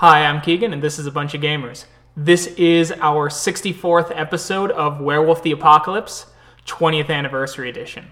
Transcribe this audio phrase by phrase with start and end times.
[0.00, 1.84] Hi, I'm Keegan, and this is a bunch of gamers.
[2.16, 6.24] This is our 64th episode of Werewolf the Apocalypse,
[6.64, 8.06] 20th Anniversary Edition.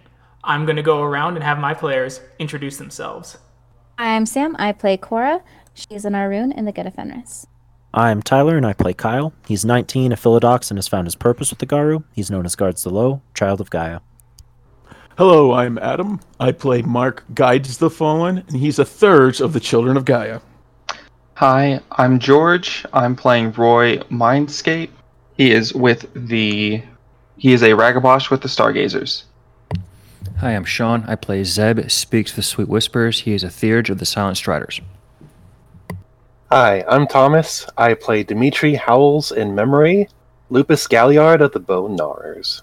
[0.44, 3.38] I'm going to go around and have my players introduce themselves.
[3.98, 4.54] Hi, I'm Sam.
[4.58, 5.42] I play Cora.
[5.72, 7.46] She's an Ahroun in the Get of Fenris.
[7.94, 9.32] I'm Tyler, and I play Kyle.
[9.46, 12.04] He's 19, a Philodox, and has found his purpose with the Garou.
[12.12, 14.00] He's known as Guards the Low, Child of Gaia.
[15.16, 16.20] Hello, I'm Adam.
[16.38, 20.40] I play Mark Guides the Fallen, and he's a Theurge of the Children of Gaia.
[21.38, 22.84] Hi, I'm George.
[22.92, 24.90] I'm playing Roy Mindscape.
[25.36, 26.82] He is with the.
[27.36, 29.22] He is a Ragabash with the Stargazers.
[30.38, 31.04] Hi, I'm Sean.
[31.06, 33.20] I play Zeb, speaks the Sweet Whispers.
[33.20, 34.80] He is a Theurge of the Silent Striders.
[36.50, 37.68] Hi, I'm Thomas.
[37.78, 40.08] I play Dimitri Howls in Memory,
[40.50, 42.62] Lupus Galliard of the Bone Gnawers.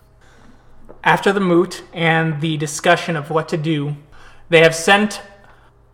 [1.01, 3.95] After the moot and the discussion of what to do,
[4.49, 5.21] they have sent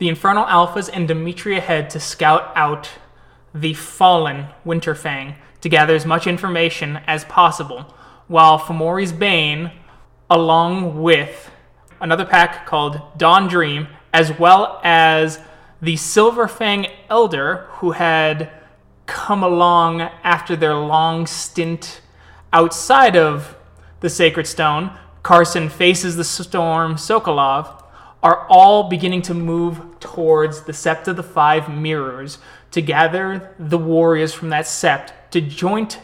[0.02, 2.90] the Infernal Alphas and Dimitri ahead to scout out
[3.54, 7.94] the fallen Winterfang to gather as much information as possible,
[8.28, 9.72] while Fomori's Bane,
[10.28, 11.52] along with
[12.00, 15.40] another pack called Dawn Dream, as well as
[15.84, 18.50] the Silverfang Elder, who had
[19.06, 22.02] come along after their long stint
[22.52, 23.56] outside of
[24.00, 27.81] the Sacred Stone, Carson faces the storm, Sokolov,
[28.24, 32.38] are all beginning to move towards the Sept of the Five Mirrors
[32.72, 36.00] to gather the warriors from that sept to joint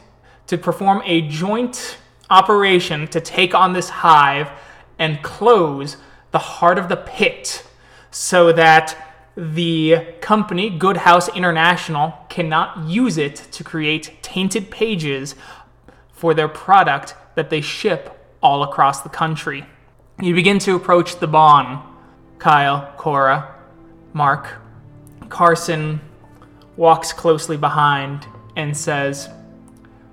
[0.48, 1.98] to perform a joint
[2.30, 4.50] operation to take on this hive
[4.98, 5.98] and close
[6.32, 7.66] the heart of the pit
[8.12, 8.96] so that
[9.36, 15.36] the company Good House International cannot use it to create tainted pages
[16.12, 19.66] for their product that they ship all across the country.
[20.20, 21.97] You begin to approach the Bawn.
[22.40, 23.56] Kyle, Cora,
[24.14, 24.62] Mark.
[25.30, 26.00] Carson
[26.76, 29.30] walks closely behind and says,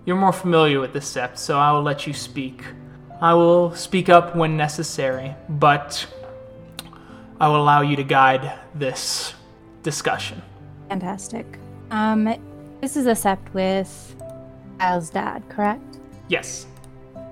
[0.05, 2.65] You're more familiar with the Sept, so I will let you speak.
[3.21, 6.07] I will speak up when necessary, but
[7.41, 9.35] I will allow you to guide this
[9.83, 10.43] discussion.
[10.89, 11.59] Fantastic.
[11.91, 12.35] Um,
[12.81, 14.17] this is a sept with
[14.79, 15.99] Kyle's dad, correct?
[16.29, 16.67] Yes.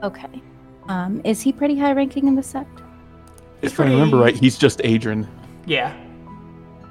[0.03, 0.43] Okay.
[0.89, 2.82] Um, is he pretty high ranking in the sept?
[3.63, 5.27] If I remember right, he's just Adren.
[5.67, 5.95] Yeah.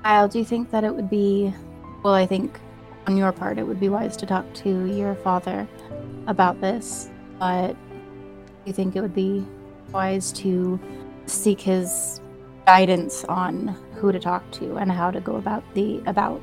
[0.03, 1.53] Kyle, do you think that it would be,
[2.01, 2.59] well, I think
[3.07, 5.67] on your part, it would be wise to talk to your father
[6.27, 7.75] about this, but do
[8.65, 9.45] you think it would be
[9.91, 10.79] wise to
[11.25, 12.21] seek his
[12.65, 16.41] guidance on who to talk to and how to go about the about?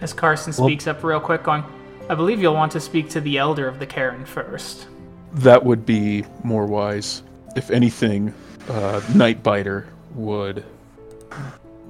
[0.00, 1.64] As Carson Well- speaks up real quick, going,
[2.08, 4.88] I believe you'll want to speak to the elder of the Caern first.
[5.32, 7.22] That would be more wise.
[7.56, 8.34] If anything,
[8.68, 10.64] uh, Nightbiter would.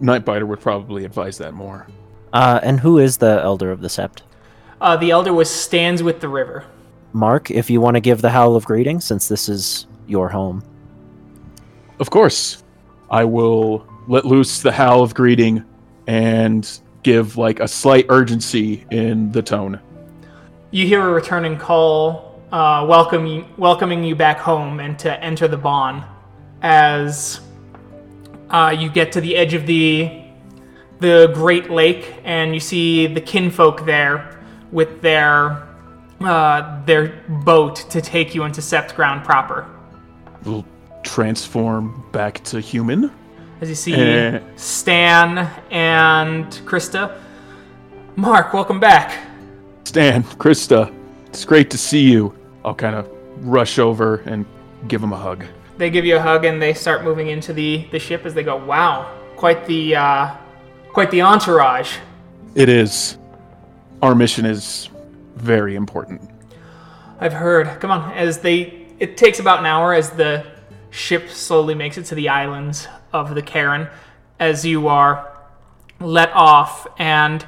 [0.00, 1.86] Nightbiter would probably advise that more.
[2.32, 4.20] Uh, and who is the Elder of the Sept?
[4.80, 6.64] Uh, the elder was stands with the river.
[7.12, 10.62] Mark, if you want to give the Howl of Greeting, since this is your home.
[11.98, 12.62] Of course,
[13.10, 15.64] I will let loose the howl of greeting
[16.06, 19.80] and give like a slight urgency in the tone.
[20.70, 25.56] You hear a returning call, uh, welcoming welcoming you back home and to enter the
[25.56, 26.04] Bawn.
[26.62, 27.40] As
[28.50, 30.16] uh, you get to the edge of the
[30.98, 34.38] the Great Lake, and you see the kinfolk there
[34.70, 35.66] with their
[36.20, 39.66] uh, their boat to take you into Sept Ground proper.
[40.44, 40.64] Will
[41.02, 43.10] transform back to human.
[43.60, 44.40] As you see Eh.
[44.56, 47.18] Stan and Krista.
[48.16, 49.26] Mark, welcome back.
[49.84, 50.92] Stan, Krista,
[51.26, 52.34] it's great to see you.
[52.64, 53.08] I'll kind of
[53.46, 54.44] rush over and
[54.88, 55.44] give him a hug.
[55.80, 58.42] They give you a hug and they start moving into the, the ship as they
[58.42, 60.36] go, wow, quite the uh,
[60.92, 61.96] quite the entourage.
[62.54, 63.16] It is.
[64.02, 64.90] Our mission is
[65.36, 66.20] very important.
[67.18, 67.80] I've heard.
[67.80, 70.44] Come on, as they it takes about an hour as the
[70.90, 73.90] ship slowly makes it to the islands of the Caern
[74.38, 75.34] as you are
[75.98, 77.46] let off and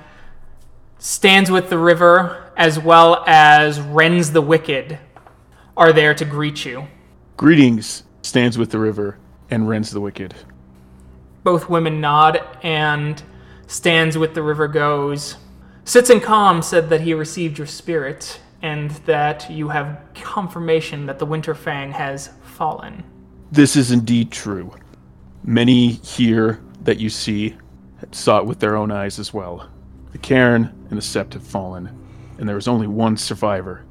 [0.99, 4.99] stands with the river as well as Rends the Wicked
[5.76, 6.87] are there to greet you.
[7.37, 9.19] Greetings, stands with the river
[9.50, 10.34] and rends the wicked.
[11.42, 13.22] Both women nod, and
[13.66, 15.36] stands with the river goes.
[15.84, 21.19] Sits and calm said that he received your spirit, and that you have confirmation that
[21.19, 23.02] the Winterfang has fallen.
[23.50, 24.72] This is indeed true.
[25.44, 27.56] Many here that you see
[28.12, 29.68] saw it with their own eyes as well.
[30.12, 31.90] The Caern and the Sept have fallen,
[32.38, 33.84] and there is only one survivor.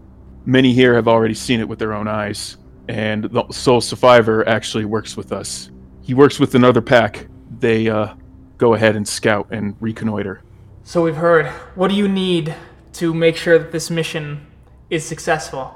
[0.45, 2.57] Many here have already seen it with their own eyes,
[2.91, 5.71] and the sole survivor actually works with us.
[6.01, 7.27] He works with another pack.
[7.59, 8.15] They uh,
[8.57, 10.41] go ahead and scout and reconnoiter.
[10.83, 11.47] So we've heard.
[11.75, 12.53] What do you need
[12.93, 14.45] to make sure that this mission
[14.89, 15.73] is successful?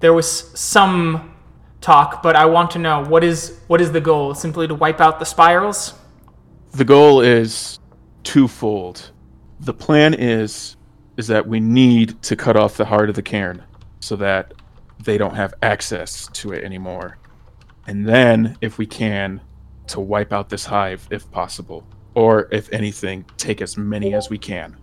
[0.00, 1.34] There was some
[1.82, 4.34] talk, but I want to know what is what is the goal?
[4.34, 5.92] Simply to wipe out the spirals?
[6.72, 7.78] The goal is
[8.22, 9.10] twofold.
[9.60, 10.76] The plan is
[11.18, 13.60] is that we need to cut off the heart of the caern
[14.00, 14.54] so that
[15.04, 17.18] they don't have access to it anymore.
[17.86, 19.40] And then, if we can,
[19.88, 21.86] to wipe out this hive if possible.
[22.14, 24.76] Or, if anything, take as many as we can.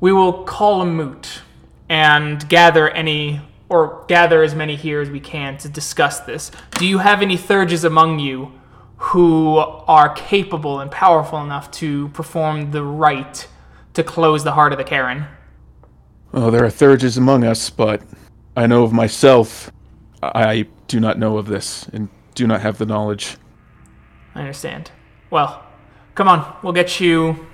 [0.00, 1.42] We will call a moot
[1.88, 6.50] and gather any or gather as many here as we can to discuss this.
[6.72, 8.52] Do you have any Theurges among you
[8.96, 13.46] who are capable and powerful enough to perform the rite
[13.94, 15.28] to close the heart of the Caern?
[16.34, 18.02] Oh, there are Theurges among us, but
[18.56, 19.70] I know of myself.
[20.22, 23.36] I do not know of this and do not have the knowledge.
[24.34, 24.90] I understand.
[25.30, 25.64] Well,
[26.14, 27.46] come on, we'll get you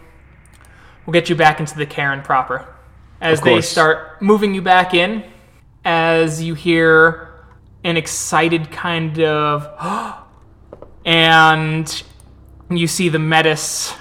[1.04, 2.74] we'll get you back into the Caern proper.
[3.20, 5.24] As they start moving you back in,
[5.84, 7.32] as you hear
[7.84, 10.16] an excited kind of
[11.04, 12.02] and
[12.68, 13.94] you see the Metis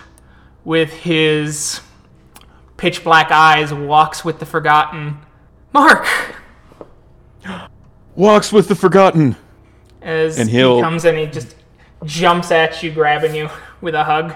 [0.64, 1.82] with his
[2.78, 5.20] pitch black eyes walks with the forgotten
[5.72, 6.08] Mark
[8.16, 9.36] Walks with the forgotten.
[10.02, 11.56] as And he he'll- comes and he just
[12.06, 13.50] jumps at you grabbing you
[13.82, 14.36] with a hug.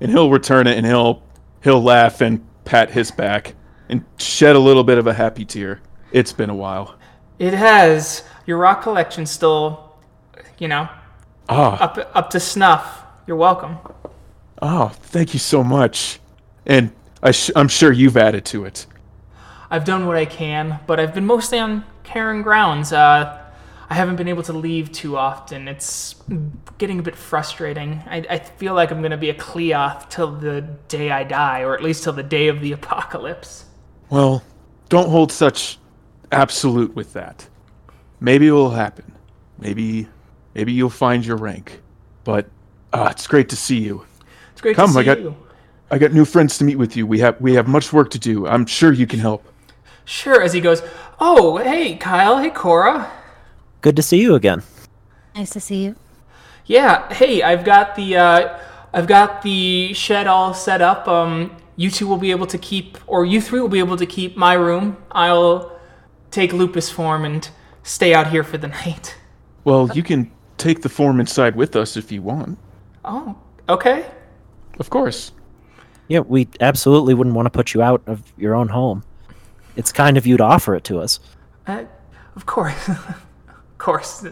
[0.00, 1.22] and he'll return it and he'll
[1.62, 3.54] he'll laugh and pat his back
[3.88, 5.80] and shed a little bit of a happy tear.
[6.12, 6.96] It's been a while.
[7.38, 8.24] It has.
[8.46, 9.94] Your rock collection's still,
[10.58, 10.88] you know,
[11.48, 13.04] Ah, up up to snuff.
[13.26, 13.78] You're welcome.
[14.60, 16.18] oh, thank you so much.
[16.66, 16.90] And
[17.22, 18.86] I sh- I'm sure you've added to it.
[19.70, 22.92] I've done what I can, but I've been mostly on Caern grounds.
[22.92, 23.40] Uh,
[23.90, 25.68] I haven't been able to leave too often.
[25.68, 26.16] It's
[26.78, 28.02] getting a bit frustrating.
[28.06, 31.60] I, I feel like I'm going to be a Cliath till the day I die,
[31.60, 33.66] or at least till the day of the apocalypse.
[34.10, 34.42] Well,
[34.88, 35.78] don't hold such
[36.32, 37.46] absolute with that.
[38.20, 39.12] Maybe it will happen.
[39.58, 40.08] Maybe
[40.54, 41.80] maybe you'll find your rank.
[42.24, 42.48] But
[42.92, 44.04] ah, it's great to see you.
[44.52, 45.36] It's great Come, to I got- you.
[45.90, 47.06] I got new friends to meet with you.
[47.06, 48.46] We have we have much work to do.
[48.46, 49.44] I'm sure you can help.
[50.06, 50.82] Sure, as he goes,
[51.20, 52.38] Oh, hey, Kyle.
[52.38, 53.10] Hey, Cora.
[53.80, 54.62] Good to see you again.
[55.34, 55.96] Nice to see you.
[56.66, 58.58] Yeah, hey, I've got the uh,
[58.92, 61.06] I've got the shed all set up.
[61.06, 64.06] Um, you two will be able to keep, or you three will be able to
[64.06, 64.96] keep my room.
[65.12, 65.78] I'll
[66.30, 67.48] take lupus form and
[67.82, 69.16] stay out here for the night.
[69.64, 72.58] Well, you can take the form inside with us if you want.
[73.04, 73.36] Oh,
[73.68, 74.06] okay.
[74.78, 75.32] Of course.
[76.08, 79.04] Yeah, we absolutely wouldn't want to put you out of your own home.
[79.76, 81.20] It's kind of you to offer it to us.
[81.66, 81.84] Uh,
[82.36, 83.24] of course, of
[83.78, 84.26] course.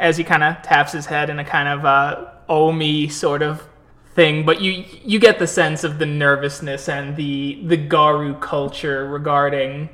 [0.00, 3.42] As he kind of taps his head in a kind of uh, oh me sort
[3.42, 3.68] of
[4.14, 9.08] thing, but you you get the sense of the nervousness and the the Garou culture
[9.08, 9.88] regarding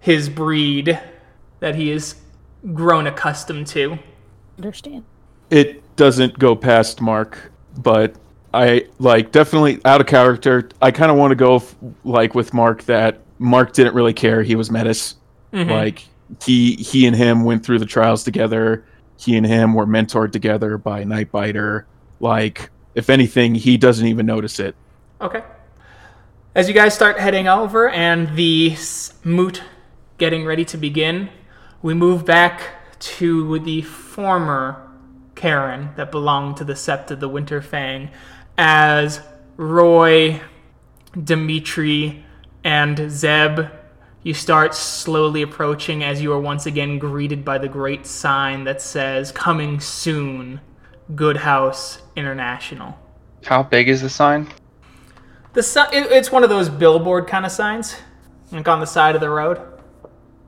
[0.00, 1.00] his breed
[1.60, 2.16] that he has
[2.74, 3.98] grown accustomed to.
[4.58, 5.04] Understand.
[5.50, 8.14] It doesn't go past Mark, but
[8.52, 10.68] I like definitely out of character.
[10.80, 11.74] I kind of want to go f-
[12.04, 14.42] like with Mark that Mark didn't really care.
[14.42, 15.16] He was Metis.
[15.52, 15.70] Mm-hmm.
[15.70, 16.04] Like
[16.44, 18.84] he he and him went through the trials together.
[19.18, 21.84] He and him were mentored together by Nightbiter.
[22.20, 24.74] Like if anything, he doesn't even notice it.
[25.20, 25.42] Okay.
[26.54, 28.76] As you guys start heading over and the
[29.24, 29.62] moot
[30.18, 31.28] getting ready to begin,
[31.82, 32.62] we move back
[32.98, 34.90] to the former
[35.34, 38.10] Caern that belonged to the Sept of the Winter Fang
[38.56, 39.20] as
[39.56, 40.40] Roy,
[41.22, 42.24] Dimitri,
[42.66, 43.60] and Zeb.
[44.24, 48.82] You start slowly approaching as you are once again greeted by the great sign that
[48.82, 50.60] says, Coming soon,
[51.14, 52.98] Good House International.
[53.44, 54.48] How big is the sign?
[55.52, 57.94] The si- it, it's one of those billboard kind of signs,
[58.50, 59.60] like on the side of the road.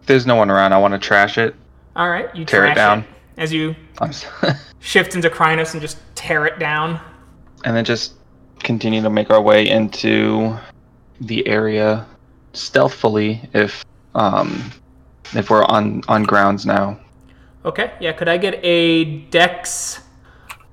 [0.07, 0.73] There's no one around.
[0.73, 1.55] I want to trash it.
[1.95, 3.05] All right, you Tear it down.
[3.37, 3.77] as you
[4.81, 7.01] shift into Crinos and just tear it down.
[7.65, 8.15] and then just
[8.59, 10.57] continue to make our way into
[11.21, 12.07] the area
[12.53, 13.85] stealthily if
[14.15, 14.71] um
[15.35, 16.99] if we're on on grounds now.
[17.65, 18.13] Okay, yeah.
[18.13, 20.01] Could I get a Dex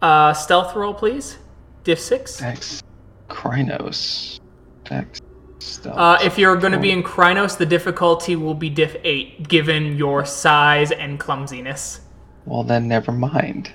[0.01, 1.37] uh, stealth roll, please?
[1.83, 2.37] Diff six.
[2.37, 2.81] Dex
[3.27, 4.39] Crinos.
[4.85, 5.19] Dex
[5.59, 5.97] stealth.
[5.97, 9.97] Uh, if you're going to be in Crinos, the difficulty will be Diff eight, given
[9.97, 12.01] your size and clumsiness.
[12.45, 13.71] well then never mind.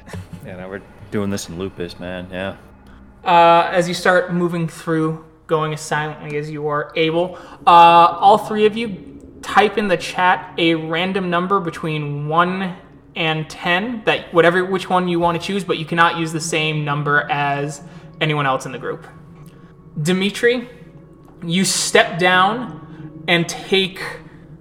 [0.47, 2.29] Yeah, now we're doing this in lupus, man.
[2.31, 2.57] Yeah.
[3.25, 7.37] uh, as you start moving through, going as silently as you are able.
[7.67, 12.77] Uh, all three of you type in the chat a random number between one
[13.17, 14.03] and ten.
[14.05, 17.29] That whatever which one you want to choose, but you cannot use the same number
[17.31, 17.83] as
[18.21, 19.07] anyone else in the group.
[20.01, 20.69] Dimitri,
[21.45, 24.01] You step down and take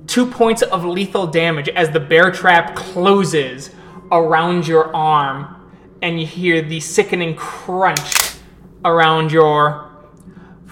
[0.07, 3.69] two points of lethal damage as the bear trap closes
[4.11, 5.55] around your arm,
[6.01, 8.37] and you hear the sickening crunch
[8.83, 9.88] around your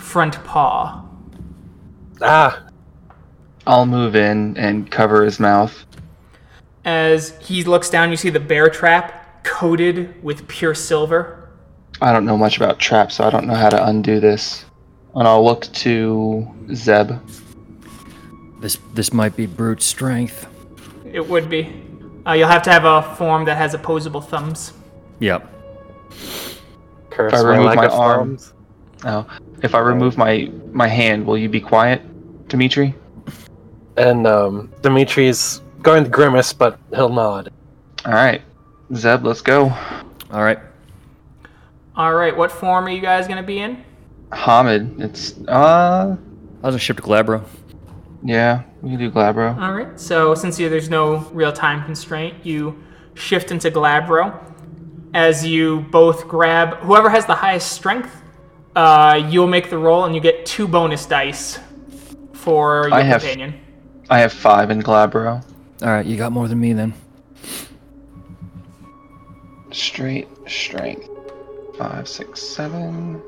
[0.08, 1.04] front paw.
[2.22, 2.66] Ah,
[3.68, 5.86] I'll move in and cover his mouth.
[6.86, 11.50] As he looks down, you see the bear trap coated with pure silver.
[12.02, 14.66] I don't know much about traps, so I don't know how to undo this.
[15.14, 17.12] And I'll look to Zeb.
[18.62, 20.48] This this might be brute strength.
[21.12, 21.84] It would be.
[22.26, 24.74] Uh, you'll have to have a form that has opposable thumbs.
[25.20, 25.52] Yep.
[27.10, 28.54] curse If I remove lack my of arm- thumbs.
[29.06, 29.26] Oh,
[29.64, 32.02] if I remove my my hand, will you be quiet,
[32.48, 32.94] Dimitri?
[33.98, 37.52] And um, Dimitri's going to grimace, but he'll nod.
[38.06, 38.42] All right,
[38.94, 39.70] Zeb, let's go.
[40.32, 40.60] All right.
[41.96, 43.84] All right, what form are you guys gonna be in?
[44.32, 47.44] Homid, it's uh, I was gonna ship to Glabro.
[48.24, 49.60] yeah, we can do Glabro.
[49.60, 50.00] All right.
[50.00, 52.84] So since you, there's no real time constraint, you
[53.16, 54.44] shift into Glabro.
[55.14, 58.22] As you both grab whoever has the highest strength,
[58.77, 61.60] uh, you'll make the roll, and you get two bonus dice
[62.34, 63.55] for your I have- companion.
[64.10, 65.43] I have five in Glabro.
[65.81, 66.93] All right, you got more than me then.
[69.72, 71.10] Straight strength.
[71.77, 73.22] Five, six, seven.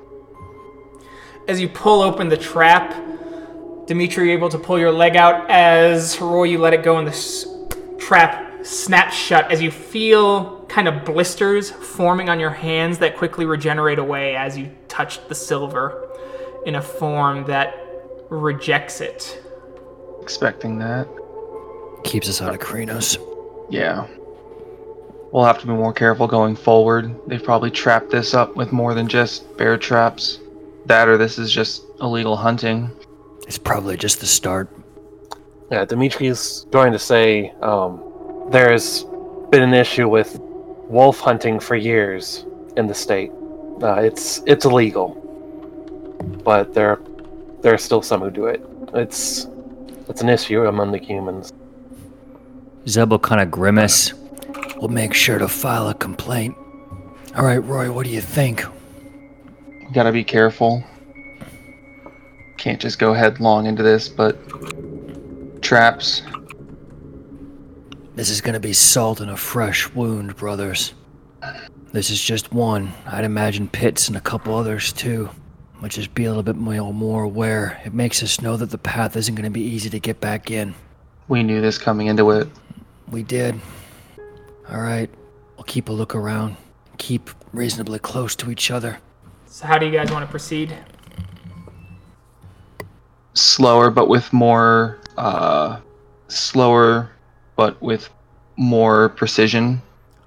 [1.48, 2.94] As you pull open the trap,
[3.88, 5.50] Dimitri, you're able to pull your leg out.
[5.50, 7.46] As Roy, you let it go, and the s-
[7.98, 9.52] trap snaps shut.
[9.52, 14.58] As you feel kind of blisters forming on your hands that quickly regenerate away as
[14.58, 16.08] you touch the silver
[16.66, 17.76] in a form that
[18.30, 19.42] rejects it.
[20.22, 21.08] Expecting that.
[22.04, 23.18] Keeps us out of Crinos.
[23.70, 24.08] Yeah.
[25.32, 27.16] We'll have to be more careful going forward.
[27.28, 30.40] They've probably trapped this up with more than just bear traps.
[30.86, 32.90] That or this is just illegal hunting.
[33.48, 34.70] It's probably just the start.
[35.72, 38.02] Yeah, Dimitri's going to say um,
[38.50, 39.04] there's
[39.52, 40.40] been an issue with
[40.90, 43.32] wolf hunting for years in the state.
[43.82, 45.14] Uh, it's it's illegal,
[46.44, 47.00] but there
[47.62, 48.62] there are still some who do it.
[48.94, 49.48] It's
[50.10, 51.54] it's an issue among the humans.
[52.88, 54.14] Zeb will kind of grimace.
[54.78, 56.58] We'll make sure to file a complaint.
[57.36, 58.66] All right, Roy, what do you think?
[59.68, 60.84] We gotta be careful.
[62.58, 64.38] Can't just go headlong into this, but
[65.62, 66.24] traps.
[68.20, 70.94] This is gonna be salt in a fresh wound, brothers.
[71.94, 72.92] This is just one.
[73.06, 75.30] I'd imagine pits and a couple others too.
[75.80, 77.82] But just be a little bit more, more aware.
[77.86, 80.76] It makes us know that the path isn't gonna be easy to get back in.
[81.30, 82.50] We knew this coming into it.
[83.10, 83.58] We did.
[84.70, 85.10] All right,
[85.56, 86.58] we'll keep a look around.
[86.98, 89.00] Keep reasonably close to each other.
[89.46, 90.76] So, how do you guys want to proceed?
[93.34, 95.00] Slower, but with more.
[95.16, 95.80] Uh,
[96.28, 97.12] slower,
[97.60, 98.10] but with
[98.56, 99.82] more precision.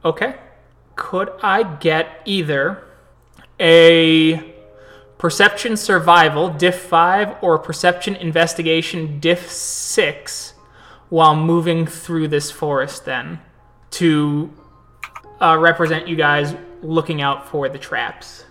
[0.04, 0.34] Okay.
[0.96, 2.84] Could I get either
[3.58, 4.52] a
[5.16, 10.52] perception survival diff 5 or perception investigation diff 6
[11.08, 13.40] while moving through this forest then
[13.92, 14.52] to
[15.40, 18.44] uh, represent you guys looking out for the traps?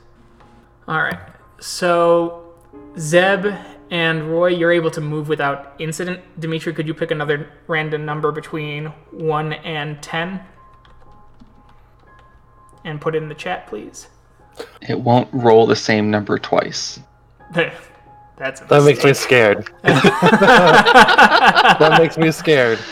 [0.88, 1.20] All right.
[1.60, 2.56] So
[2.98, 3.46] Zeb
[3.92, 6.22] and Roy, you're able to move without incident.
[6.40, 10.40] Dimitri, could you pick another random number between 1 and 10?
[12.86, 14.08] And put it in the chat, please.
[14.82, 17.02] It won't roll the same number twice.
[17.54, 19.70] That's a That makes me scared.
[19.84, 19.98] that
[22.00, 22.80] makes me scared.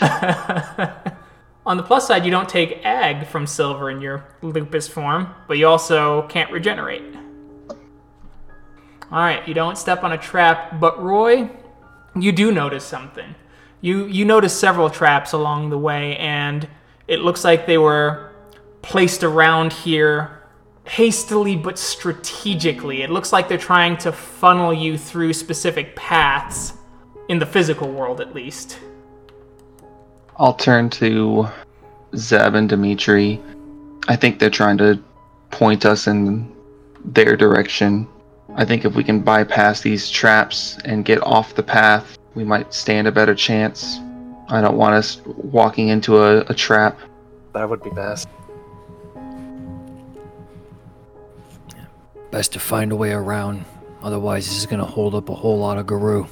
[1.66, 5.58] On the plus side, you don't take agg from silver in your lupus form, but
[5.58, 7.02] you also can't regenerate.
[9.12, 11.50] All right, you don't step on a trap, but Roy,
[12.14, 13.34] you do notice something.
[13.80, 16.68] You you notice several traps along the way, and
[17.08, 18.30] it looks like they were
[18.82, 20.40] placed around here
[20.84, 23.02] hastily but strategically.
[23.02, 26.74] It looks like they're trying to funnel you through specific paths
[27.28, 28.78] in the physical world, at least.
[30.36, 31.48] I'll turn to
[32.16, 33.40] Zeb and Dimitri.
[34.08, 35.02] I think they're trying to
[35.50, 36.52] point us in
[37.04, 38.08] their direction.
[38.56, 42.74] I think if we can bypass these traps and get off the path, we might
[42.74, 43.98] stand a better chance.
[44.48, 46.98] I don't want us walking into a, a trap.
[47.52, 48.28] That would be best.
[52.30, 53.64] Best to find a way around.
[54.02, 56.26] Otherwise, this is gonna hold up a whole lot of Garou.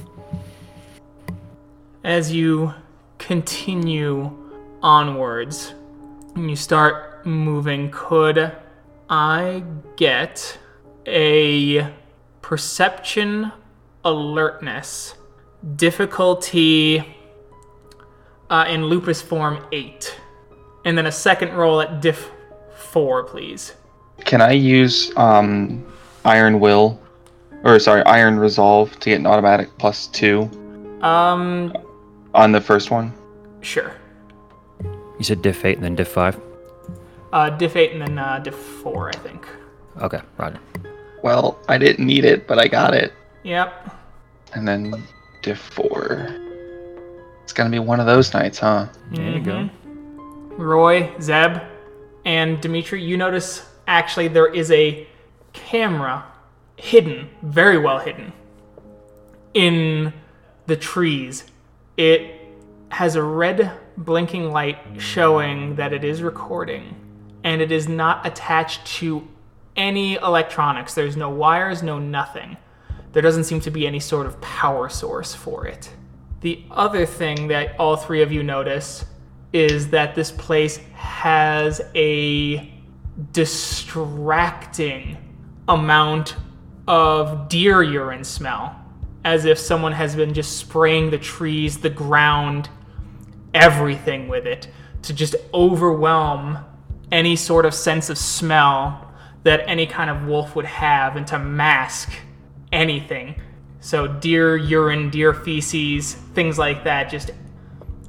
[2.03, 2.73] as you
[3.17, 4.31] continue
[4.81, 5.73] onwards
[6.35, 8.51] and you start moving, could
[9.09, 9.63] I
[9.97, 10.57] get
[11.05, 11.91] a
[12.49, 13.51] perception
[14.03, 15.13] alertness.
[15.75, 17.05] Difficulty
[18.49, 20.19] uh, in lupus form 8.
[20.83, 22.31] And then a second roll at diff
[22.75, 23.75] 4, please.
[24.25, 25.85] Can I use um,
[26.25, 26.99] Iron Will,
[27.63, 30.49] or sorry, Iron Resolve to get an automatic plus two
[31.03, 31.71] Um,
[32.33, 33.13] on the first one?
[33.61, 33.93] sure.
[35.19, 36.41] You said diff 8 and then diff 5?
[37.31, 39.47] Uh, diff 8 and then uh, diff 4, I think.
[40.01, 40.59] Okay, roger.
[41.21, 43.13] Well, I didn't need it, but I got it.
[43.43, 43.95] Yep.
[44.53, 45.03] And then
[45.41, 46.27] diff four.
[47.43, 48.87] It's gonna be one of those nights, huh?
[49.11, 49.51] There you go.
[49.51, 50.61] Mm-hmm.
[50.61, 51.61] Roy, Zeb,
[52.25, 55.07] and Dimitri, you notice actually there is a
[55.53, 56.25] camera
[56.75, 58.33] hidden, very well hidden,
[59.53, 60.13] in
[60.67, 61.45] the trees.
[61.97, 62.35] It
[62.89, 66.95] has a red blinking light showing that it is recording,
[67.43, 69.27] and it is not attached to
[69.79, 70.93] any electronics.
[70.93, 72.57] There's no wires, no nothing.
[73.13, 75.89] There doesn't seem to be any sort of power source for it.
[76.41, 79.05] The other thing that all three of you notice
[79.51, 82.71] is that this place has a
[83.31, 85.17] distracting
[85.67, 86.35] amount
[86.87, 88.75] of deer urine smell,
[89.23, 92.69] as if someone has been just spraying the trees, the ground,
[93.53, 94.67] everything with it
[95.03, 96.59] to just overwhelm
[97.11, 99.08] any sort of sense of smell
[99.43, 102.11] that any kind of wolf would have and to mask
[102.71, 103.39] anything.
[103.79, 107.31] So, deer urine, deer feces, things like that, just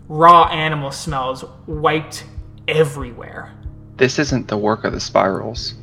[0.08, 2.24] raw animal smells wiped
[2.66, 3.52] everywhere.
[3.96, 5.74] This isn't the work of the spirals.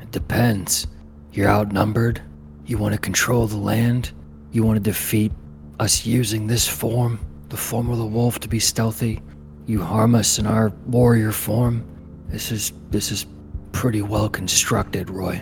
[0.00, 0.86] It depends.
[1.32, 2.20] You're outnumbered.
[2.64, 4.10] You want to control the land.
[4.50, 5.32] You want to defeat
[5.78, 7.20] us using this form,
[7.50, 9.20] the form of the wolf, to be stealthy.
[9.66, 11.84] You harm us in our warrior form.
[12.28, 13.26] This is this is
[13.76, 15.38] pretty well constructed, Roy.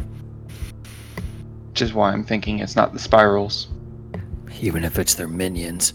[1.69, 3.69] Which is why I'm thinking it's not the spirals.
[4.61, 5.95] Even if it's their minions.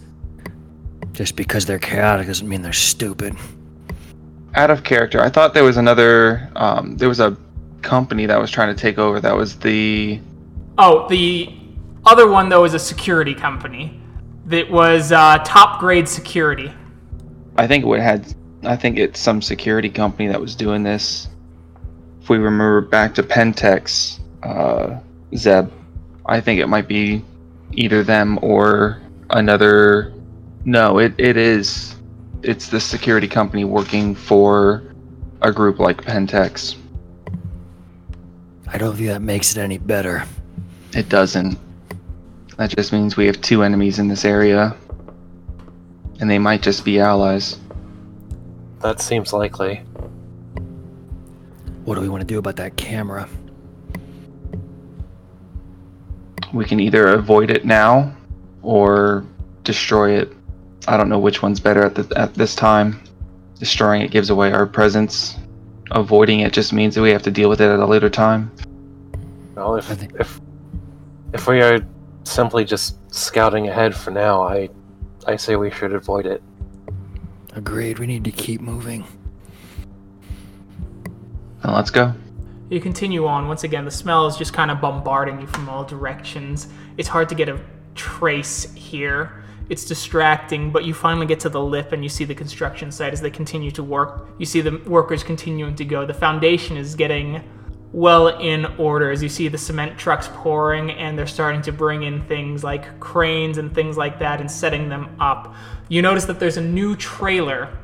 [1.11, 3.35] Just because they're chaotic doesn't mean they're stupid.
[4.55, 6.49] Out of character, I thought there was another.
[6.55, 7.37] Um, there was a
[7.81, 9.19] company that was trying to take over.
[9.19, 10.21] That was the.
[10.77, 11.53] Oh, the
[12.05, 13.99] other one, though, is a security company
[14.45, 16.71] that was uh, top grade security.
[17.57, 18.33] I think it had.
[18.63, 21.27] I think it's some security company that was doing this.
[22.29, 24.99] If we remember back to Pentex, uh,
[25.35, 25.71] Zeb,
[26.27, 27.25] I think it might be
[27.71, 30.13] either them or another.
[30.63, 31.95] No, it, it is.
[32.43, 34.83] It's the security company working for
[35.41, 36.75] a group like Pentex.
[38.67, 40.23] I don't think that makes it any better.
[40.93, 41.57] It doesn't.
[42.57, 44.77] That just means we have two enemies in this area.
[46.19, 47.57] And they might just be allies.
[48.81, 49.81] That seems likely.
[51.89, 53.27] What do we want to do about that camera?
[56.53, 58.15] We can either avoid it now
[58.61, 59.25] or
[59.63, 60.31] destroy it.
[60.87, 63.01] I don't know which one's better at, the, at this time.
[63.57, 65.35] Destroying it gives away our presence.
[65.89, 68.51] Avoiding it just means that we have to deal with it at a later time.
[69.55, 70.39] Well, if think- if
[71.33, 71.79] if we are
[72.23, 74.69] simply just scouting ahead for now, I
[75.25, 76.43] I say we should avoid it.
[77.53, 79.05] Agreed, we need to keep moving.
[81.63, 82.13] Let's go.
[82.69, 83.47] You continue on.
[83.47, 86.67] Once again, the smell is just kind of bombarding you from all directions.
[86.97, 87.59] It's hard to get a
[87.95, 89.43] trace here.
[89.69, 93.13] It's distracting, but you finally get to the lip and you see the construction site
[93.13, 94.29] as they continue to work.
[94.37, 96.05] You see the workers continuing to go.
[96.05, 97.43] The foundation is getting
[97.91, 102.03] well in order as you see the cement trucks pouring and they're starting to bring
[102.03, 105.55] in things like cranes and things like that and setting them up.
[105.87, 107.75] You notice that there's a new trailer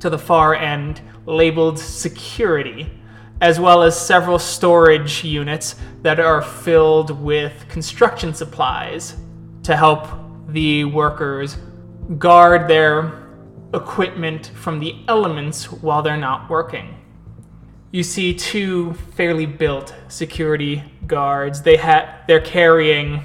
[0.00, 2.90] to the far end labeled security,
[3.40, 9.16] as well as several storage units that are filled with construction supplies
[9.62, 10.08] to help
[10.48, 11.58] the workers
[12.18, 13.26] guard their
[13.74, 16.96] equipment from the elements while they're not working.
[17.90, 21.62] You see two fairly built security guards.
[21.62, 23.24] They ha- they're carrying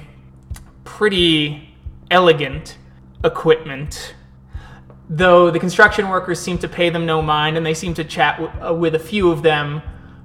[0.84, 1.74] pretty
[2.10, 2.76] elegant
[3.24, 4.14] equipment
[5.08, 8.38] though the construction workers seem to pay them no mind and they seem to chat
[8.40, 9.82] w- uh, with a few of them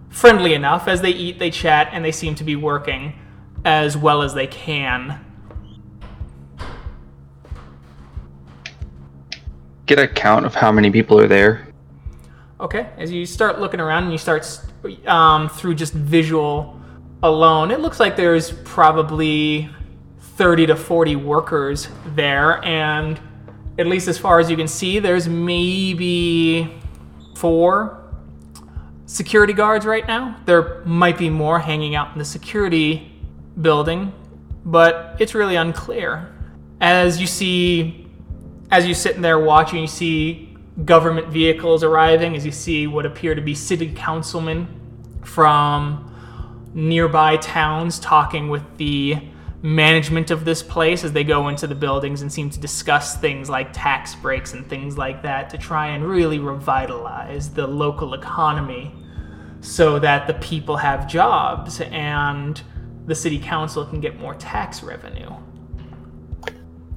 [0.10, 0.88] friendly enough.
[0.88, 3.14] As they eat they chat and they seem to be working
[3.66, 5.24] as well as they can.
[9.86, 11.68] Get a count of how many people are there.
[12.60, 14.44] okay as you start looking around and you start
[15.06, 16.74] um, through just visual
[17.22, 19.70] alone it looks like there's probably
[20.38, 22.64] 30 to 40 workers there.
[22.64, 23.20] And
[23.80, 26.80] at least as far as you can see there's maybe
[27.36, 27.97] four
[29.08, 30.40] security guards right now.
[30.46, 33.12] There might be more hanging out in the security
[33.60, 34.14] building,
[34.64, 36.32] but it's really unclear.
[36.80, 38.06] As you see,
[38.70, 43.06] as you sit in there watching, you see government vehicles arriving, as you see what
[43.06, 44.68] appear to be city councilmen
[45.24, 46.04] from
[46.74, 49.18] nearby towns talking with the
[49.62, 53.50] management of this place as they go into the buildings and seem to discuss things
[53.50, 58.94] like tax breaks and things like that to try and really revitalize the local economy
[59.62, 62.62] so that the people have jobs and
[63.08, 65.32] the city council can get more tax revenue.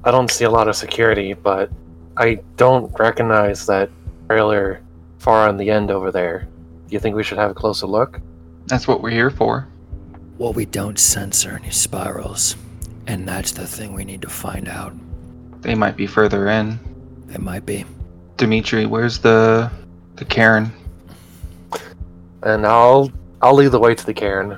[0.03, 1.71] I don't see a lot of security, but
[2.17, 3.89] I don't recognize that
[4.27, 4.81] trailer
[5.19, 6.47] far on the end over there.
[6.87, 8.19] Do you think we should have a closer look?
[8.67, 9.67] That's what we're here for.
[10.41, 12.55] What we don't sense are any spirals.
[13.05, 14.91] And that's the thing we need to find out.
[15.61, 16.79] They might be further in.
[17.31, 17.85] It might be.
[18.37, 19.69] Dimitri, where's the
[20.15, 20.71] the Caern?
[22.41, 23.11] And I'll
[23.43, 24.57] I'll lead the way to the caern.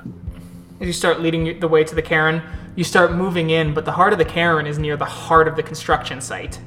[0.80, 2.42] As you start leading the way to the caern,
[2.76, 5.54] you start moving in, but the heart of the caern is near the heart of
[5.54, 6.58] the construction site.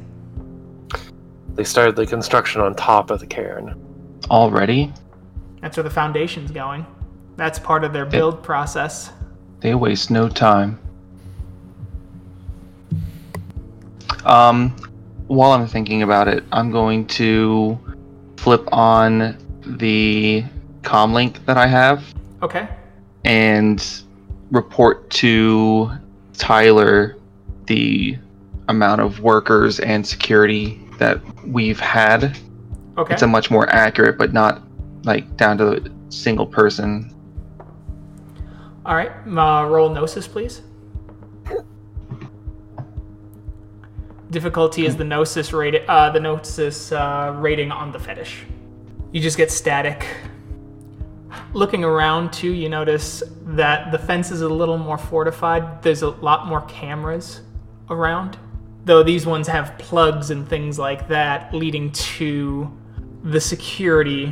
[1.56, 3.80] They started the construction on top of the caern.
[4.30, 4.94] Already?
[5.62, 6.86] That's where the foundation's going.
[7.38, 9.12] That's part of their build process.
[9.60, 10.80] They waste no time.
[14.26, 14.76] Um,
[15.28, 17.80] while I'm thinking about it, I'm going to
[18.38, 20.44] flip on the
[20.82, 22.04] comlink that I have
[22.42, 22.68] Okay.
[23.26, 23.86] and
[24.52, 25.92] report to
[26.34, 27.18] Tyler
[27.66, 28.18] the
[28.70, 32.38] amount of workers and security that we've had.
[32.98, 33.14] Okay.
[33.14, 34.62] It's a much more accurate, but not
[35.04, 37.14] like down to a single person.
[38.88, 39.12] All right.
[39.28, 40.62] Uh, roll Gnosis, please.
[44.32, 45.84] Difficulty is the Gnosis rating.
[45.90, 48.46] Uh, the Gnosis uh, rating on the fetish.
[49.12, 50.08] You just get static.
[51.52, 55.82] Looking around too, you notice that the fence is a little more fortified.
[55.82, 57.42] There's a lot more cameras
[57.90, 58.38] around,
[58.86, 62.72] though these ones have plugs and things like that leading to
[63.24, 64.28] the security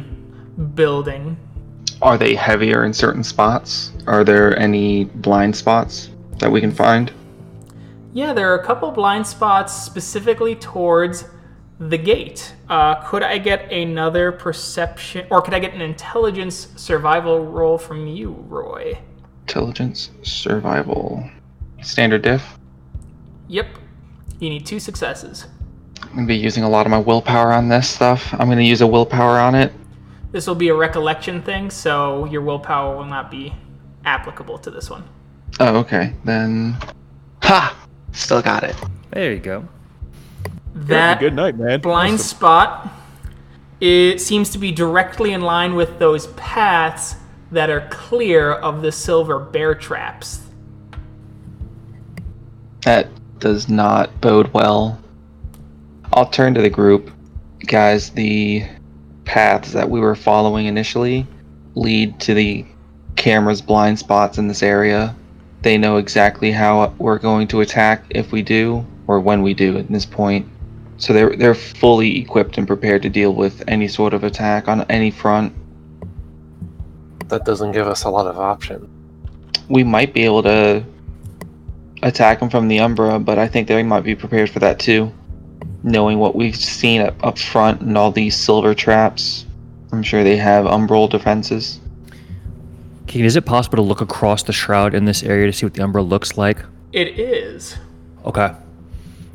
[0.76, 1.38] building
[2.02, 3.92] Are they heavier in certain spots?
[4.08, 7.12] Are there any blind spots that we can find?
[8.14, 11.26] Yeah, there are a couple blind spots specifically towards
[11.80, 12.56] the gate.
[12.70, 18.08] Uh, could I get another perception, or could I get an intelligence survival roll from
[18.08, 18.98] you, Roy?
[19.42, 21.30] Intelligence, survival,
[21.82, 22.58] standard diff.
[23.48, 23.68] Yep.
[24.40, 25.48] You need two successes.
[26.02, 28.34] I'm gonna be using a lot of my willpower on this stuff.
[28.34, 29.74] I'm gonna use a willpower on it.
[30.36, 33.54] This will be a recollection thing, so your willpower will not be
[34.04, 35.06] applicable to this one.
[35.62, 36.14] Oh, okay.
[36.26, 36.76] Then,
[37.42, 37.88] ha!
[38.12, 38.76] Still got it.
[39.12, 39.66] There you go.
[40.74, 41.80] That Good night, man.
[41.80, 42.28] blind Awesome.
[42.28, 42.94] spot
[43.80, 47.16] it seems to be directly in line with those paths
[47.54, 50.42] that are clear of the silver bear traps
[52.82, 53.08] That
[53.40, 55.00] does not bode well.
[56.12, 57.10] I'll turn to the group.
[57.68, 58.66] Guys, the
[59.26, 61.28] paths that we were following initially
[61.76, 62.66] lead to the
[63.16, 65.16] camera's blind spots in this area.
[65.62, 69.78] They know exactly how we're going to attack if we do, or when we do
[69.78, 70.48] at this point.
[70.98, 74.82] So they're they're fully equipped and prepared to deal with any sort of attack on
[74.84, 75.54] any front.
[77.28, 78.90] That doesn't give us a lot of option.
[79.68, 80.86] We might be able to
[82.04, 85.12] attack them from the Umbra, but I think they might be prepared for that too.
[85.86, 89.46] Knowing what we've seen up, up front and all these silver traps,
[89.92, 91.80] I'm sure they have umbral defenses.
[93.06, 95.76] Keegan, is it possible to look across the shroud in this area to see what
[95.76, 96.58] the Umbra looks like?
[96.92, 97.78] it is
[98.26, 98.52] Okay.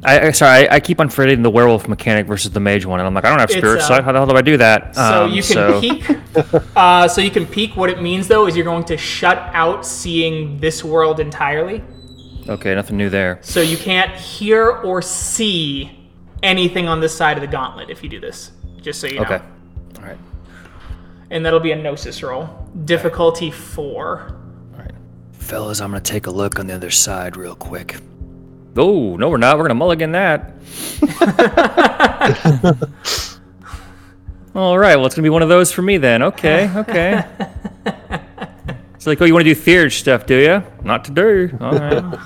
[0.03, 2.99] I, I sorry, I, I keep on forgetting the werewolf mechanic versus the mage one,
[3.01, 4.03] and I'm like, I don't have It's, spirit uh, sight.
[4.03, 4.97] How the hell do I do that?
[4.97, 6.05] So Um, you can so- peek.
[6.77, 7.77] Uh, so you can peek.
[7.77, 11.83] What it means though is you're going to shut out seeing this world entirely.
[12.49, 13.39] Okay, nothing new there.
[13.43, 16.00] So you can't hear or see
[16.43, 18.53] anything on this side of the gauntlet if you do this.
[18.81, 19.23] Just so you know.
[19.23, 19.41] Okay.
[19.99, 20.19] All right.
[21.31, 22.49] And that'll be a gnosis roll.
[22.85, 24.37] Difficulty four.
[24.75, 24.93] All right.
[25.33, 27.97] Fellas, I'm going to take a look on the other side real quick.
[28.77, 29.59] Oh, no, we're not.
[29.59, 30.53] We're going to mulligan that.
[34.55, 34.97] All right.
[34.97, 36.23] Well, it's going to be one of those for me then.
[36.23, 36.71] Okay.
[36.77, 37.25] Okay.
[38.95, 40.63] it's like, oh, you want to do theurge stuff, do you?
[40.85, 41.53] Not today.
[41.61, 42.21] All right.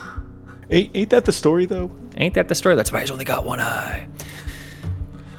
[0.70, 1.90] Ain't, ain't that the story though?
[2.16, 2.76] Ain't that the story?
[2.76, 4.06] That's why he's only got one eye.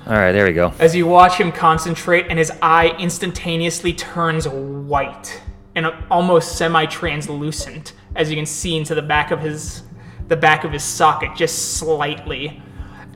[0.07, 0.73] All right, there we go.
[0.77, 5.41] As you watch him concentrate, and his eye instantaneously turns white
[5.73, 9.83] and almost semi-translucent, as you can see into the back of his
[10.27, 12.61] the back of his socket, just slightly.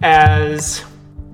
[0.01, 0.83] As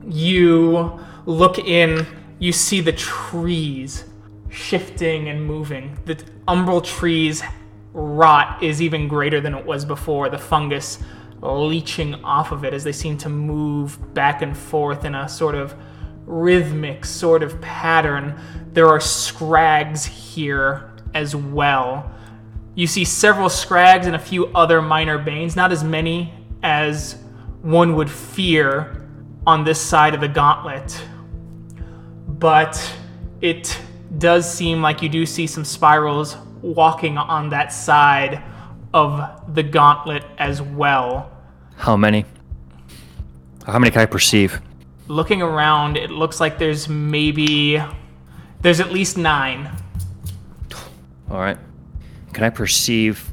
[0.07, 2.05] you look in,
[2.39, 4.05] you see the trees
[4.49, 5.97] shifting and moving.
[6.05, 6.15] The
[6.47, 7.43] umbral trees
[7.93, 10.29] rot is even greater than it was before.
[10.29, 10.99] The fungus
[11.41, 15.55] leaching off of it as they seem to move back and forth in a sort
[15.55, 15.75] of
[16.25, 18.39] rhythmic sort of pattern.
[18.73, 22.11] There are scrags here as well.
[22.73, 27.17] You see several scrags and a few other minor banes, not as many as
[27.61, 29.07] one would fear
[29.47, 30.99] on this side of the gauntlet.
[32.27, 32.93] But
[33.41, 33.79] it
[34.17, 38.43] does seem like you do see some spirals walking on that side
[38.95, 41.29] of the gauntlet as well.
[41.75, 42.25] How many?
[43.67, 44.61] How many can I perceive?
[45.07, 47.83] Looking around, it looks like there's maybe
[48.61, 49.69] there's at least 9.
[51.29, 51.57] All right.
[52.31, 53.29] Can I perceive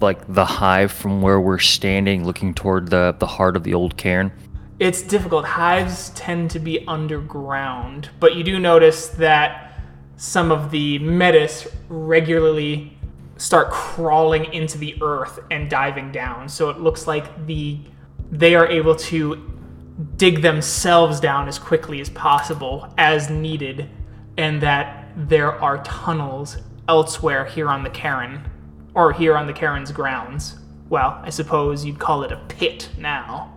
[0.00, 3.96] like the hive from where we're standing, looking toward the the heart of the old
[3.96, 4.30] caern?
[4.78, 5.46] It's difficult.
[5.46, 9.80] Hives tend to be underground, but you do notice that
[10.16, 12.98] some of the metis regularly
[13.42, 16.48] start crawling into the earth and diving down.
[16.48, 17.80] So it looks like the
[18.30, 19.50] they are able to
[20.16, 23.90] dig themselves down as quickly as possible as needed
[24.38, 26.56] and that there are tunnels
[26.88, 28.48] elsewhere here on the Caern
[28.94, 30.56] or here on the Caern's grounds.
[30.88, 33.51] Well, I suppose you'd call it a pit now.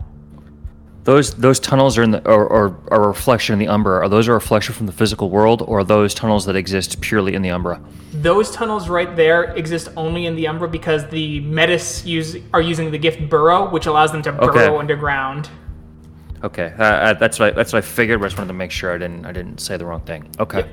[1.05, 3.99] Those those tunnels are in the or, a reflection in the Umbra.
[3.99, 7.35] Are those a reflection from the physical world, or are those tunnels that exist purely
[7.35, 7.79] in the Umbra?
[8.11, 12.89] Those tunnels right there exist only in the Umbra because the Metis use are using
[12.89, 14.77] the gift burrow, which allows them to burrow Okay.
[14.77, 15.47] underground.
[16.43, 18.19] Okay, uh, uh, that's what I, that's what I figured.
[18.19, 20.27] But I just wanted to make sure I didn't I didn't say the wrong thing.
[20.39, 20.67] Okay.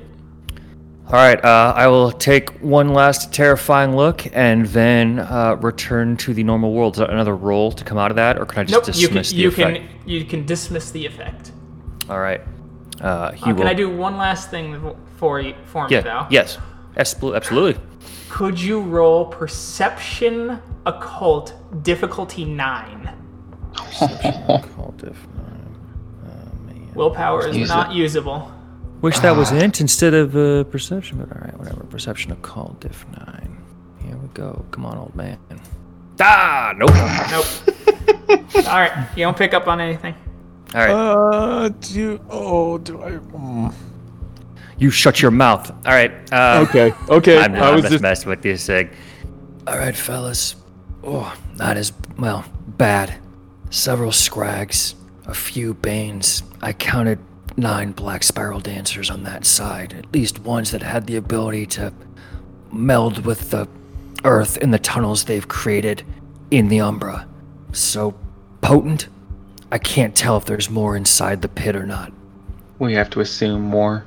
[1.07, 6.33] All right, uh, I will take one last terrifying look and then uh, return to
[6.33, 6.95] the normal world.
[6.95, 9.07] Is there another roll to come out of that, or can I just Nope, you
[9.09, 9.77] can dismiss the you effect?
[9.77, 11.51] can you can dismiss the effect.
[12.09, 12.41] All right.
[13.01, 13.55] Uh, he Uh, will.
[13.57, 16.01] can I do one last thing for you for me Yeah.
[16.01, 16.25] though?
[16.29, 16.57] Yes.
[16.95, 17.75] Absolutely.
[18.29, 23.09] Could you roll perception occult difficulty nine?
[23.75, 25.75] Call diff nine.
[26.25, 26.91] Oh man.
[26.95, 28.51] Willpower is Use not usable.
[29.03, 31.83] Wish that was int instead of uh, perception, but all right, whatever.
[31.83, 33.57] Perception of call diff nine.
[33.99, 34.65] Here we go.
[34.71, 35.37] Come on, old man.
[36.21, 36.89] Ah, nope.
[37.31, 37.45] Nope.
[38.67, 40.15] All right, you don't pick up on anything.
[40.73, 43.11] All right, Uh, do oh, do I?
[43.11, 43.73] mm.
[44.77, 45.69] you shut your mouth.
[45.85, 46.11] All right.
[46.31, 47.39] Uh, Okay, okay.
[47.39, 48.93] I'm I not was just just messing with you, Sig.
[49.67, 50.55] All right, fellas.
[51.03, 53.15] Oh, not as well bad.
[53.69, 56.43] Several scrags, a few banes.
[56.61, 57.19] I counted
[57.55, 59.93] nine black spiral dancers on that side.
[59.93, 61.93] At least ones that had the ability to
[62.71, 63.67] meld with the
[64.23, 66.03] earth in the tunnels they've created
[66.51, 67.27] in the Umbra.
[67.71, 68.15] So
[68.61, 69.07] potent.
[69.71, 72.13] I can't tell if there's more inside the pit or not.
[72.79, 74.05] We have to assume more.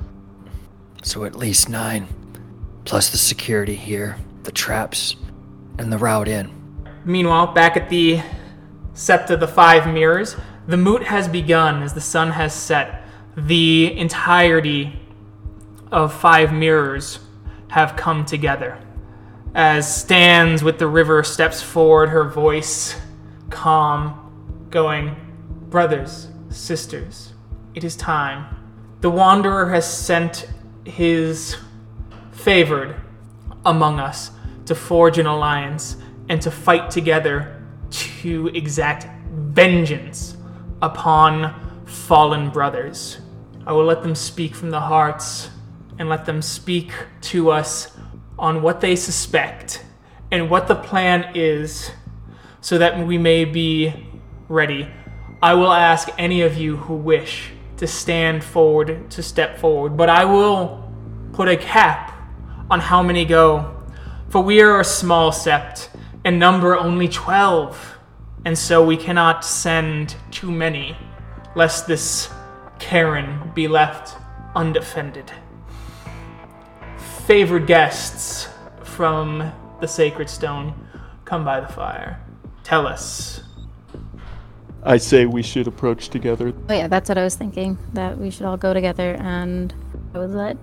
[1.03, 2.07] So at least nine.
[2.85, 5.15] Plus the security here, the traps,
[5.77, 6.51] and the route in.
[7.03, 8.21] Meanwhile, back at the
[8.93, 10.35] Sept of the Five Mirrors,
[10.67, 13.06] the moot has begun as the sun has set.
[13.39, 14.99] The entirety
[15.91, 17.19] of Five Mirrors
[17.67, 18.79] have come together.
[19.53, 22.99] As stands with the river steps forward, her voice
[23.51, 25.15] calm, going,
[25.69, 27.33] Brothers, sisters,
[27.75, 28.55] it is time.
[29.01, 30.49] The Wanderer has sent
[30.83, 31.57] his
[32.31, 32.95] favored
[33.67, 34.31] among us
[34.65, 35.97] to forge an alliance
[36.27, 40.35] and to fight together to exact vengeance
[40.81, 43.19] upon fallen brothers.
[43.67, 45.49] I will let them speak from the hearts
[45.99, 47.91] and let them speak to us
[48.39, 49.83] on what they suspect
[50.31, 51.91] and what the plan is
[52.61, 53.93] so that we may be
[54.47, 54.87] ready.
[55.41, 60.07] I will ask any of you who wish to stand forward to step forward, but
[60.07, 60.89] I will
[61.33, 62.17] put a cap
[62.71, 63.83] on how many go.
[64.29, 65.89] For we are a small sept
[66.23, 67.97] and number only 12,
[68.45, 70.95] and so we cannot send too many,
[71.53, 72.29] lest this
[72.87, 74.17] Caern be left
[74.55, 75.29] undefended.
[77.25, 78.47] Favored guests
[78.81, 80.73] from the sacred stone,
[81.25, 82.21] come by the fire.
[82.63, 83.41] Tell us.
[84.83, 86.53] I say we should approach together.
[86.69, 87.77] Oh yeah, that's what I was thinking.
[87.91, 89.73] That we should all go together and
[90.13, 90.55] I would let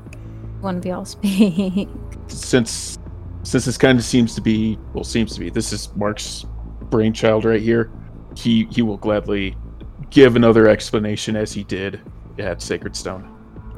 [0.63, 1.91] one of y'all speak.
[2.29, 2.99] Since
[3.43, 6.47] since this kind of seems to be well, seems to be this is Mark's
[6.89, 7.91] brainchild right here.
[8.35, 9.59] He he will gladly
[10.09, 12.01] give another explanation as he did
[12.39, 13.31] at Sacred Stone.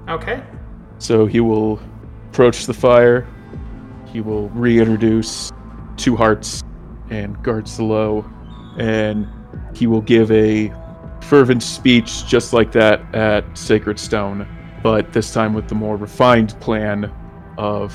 [0.09, 0.43] Okay.
[0.99, 1.81] So he will
[2.29, 3.27] approach the fire.
[4.07, 5.53] He will reintroduce
[5.97, 6.63] Two Hearts
[7.11, 8.25] and Guards the Low,
[8.79, 9.29] and
[9.75, 10.73] he will give a
[11.23, 14.47] fervent speech just like that at Sacred Stone,
[14.83, 17.13] but this time with the more refined plan
[17.59, 17.93] of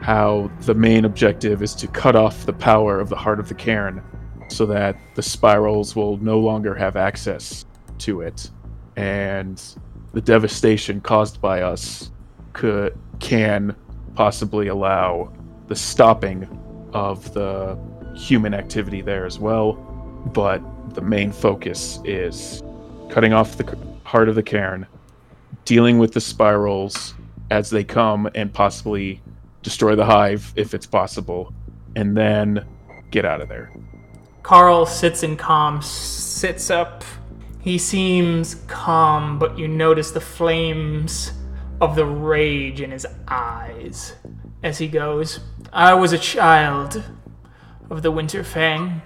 [0.00, 3.54] how the main objective is to cut off the power of the heart of the
[3.54, 4.02] caern
[4.48, 7.64] so that the spirals will no longer have access
[7.98, 8.50] to it
[8.96, 9.76] and
[10.14, 12.10] the devastation caused by us
[12.52, 13.74] could can
[14.14, 15.30] possibly allow
[15.66, 16.48] the stopping
[16.92, 17.78] of the
[18.14, 19.74] human activity there as well
[20.32, 20.62] but
[20.94, 22.62] the main focus is
[23.10, 24.86] cutting off the heart of the caern
[25.64, 27.14] dealing with the spirals
[27.50, 29.20] as they come and possibly
[29.62, 31.52] destroy the hive if it's possible
[31.96, 32.64] and then
[33.10, 33.72] get out of there
[34.44, 37.02] Carl sits in calm, sits up.
[37.64, 41.32] He seems calm, but you notice the flames
[41.80, 44.12] of the rage in his eyes
[44.62, 45.40] as he goes.
[45.72, 47.02] I was a child
[47.88, 49.00] of the Winter Fang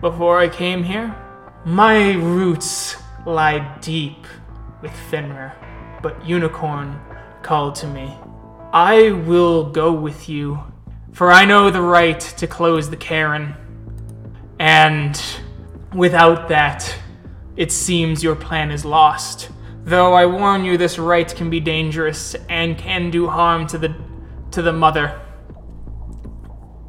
[0.00, 1.12] before I came here.
[1.64, 2.94] My roots
[3.26, 4.28] lie deep
[4.80, 5.52] with Fenrir,
[6.00, 7.00] but Unicorn
[7.42, 8.16] called to me.
[8.72, 10.62] I will go with you,
[11.10, 13.56] for I know the rite to close the caern.
[14.60, 15.20] And
[15.92, 16.94] without that,
[17.56, 19.50] it seems your plan is lost.
[19.84, 23.94] Though I warn you, this rite can be dangerous and can do harm to the
[24.52, 25.20] to the mother.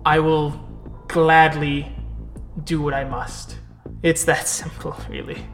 [0.05, 0.51] I will
[1.07, 1.91] gladly
[2.63, 3.57] do what I must.
[4.03, 5.45] It's that simple, really.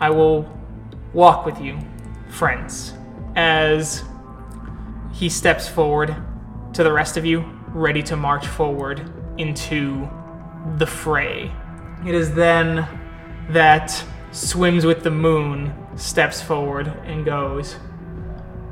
[0.00, 0.50] I will
[1.12, 1.78] walk with you,
[2.28, 2.94] friends,
[3.36, 4.04] as
[5.12, 6.16] he steps forward
[6.72, 10.08] to the rest of you, ready to march forward into
[10.78, 11.52] the fray.
[12.06, 12.88] It is then
[13.50, 17.76] that Swims with the Moon steps forward and goes,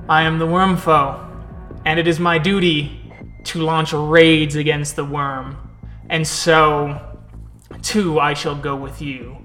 [0.08, 1.26] I am the worm foe,
[1.84, 3.12] and it is my duty
[3.44, 5.56] to launch raids against the worm,
[6.08, 7.18] and so,
[7.82, 9.36] too, I shall go with you.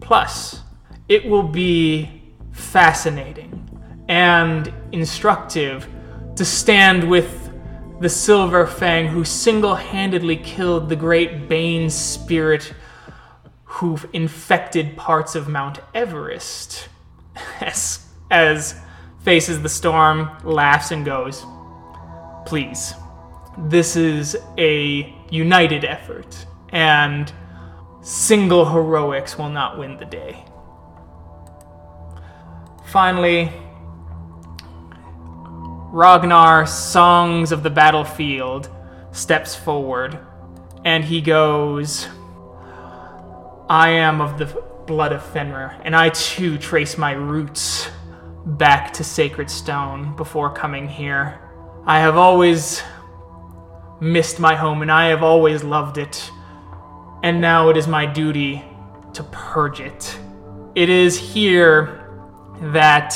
[0.00, 0.62] Plus,
[1.08, 3.68] it will be fascinating
[4.08, 5.88] and instructive
[6.36, 7.50] to stand with
[8.00, 12.74] the Silver Fang who single handedly killed the great Bane spirit
[13.72, 16.88] who infected parts of Mount Everest.
[17.60, 18.78] As, as
[19.24, 21.46] faces the storm, laughs, and goes,
[22.44, 22.92] Please,
[23.56, 27.32] this is a united effort, and
[28.02, 30.44] single heroics will not win the day.
[32.86, 33.50] Finally,
[35.92, 38.68] Ragnar, Songs of the Battlefield,
[39.12, 40.18] steps forward
[40.84, 42.08] and he goes,
[43.68, 44.46] I am of the
[44.86, 47.88] blood of Fenrir, and I too trace my roots
[48.44, 51.40] back to Sacred Stone before coming here.
[51.86, 52.82] I have always
[54.00, 56.30] missed my home, and I have always loved it,
[57.22, 58.64] and now it is my duty
[59.14, 60.18] to purge it.
[60.74, 62.08] It is here
[62.72, 63.14] that.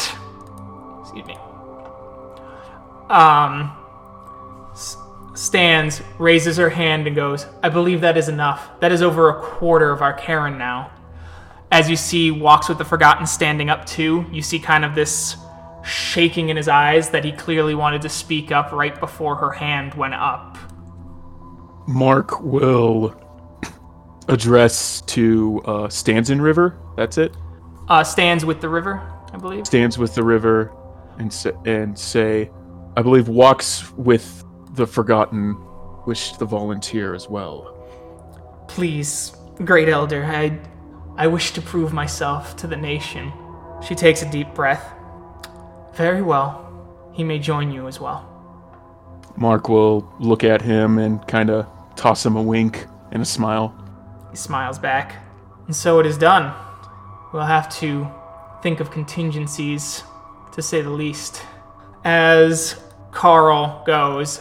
[1.02, 1.36] Excuse me
[3.10, 3.75] um,
[5.36, 8.80] stands, raises her hand, and goes, I believe that is enough.
[8.80, 10.90] That is over a quarter of our Caern now.
[11.70, 15.36] As you see, walks with the Forgotten standing up too, you see kind of this
[15.84, 19.94] shaking in his eyes that he clearly wanted to speak up right before her hand
[19.94, 20.58] went up.
[21.86, 23.14] Mark will
[24.28, 26.76] address to uh, Stanson River.
[26.96, 27.36] That's it.
[27.88, 29.00] Uh, stands with the river,
[29.32, 29.66] I believe.
[29.66, 30.72] Stands with the river
[31.18, 32.50] and say, and say,
[32.96, 34.42] I believe walks with
[34.76, 35.56] the forgotten.
[36.06, 37.72] Wish to volunteer as well.
[38.68, 39.34] Please,
[39.64, 40.60] Great Elder, I,
[41.16, 43.32] I wish to prove myself to the nation.
[43.86, 44.92] She takes a deep breath.
[45.94, 46.62] Very well.
[47.12, 48.32] He may join you as well.
[49.36, 53.74] Mark will look at him and kind of toss him a wink and a smile.
[54.30, 55.16] He smiles back.
[55.66, 56.54] And so it is done.
[57.32, 58.08] We'll have to
[58.62, 60.02] think of contingencies,
[60.52, 61.42] to say the least.
[62.04, 64.40] As Carl goes,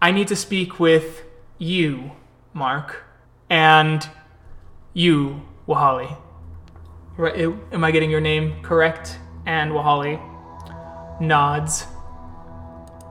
[0.00, 1.24] I need to speak with
[1.58, 2.12] you,
[2.54, 3.02] Mark,
[3.50, 4.08] and
[4.94, 6.16] you, Wahali.
[7.16, 7.36] Right,
[7.72, 9.18] am I getting your name correct?
[9.44, 10.20] And Wahali
[11.20, 11.86] nods.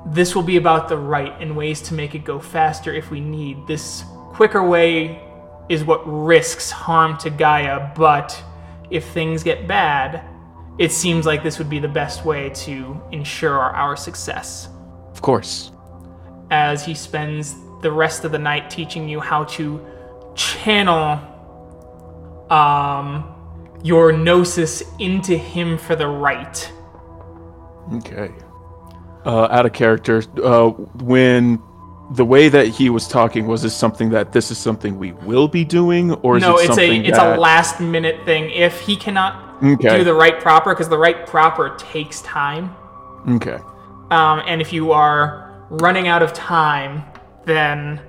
[0.06, 3.20] This will be about the right and ways to make it go faster if we
[3.20, 3.68] need.
[3.68, 5.22] This quicker way
[5.68, 8.42] is what risks harm to Gaia, but
[8.90, 10.24] if things get bad,
[10.78, 14.70] it seems like this would be the best way to ensure our success.
[15.12, 15.72] Of course.
[16.50, 19.86] As he spends the rest of the night teaching you how to
[20.36, 21.20] channel
[22.50, 23.34] um,
[23.84, 26.72] your gnosis into him for the rite.
[27.94, 28.32] Okay.
[29.26, 30.24] Uh, out of character.
[30.42, 31.62] Uh, when
[32.12, 35.48] the way that he was talking was this something that this is something we will
[35.48, 37.38] be doing, or is no, it it's a it's that...
[37.38, 38.50] a last minute thing.
[38.52, 39.98] If he cannot Okay.
[39.98, 42.76] do the rite proper, because the rite proper takes time,
[43.28, 43.58] Okay.
[44.12, 47.04] um, and if you are running out of time,
[47.46, 48.02] then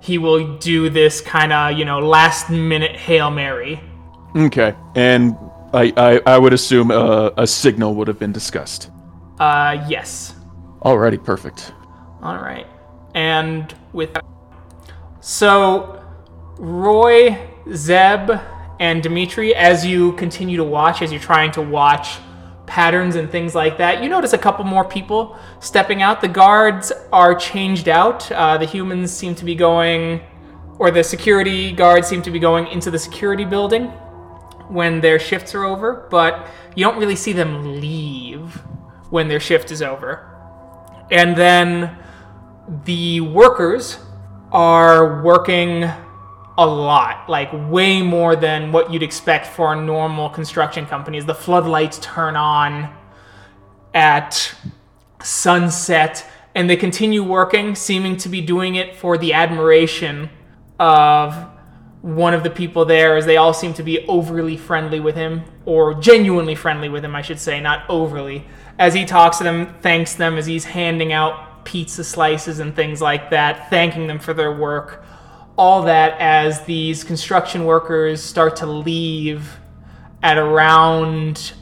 [0.00, 3.80] he will do this kind of, you know, last minute Hail Mary.
[4.36, 5.36] Okay, and
[5.72, 8.90] I I, I would assume uh, a signal would have been discussed.
[9.38, 10.34] Uh, yes.
[10.80, 11.72] Alrighty, perfect.
[12.22, 12.66] All right.
[13.14, 14.16] And with
[15.20, 16.04] so
[16.58, 17.38] Roy,
[17.72, 18.30] Zeb,
[18.80, 22.18] and Dimitri, as you continue to watch, as you're trying to watch
[22.68, 26.20] patterns and things like that, you notice a couple more people stepping out.
[26.20, 28.30] The guards are changed out.
[28.30, 30.20] Uh, the humans seem to be going,
[30.78, 33.86] or the security guards seem to be going into the security building
[34.68, 36.46] when their shifts are over, but
[36.76, 38.54] you don't really see them leave
[39.10, 40.24] when their shift is over.
[41.10, 41.96] And then
[42.84, 43.98] the workers
[44.52, 45.90] are working
[46.58, 51.24] a lot, like way more than what you'd expect for a normal construction companies.
[51.24, 52.92] The floodlights turn on
[53.94, 54.54] at
[55.22, 60.28] sunset and they continue working, seeming to be doing it for the admiration
[60.80, 61.34] of
[62.02, 65.42] one of the people there, as they all seem to be overly friendly with him,
[65.64, 68.44] or genuinely friendly with him, I should say, not overly.
[68.78, 73.00] As he talks to them, thanks them as he's handing out pizza slices and things
[73.02, 75.04] like that, thanking them for their work.
[75.58, 79.58] All that as these construction workers start to leave
[80.22, 81.52] at around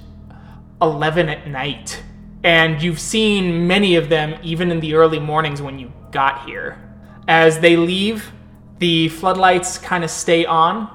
[0.83, 2.03] 11 at night.
[2.45, 6.79] And you've seen many of them even in the early mornings when you got here.
[7.27, 8.33] As they leave,
[8.79, 10.91] the floodlights kind of stay on.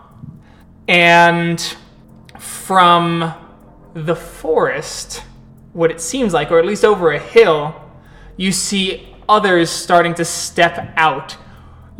[0.87, 1.59] And
[2.37, 3.33] from
[3.95, 5.23] the forest,
[5.73, 7.75] what it seems like, or at least over a hill,
[8.37, 11.35] you see others starting to step out.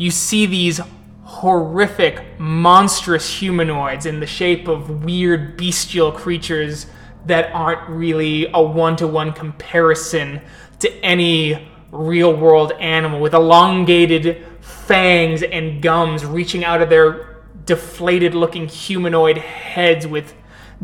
[0.01, 0.81] You see these
[1.25, 6.87] horrific, monstrous humanoids in the shape of weird, bestial creatures
[7.27, 10.41] that aren't really a one to one comparison
[10.79, 18.33] to any real world animal with elongated fangs and gums reaching out of their deflated
[18.33, 20.33] looking humanoid heads with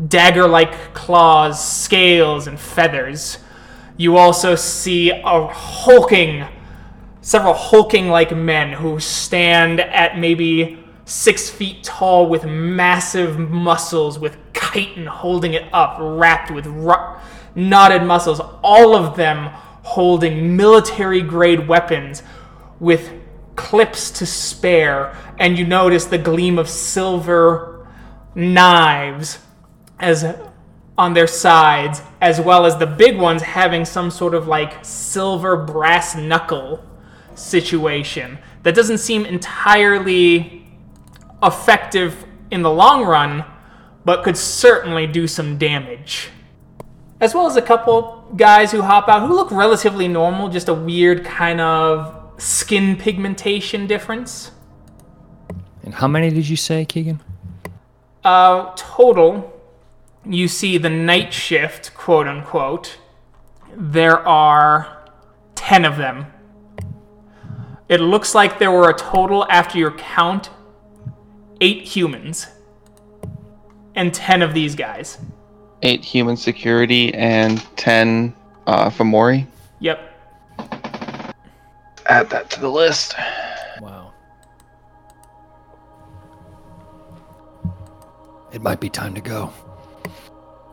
[0.06, 3.38] dagger like claws, scales, and feathers.
[3.96, 6.46] You also see a hulking,
[7.28, 14.38] several hulking like men who stand at maybe six feet tall with massive muscles, with
[14.54, 17.16] chitin holding it up, wrapped with ru-
[17.54, 19.50] knotted muscles, all of them
[19.82, 22.22] holding military grade weapons
[22.80, 23.12] with
[23.56, 27.86] clips to spare, and you notice the gleam of silver
[28.34, 29.38] knives
[30.00, 30.34] as
[30.96, 35.58] on their sides, as well as the big ones having some sort of like silver
[35.58, 36.82] brass knuckle
[37.38, 40.66] situation that doesn't seem entirely
[41.42, 43.44] effective in the long run,
[44.04, 46.30] but could certainly do some damage.
[47.20, 50.74] As well as a couple guys who hop out who look relatively normal, just a
[50.74, 54.52] weird kind of skin pigmentation difference.
[55.82, 57.20] And how many did you say, Keegan?
[58.22, 59.52] Uh, total,
[60.24, 62.98] you see the night shift, quote unquote.
[63.74, 65.10] There are
[65.54, 66.26] 10 of them.
[67.88, 70.50] It looks like there were a total, after your count,
[71.60, 72.46] eight humans
[73.94, 75.18] and 10 of these guys.
[75.82, 78.34] Eight human security and ten
[78.66, 79.46] uh, Fomori.
[79.80, 80.00] Yep.
[82.06, 83.14] Add that to the list.
[83.80, 84.12] Wow.
[88.52, 89.52] It might be time to go.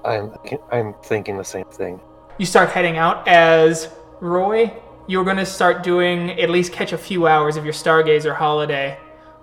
[0.03, 0.33] I'm
[0.71, 1.99] I'm thinking the same thing.
[2.37, 3.89] You start heading out as
[4.21, 4.71] Roy.
[5.07, 8.97] You're going to start doing at least catch a few hours of your Stargazer holiday,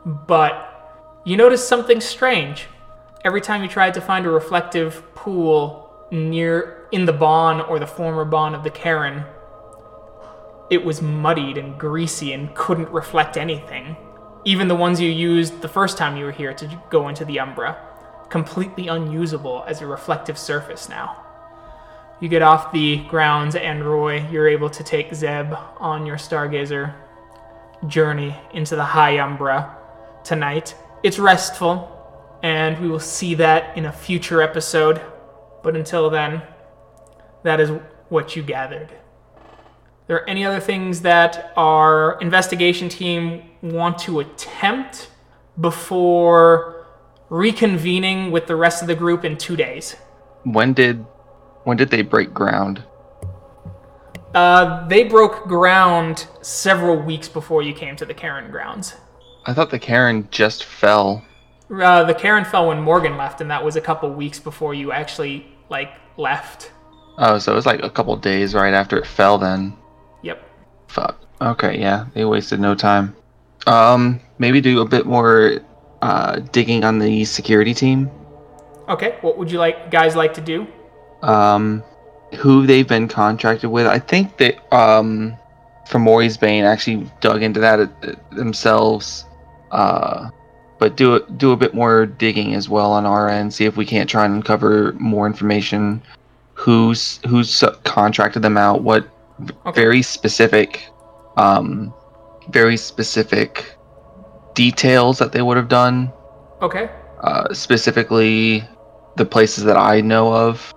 [0.05, 2.67] but you notice something strange.
[3.25, 7.87] Every time you tried to find a reflective pool near in the Bawn or the
[7.87, 9.25] former Bawn of the Caern,
[10.69, 13.97] it was muddied and greasy and couldn't reflect anything.
[14.45, 17.39] Even the ones you used the first time you were here to go into the
[17.39, 17.79] Umbra,
[18.31, 21.22] completely unusable as a reflective surface now.
[22.23, 26.95] You get off the grounds, and Roy, you're able to take Zeb on your Stargazer
[27.89, 29.77] journey into the High Umbra
[30.23, 30.77] tonight.
[31.03, 31.91] It's restful,
[32.41, 35.01] and we will see that in a future episode.
[35.65, 36.43] But until then,
[37.43, 37.73] that is
[38.09, 38.93] what you gathered.
[40.07, 45.11] There are any other things that our investigation team want to attempt
[45.61, 46.87] before
[47.33, 49.97] reconvening with the rest of the group in two days?
[50.45, 51.05] When did
[51.65, 52.83] when did they break ground?
[54.35, 58.95] Uh, they broke ground several weeks before you came to the Caern grounds.
[59.45, 61.25] I thought the Caern just fell.
[61.71, 64.93] Uh, the Caern fell when Morgan left, and that was a couple weeks before you
[64.93, 66.73] actually like left.
[67.19, 69.77] Oh, so it was like a couple days right after it fell then.
[70.23, 70.43] Yep.
[70.89, 71.19] Fuck.
[71.41, 73.15] Okay, yeah, they wasted no time.
[73.67, 75.61] Um, maybe do a bit more
[76.01, 78.11] uh, digging on the security team.
[78.89, 80.67] Okay, what would you like guys like to do?
[81.23, 81.83] Um,
[82.37, 83.87] who they've been contracted with.
[83.87, 85.37] I think that um,
[85.87, 87.89] from Fomori's Bane actually dug into that uh,
[88.31, 89.25] themselves.
[89.71, 90.31] Uh,
[90.79, 93.55] but do a, do a bit more digging as well on our end.
[93.55, 96.03] See if we can't try and uncover more information.
[96.55, 98.83] Who's who's contracted them out?
[98.83, 99.09] What
[99.67, 99.81] Okay.
[99.81, 100.89] very specific,
[101.37, 101.93] um,
[102.51, 103.77] very specific
[104.55, 106.13] details that they would have done.
[106.61, 106.91] Okay.
[107.21, 108.65] Uh, specifically,
[109.17, 110.73] the places that I know of.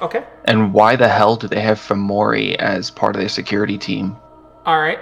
[0.00, 0.24] Okay.
[0.44, 4.16] And why the hell do they have Fomori as part of their security team?
[4.64, 5.00] All right.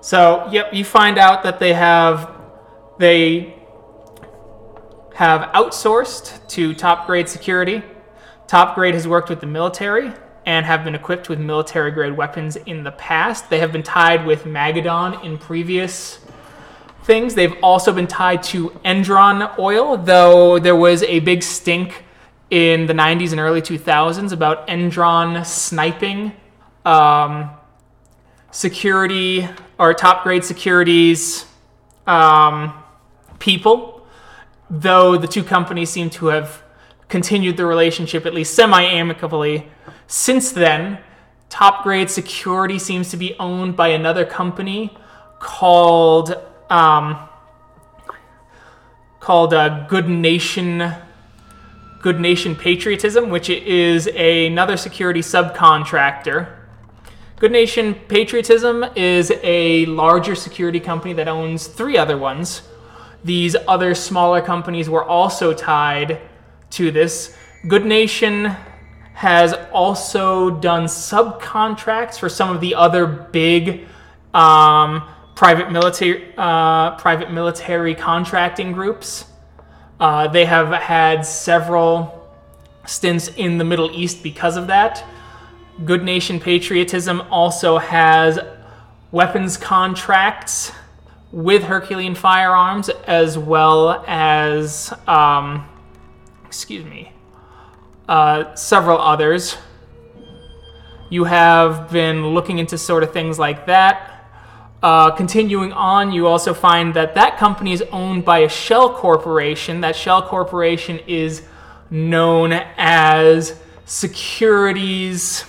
[0.00, 2.30] So, yep, you find out that they have
[2.98, 3.54] they
[5.14, 7.82] have outsourced to top grade security.
[8.46, 10.12] Top grade has worked with the military
[10.46, 13.48] and have been equipped with military grade weapons in the past.
[13.48, 16.18] They have been tied with Magadon in previous
[17.04, 17.34] things.
[17.34, 22.04] They've also been tied to Endron oil, though there was a big stink
[22.52, 26.32] in the 90s and early 2000s about Endron sniping
[26.84, 27.50] um,
[28.50, 29.48] security
[29.78, 31.46] or top grade securities
[32.06, 32.74] um,
[33.38, 34.06] people,
[34.68, 36.62] though the two companies seem to have
[37.08, 39.66] continued the relationship at least semi amicably.
[40.06, 40.98] Since then,
[41.48, 44.94] top grade security seems to be owned by another company
[45.38, 46.36] called
[46.68, 47.16] um,
[49.20, 50.94] called uh, Good Nation
[52.02, 56.48] Good Nation Patriotism, which is another security subcontractor.
[57.38, 62.62] Good Nation Patriotism is a larger security company that owns three other ones.
[63.22, 66.20] These other smaller companies were also tied
[66.70, 67.36] to this.
[67.68, 68.46] Good Nation
[69.14, 73.86] has also done subcontracts for some of the other big
[74.34, 79.26] um, private military uh, private military contracting groups.
[80.02, 82.28] Uh, they have had several
[82.86, 85.04] stints in the Middle East because of that.
[85.84, 88.40] Good Nation Patriotism also has
[89.12, 90.72] weapons contracts
[91.30, 95.68] with Herculean Firearms as well as, um,
[96.46, 97.12] excuse me,
[98.08, 99.56] uh, several others.
[101.10, 104.11] You have been looking into sort of things like that.
[104.82, 109.80] Uh, continuing on, you also find that that company is owned by a shell corporation.
[109.80, 111.42] That shell corporation is
[111.88, 115.44] known as Securities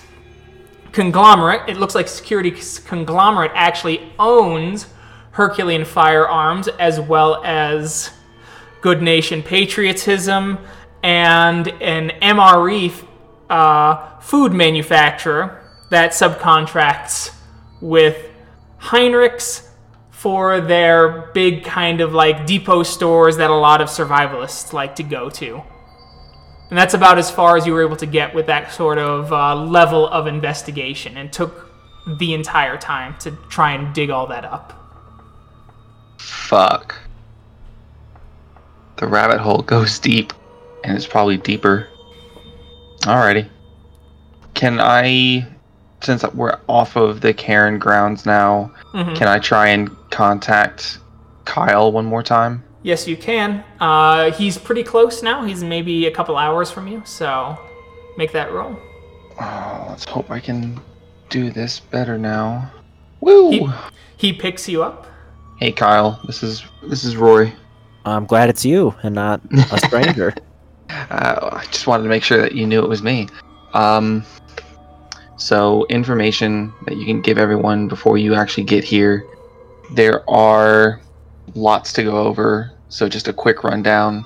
[0.92, 1.68] Conglomerate.
[1.68, 4.86] It looks like Securities Conglomerate actually owns
[5.32, 8.10] Herculean Firearms as well as
[8.82, 10.58] Good Nation Patriotism
[11.02, 13.04] and an MRE
[13.50, 15.60] uh, food manufacturer
[15.90, 17.34] that subcontracts
[17.80, 18.30] with
[18.84, 19.66] Heinrichs
[20.10, 25.02] for their big kind of like depot stores that a lot of survivalists like to
[25.02, 25.62] go to.
[26.68, 29.32] And that's about as far as you were able to get with that sort of
[29.32, 31.70] uh, level of investigation and took
[32.18, 34.72] the entire time to try and dig all that up.
[36.18, 36.94] Fuck.
[38.96, 40.32] The rabbit hole goes deep,
[40.84, 41.88] and it's probably deeper.
[43.00, 43.48] Alrighty.
[44.54, 45.46] Can I,
[46.04, 49.16] since we're off of the Caern grounds now, Mhm.
[49.16, 50.98] can I try and contact
[51.44, 52.62] Kyle one more time?
[52.82, 53.64] Yes, you can.
[53.80, 55.42] Uh, he's pretty close now.
[55.44, 57.58] He's maybe a couple hours from you, so
[58.18, 58.76] make that roll.
[59.40, 60.78] Oh, let's hope I can
[61.30, 62.70] do this better now.
[63.20, 63.50] Woo!
[63.50, 63.68] He,
[64.18, 65.06] he picks you up.
[65.58, 67.52] Hey Kyle, this is this is Roy.
[68.04, 69.40] I'm glad it's you and not
[69.72, 70.34] a stranger.
[70.90, 73.28] Uh, I just wanted to make sure that you knew it was me.
[73.72, 74.24] Um,
[75.44, 79.26] so information that you can give everyone before you actually get here.
[79.92, 81.02] There are
[81.54, 82.72] lots to go over.
[82.88, 84.24] So just a quick rundown.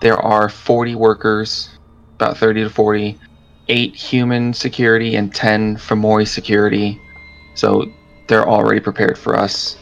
[0.00, 1.68] There are 40 workers,
[2.16, 3.16] about 30 to 40,
[3.68, 7.00] eight human security and 10 Fomori security.
[7.54, 7.86] So
[8.26, 9.76] they're already prepared for us.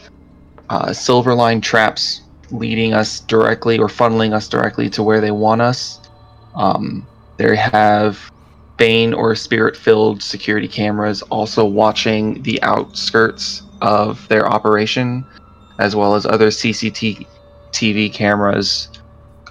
[0.69, 2.21] Uh, Silverline traps
[2.51, 5.99] leading us directly or funneling us directly to where they want us.
[6.53, 7.07] Um,
[7.37, 8.31] they have
[8.77, 15.25] Bane or spirit filled security cameras also watching the outskirts of their operation,
[15.79, 18.89] as well as other CCTV cameras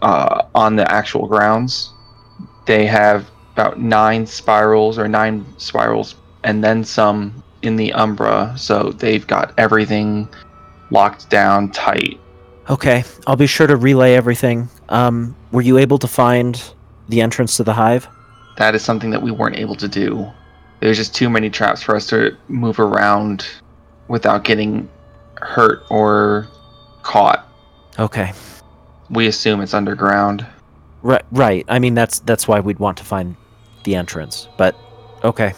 [0.03, 1.91] uh, on the actual grounds.
[2.67, 8.91] They have about nine spirals or nine spirals and then some in the Umbra, so
[8.91, 10.29] they've got everything
[10.91, 12.21] locked down tight.
[12.69, 14.69] Okay, I'll be sure to relay everything.
[14.91, 16.63] Um, were you able to find
[17.09, 18.09] the entrance to the hive?
[18.57, 20.31] That is something that we weren't able to do.
[20.81, 23.47] There's just too many traps for us to move around
[24.09, 24.89] without getting
[25.37, 26.49] hurt or
[27.03, 27.49] caught.
[27.99, 28.33] Okay.
[29.11, 30.47] We assume it's underground.
[31.03, 31.25] Right.
[31.31, 31.65] Right.
[31.69, 33.37] I mean, that's that's why we'd want to find
[33.85, 34.49] the entrance.
[34.57, 34.77] But
[35.23, 35.53] okay.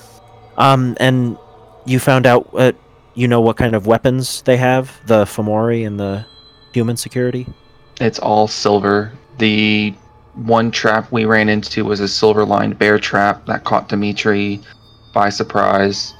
[0.56, 1.38] Um, and
[1.84, 2.48] you found out.
[2.52, 2.72] Uh,
[3.16, 5.00] you know what kind of weapons they have?
[5.06, 6.24] The Fomori and the
[6.72, 7.46] human security.
[7.98, 9.10] It's all silver.
[9.38, 9.94] The
[10.36, 14.60] one trap we ran into was a silver lined bear trap that caught Dimitri
[15.12, 16.14] by surprise.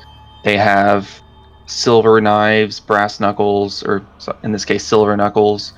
[0.45, 1.09] They have
[1.67, 4.05] silver knives, brass knuckles, or
[4.43, 5.73] in this case, silver knuckles.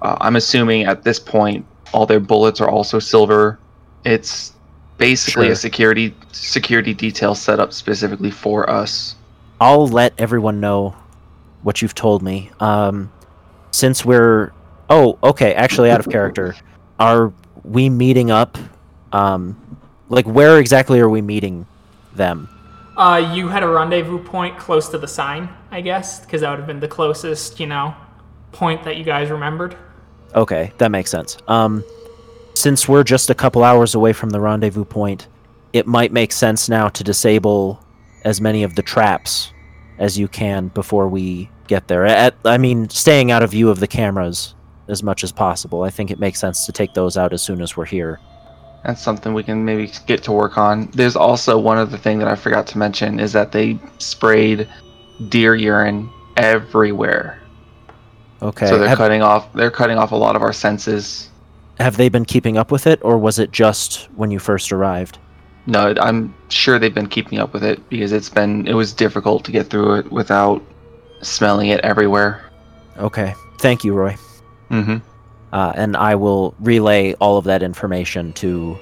[0.00, 3.58] Uh, I'm assuming at this point all their bullets are also silver.
[4.04, 4.52] It's
[4.96, 5.52] basically Sure.
[5.52, 9.16] a security security detail set up specifically for us.
[9.60, 10.94] I'll let everyone know
[11.62, 12.50] what you've told me.
[12.60, 13.10] Um,
[13.72, 14.52] since we're
[14.88, 16.54] oh okay, actually out of character,
[16.98, 17.32] are
[17.64, 18.58] we meeting up?
[19.12, 21.66] Um, like where exactly are we meeting
[22.14, 22.48] them?
[22.96, 26.58] Uh, you had a rendezvous point close to the sign, I guess, because that would
[26.58, 27.94] have been the closest, you know,
[28.52, 29.76] point that you guys remembered.
[30.34, 31.36] Okay, that makes sense.
[31.48, 31.84] Um,
[32.54, 35.26] since we're just a couple hours away from the rendezvous point,
[35.72, 37.80] it might make sense now to disable
[38.24, 39.52] as many of the traps
[39.98, 42.06] as you can before we get there.
[42.06, 44.54] At, I mean, staying out of view of the cameras
[44.88, 45.82] as much as possible.
[45.82, 48.20] I think it makes sense to take those out as soon as we're here.
[48.84, 50.90] That's something we can maybe get to work on.
[50.90, 54.68] There's also one other thing that I forgot to mention is that they sprayed
[55.28, 57.40] deer urine everywhere.
[58.42, 58.66] Okay.
[58.66, 61.30] So they're have, cutting off they're cutting off a lot of our senses.
[61.78, 65.18] have they been keeping up with it, or was it just when you first arrived?
[65.66, 69.44] No, I'm sure they've been keeping up with it because it's been it was difficult
[69.46, 70.62] to get through it without
[71.22, 72.44] smelling it everywhere.
[72.98, 73.34] Okay.
[73.60, 74.16] Thank you, Roy.
[74.70, 74.96] Mm-hmm.
[75.52, 78.78] uh, and I will relay all of that information to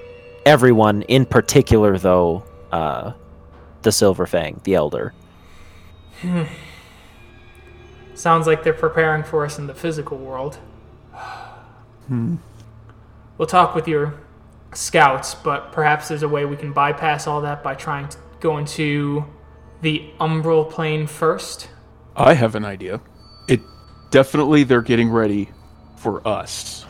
[0.47, 1.03] everyone.
[1.03, 3.13] In particular, though, uh,
[3.83, 5.13] the Silver Fang, the Elder.
[6.21, 6.45] Hmm.
[8.15, 10.59] Sounds like they're preparing for us in the physical world.
[12.07, 12.37] hmm.
[13.39, 14.15] We'll talk with your
[14.75, 18.59] scouts, but perhaps there's a way we can bypass all that by trying to go
[18.59, 19.25] into
[19.81, 21.69] the umbral plane first.
[22.15, 23.01] I have an idea.
[23.49, 23.61] It
[24.11, 25.51] definitely they're getting ready
[26.03, 26.85] for us.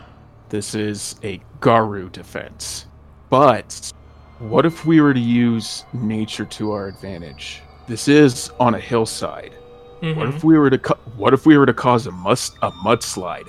[0.49, 2.87] This is a Garou defense.
[3.29, 3.91] But
[4.39, 7.61] what if we were to use nature to our advantage?
[7.87, 9.53] This is on a hillside.
[9.99, 10.35] What Mhm.
[10.35, 13.47] if we were to cu- what if we were to cause a must a mudslide?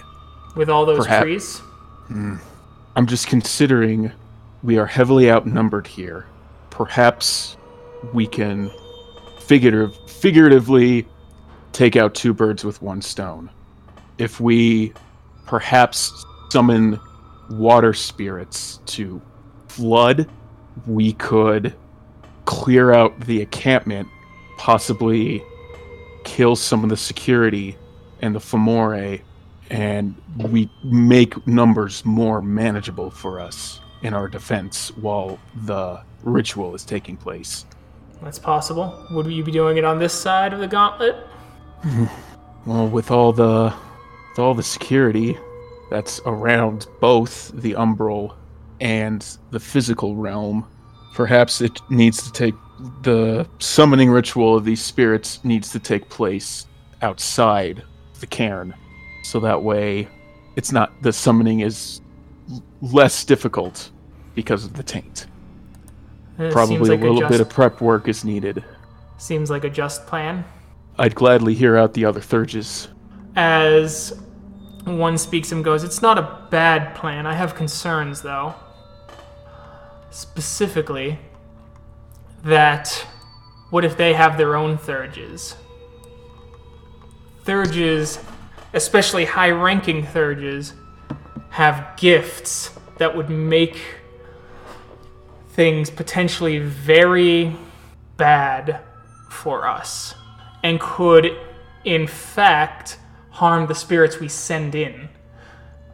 [0.54, 1.62] With all those Perhaps- trees.
[2.96, 4.12] I'm just considering
[4.62, 6.26] we are heavily outnumbered here.
[6.70, 7.56] Perhaps
[8.12, 8.70] we can
[9.40, 11.06] figurative, figuratively
[11.72, 13.50] take out two birds with one stone.
[14.18, 14.92] If we
[15.46, 17.00] perhaps summon
[17.50, 19.20] water spirits to
[19.68, 20.28] flood,
[20.86, 21.74] we could
[22.44, 24.08] clear out the encampment,
[24.56, 25.42] possibly
[26.24, 27.76] kill some of the security
[28.20, 29.20] and the Fomori,
[29.70, 36.84] and we make numbers more manageable for us in our defense while the ritual is
[36.84, 37.66] taking place.
[38.22, 39.06] That's possible.
[39.10, 41.16] Would you be doing it on this side of the gauntlet?
[42.66, 43.74] Well, with all the
[44.34, 45.38] with all the security
[45.90, 48.34] that's around both the umbral
[48.80, 50.66] and the physical realm,
[51.14, 52.54] perhaps it needs to take
[53.02, 56.66] the summoning ritual of these spirits needs to take place
[57.00, 57.84] outside
[58.18, 58.74] the caern.
[59.22, 60.08] So that way
[60.56, 62.00] it's not the summoning is
[62.82, 63.92] less difficult
[64.34, 65.28] because of the taint.
[66.40, 68.64] It Probably like a little just, bit of prep work is needed.
[69.16, 70.44] seems like a just plan.
[70.98, 72.88] I'd gladly hear out the other Theurges.
[73.36, 74.18] As
[74.84, 77.26] one speaks and goes, It's not a bad plan.
[77.26, 78.54] I have concerns, though.
[80.10, 81.18] Specifically,
[82.44, 83.06] that
[83.70, 85.56] what if they have their own Theurges?
[87.44, 88.22] Theurges,
[88.72, 90.74] especially high ranking Theurges,
[91.50, 93.80] have gifts that would make
[95.50, 97.56] things potentially very
[98.16, 98.80] bad
[99.28, 100.14] for us
[100.62, 101.36] and could,
[101.84, 102.98] in fact,
[103.34, 105.08] harm the spirits we send in.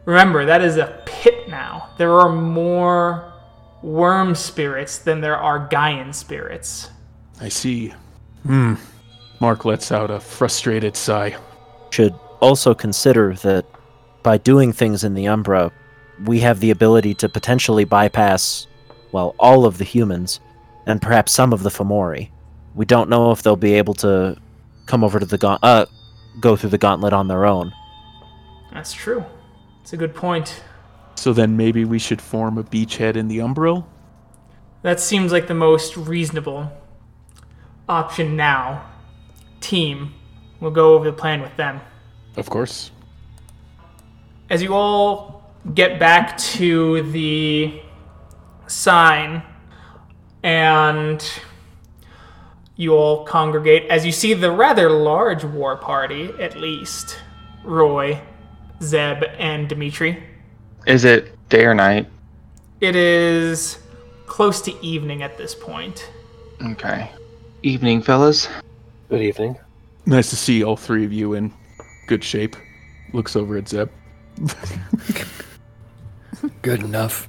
[0.05, 1.89] Remember, that is a pit now.
[1.97, 3.33] There are more
[3.81, 6.91] worm spirits than there are Gaian spirits.
[7.39, 7.93] I see.
[8.43, 8.75] Hmm.
[9.39, 11.35] Mark lets out a frustrated sigh.
[11.89, 13.65] Should also consider that
[14.21, 15.71] by doing things in the Umbra,
[16.25, 18.67] we have the ability to potentially bypass,
[19.11, 20.39] well, all of the humans
[20.85, 22.29] and perhaps some of the Fomori.
[22.75, 24.37] We don't know if they'll be able to
[24.85, 25.87] come over to the gaunt, uh,
[26.39, 27.73] go through the gauntlet on their own.
[28.73, 29.25] That's true.
[29.81, 30.63] It's a good point.
[31.15, 33.85] So then maybe we should form a beachhead in the Umbril?
[34.81, 36.71] That seems like the most reasonable
[37.87, 38.85] option now.
[39.59, 40.13] Team,
[40.59, 41.81] we'll go over the plan with them.
[42.35, 42.91] Of course.
[44.49, 45.43] As you all
[45.75, 47.79] get back to the
[48.67, 49.43] sign
[50.41, 51.23] and
[52.75, 57.17] you all congregate, as you see the rather large war party, at least
[57.63, 58.19] Roy,
[58.81, 60.23] Zeb, and Dimitri.
[60.87, 62.07] Is it day or night?
[62.79, 63.79] It is
[64.25, 66.09] close to evening at this point.
[66.63, 67.09] Okay.
[67.63, 68.47] Evening, fellas.
[69.09, 69.57] Good evening.
[70.05, 71.53] Nice to see all three of you in
[72.07, 72.55] good shape.
[73.13, 73.89] Looks over at Zeb.
[76.61, 77.27] Good enough.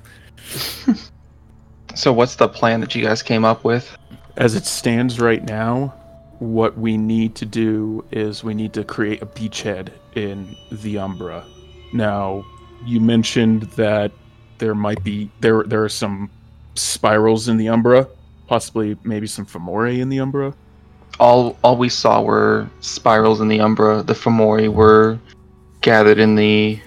[1.95, 3.97] So, what's the plan that you guys came up with?
[4.37, 5.95] As it stands right now,
[6.39, 11.45] what we need to do is we need to create a beachhead in the Umbra.
[11.93, 12.45] Now,
[12.85, 14.11] you mentioned that
[14.59, 16.30] there might be there there are some
[16.74, 18.09] spirals in the Umbra,
[18.47, 20.55] possibly maybe some Fomori in the Umbra.
[21.20, 24.03] All all we saw were spirals in the Umbra.
[24.03, 25.18] The Fomori were
[25.83, 26.80] gathered in the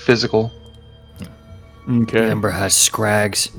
[0.00, 0.52] physical.
[1.88, 2.20] Okay.
[2.26, 3.50] The Umbra has scrags,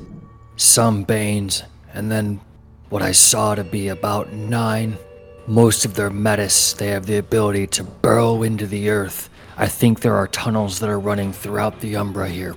[0.56, 1.62] some banes,
[1.94, 2.40] and then
[2.88, 4.98] what I saw to be about nine.
[5.46, 9.28] Most of their metis, they have the ability to burrow into the earth.
[9.56, 12.56] I think there are tunnels that are running throughout the Umbra here.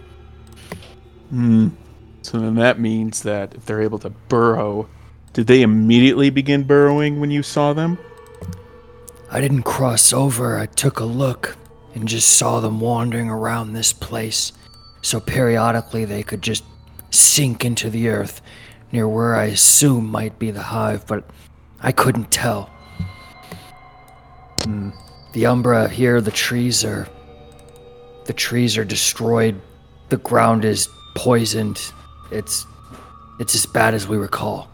[1.29, 1.69] Hmm.
[2.21, 4.89] So then that means that if they're able to burrow,
[5.33, 7.97] did they immediately begin burrowing when you saw them?
[9.31, 11.55] I didn't cross over, I took a look
[11.93, 14.51] and just saw them wandering around this place.
[15.01, 16.63] So periodically they could just
[17.11, 18.41] sink into the earth
[18.91, 21.23] near where I assume might be the hive, but
[21.81, 22.69] I couldn't tell.
[24.63, 24.89] Hmm.
[25.33, 27.07] The Umbra here, the trees are.
[28.25, 29.59] The trees are destroyed.
[30.09, 31.79] The ground is poisoned.
[32.31, 32.65] It's.
[33.39, 34.69] It's as bad as we recall.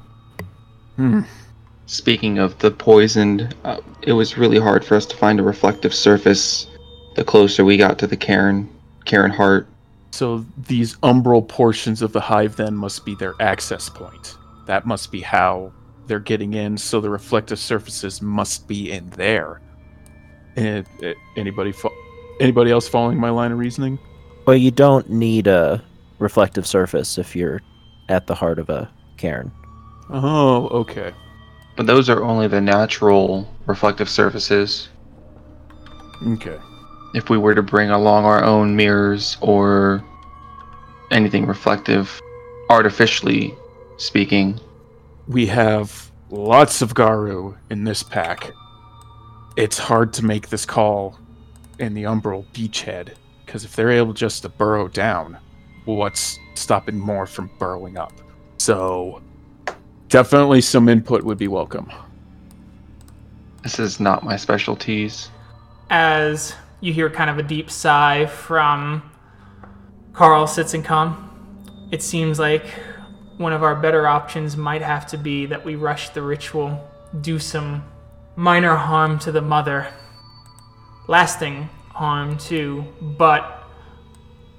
[1.86, 5.94] Speaking of the poisoned, uh, it was really hard for us to find a reflective
[5.94, 6.68] surface
[7.16, 8.68] the closer we got to the Caern,
[9.06, 9.68] Caern Heart.
[10.16, 14.38] So these umbral portions of the hive then must be their access point.
[14.66, 15.74] That must be how
[16.08, 16.78] they're getting in.
[16.78, 19.60] So the reflective surfaces must be in there.
[20.56, 21.92] And uh, anybody, fo-
[22.40, 24.00] anybody else following my line of reasoning?
[24.48, 25.84] Well, you don't need a
[26.20, 27.62] reflective surface if you're
[28.08, 29.52] at the heart of a caern.
[30.10, 31.12] Oh, okay.
[31.76, 34.88] But those are only the natural reflective surfaces.
[36.26, 36.58] Okay.
[37.16, 40.04] If we were to bring along our own mirrors or
[41.12, 42.22] anything reflective,
[42.70, 43.56] artificially
[43.96, 44.60] speaking,
[45.26, 48.52] We have lots of Garou in this pack.
[49.56, 51.18] It's hard to make this call
[51.80, 53.14] in the Umbral beachhead,
[53.46, 55.38] because if they're able just to burrow down,
[55.86, 58.12] what's stopping more from burrowing up?
[58.58, 59.22] So,
[60.10, 61.90] definitely some input would be welcome.
[63.64, 65.30] this is not my specialties.
[65.90, 66.54] As
[66.86, 69.02] you hear kind of a deep sigh from
[70.14, 71.18] Carl Sitzinkon,
[71.92, 72.66] it seems like
[73.38, 76.88] one of our better options might have to be that we rush the ritual,
[77.22, 77.84] do some
[78.36, 79.88] minor harm to the mother,
[81.08, 83.64] lasting harm too, but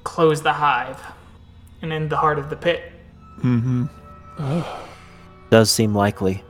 [0.03, 1.01] close the hive
[1.81, 2.93] and end the heart of the pit.
[3.39, 3.87] Mm-hmm.
[5.51, 6.43] Does seem likely.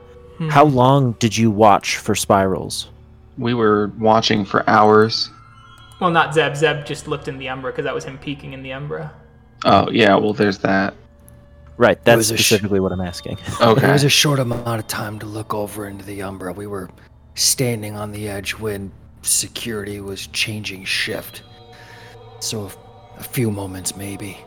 [0.49, 2.89] How long did you watch for spirals?
[3.37, 5.31] We were watching for hours.
[5.99, 6.55] Well, not Zeb.
[6.55, 9.11] Zeb just looked in the Umbra because that was him peeking in the Umbra.
[9.65, 10.93] Oh, yeah, well, there's that.
[11.77, 13.37] Right, that's was a sh- specifically what I'm asking.
[13.47, 13.91] It Okay.
[13.91, 16.53] was a short amount of time to look over into the Umbra.
[16.53, 16.89] We were
[17.35, 18.91] standing on the edge when
[19.21, 21.43] security was changing shift.
[22.39, 24.37] So a, a few moments, maybe.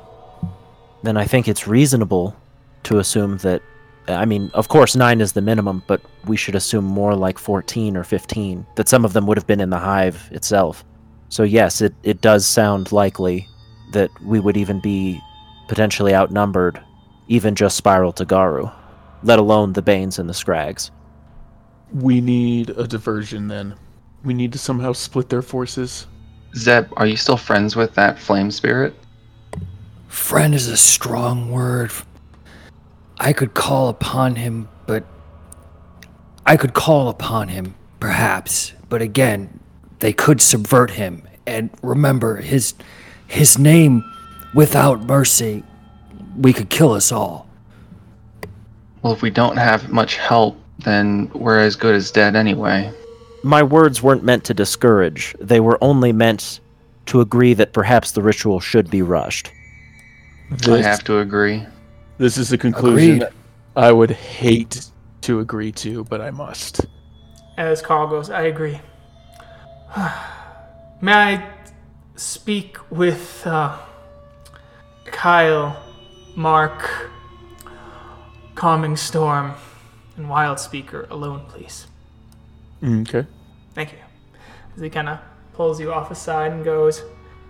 [1.03, 2.37] then I think it's reasonable
[2.85, 3.63] to assume that.
[4.09, 7.97] I mean, of course, nine is the minimum, but we should assume more like 14
[7.97, 10.85] or 15, that some of them would have been in the hive itself.
[11.31, 13.49] So, yes, it, it does sound likely
[13.93, 15.20] that we would even be
[15.68, 16.81] potentially outnumbered,
[17.28, 18.70] even just Spiral to Garou,
[19.22, 20.91] let alone the Banes and the Scrags.
[21.93, 23.76] We need a diversion then.
[24.24, 26.09] We need to somehow split their forces.
[26.57, 28.95] Zeb, are you still friends with that flame spirit?
[30.09, 31.93] Friend is a strong word.
[33.18, 35.05] I could call upon him, but.
[36.45, 38.72] I could call upon him, perhaps.
[38.89, 39.60] But again,
[40.01, 41.23] they could subvert him.
[41.47, 42.75] And remember, his.
[43.27, 44.05] his name,
[44.55, 45.63] without mercy,
[46.37, 47.47] we could kill us all.
[49.03, 52.93] Well, if we don't have much help, then we're as good as dead anyway.
[53.43, 56.61] My words weren't meant to discourage, they were only meant
[57.07, 59.51] to agree that perhaps the ritual should be rushed.
[60.67, 61.65] I have to agree.
[62.19, 63.33] this is the conclusion Agreed.
[63.77, 64.91] I would hate
[65.23, 66.87] to agree to, but I must.
[67.57, 68.81] As Carl goes, I agree.
[71.01, 71.53] May I
[72.14, 73.76] speak with uh,
[75.05, 75.82] Kyle,
[76.36, 77.11] Mark,
[78.55, 79.55] Calming Storm,
[80.16, 81.88] and Wild Speaker alone, please?
[82.84, 83.26] Okay.
[83.74, 83.99] Thank you.
[84.76, 85.18] As he kind of
[85.55, 87.03] pulls you off aside and goes,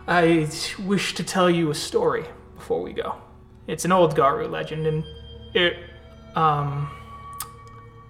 [0.06, 0.48] I
[0.86, 2.24] wish to tell you a story
[2.54, 3.16] before we go.
[3.66, 5.04] It's an old Garou legend, and
[5.52, 5.76] it,
[6.34, 6.90] um,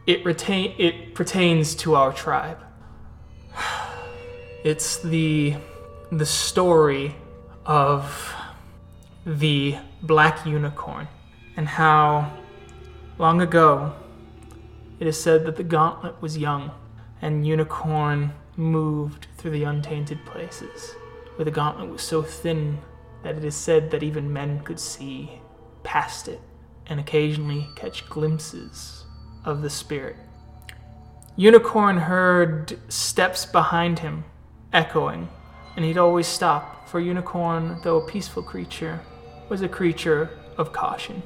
[0.07, 2.59] it retain it pertains to our tribe.
[4.63, 5.57] It's the
[6.13, 7.17] the story
[7.65, 8.35] of
[9.25, 11.09] the black unicorn
[11.57, 12.31] and how
[13.17, 13.95] long ago
[14.99, 16.73] it is said that the gauntlet was young
[17.23, 20.95] and unicorn moved through the untainted places
[21.37, 22.79] where the gauntlet was so thin
[23.23, 25.41] that it is said that even men could see
[25.85, 26.41] past it
[26.87, 29.07] and occasionally catch glimpses
[29.43, 30.17] of the spirit.
[31.35, 34.25] Unicorn heard steps behind him
[34.73, 35.29] echoing,
[35.77, 39.01] and he'd always stop, for Unicorn, though a peaceful creature,
[39.49, 41.23] was a creature of caution.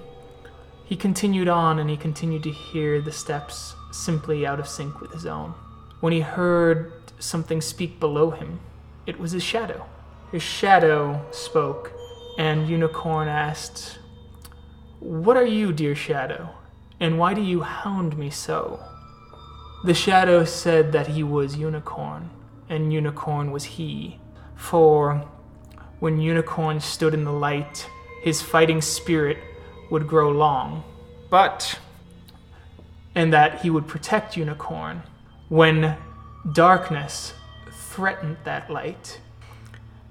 [0.85, 5.13] He continued on and he continued to hear the steps simply out of sync with
[5.13, 5.55] his own.
[6.01, 8.61] When he heard something speak below him,
[9.07, 9.87] it was his shadow.
[10.31, 11.93] His shadow spoke,
[12.39, 13.99] and Unicorn asked,
[15.01, 16.51] What are you, dear shadow,
[17.01, 18.81] and why do you hound me so?
[19.85, 22.31] The shadow said that he was Unicorn,
[22.75, 24.19] and Unicorn was he.
[24.57, 25.25] For
[26.01, 27.89] when Unicorn stood in the light,
[28.23, 29.39] his fighting spirit
[29.91, 30.85] would grow long.
[31.31, 31.79] But,
[33.15, 35.03] and that he would protect Unicorn
[35.49, 35.97] when
[36.53, 37.35] darkness
[37.73, 39.21] threatened that light.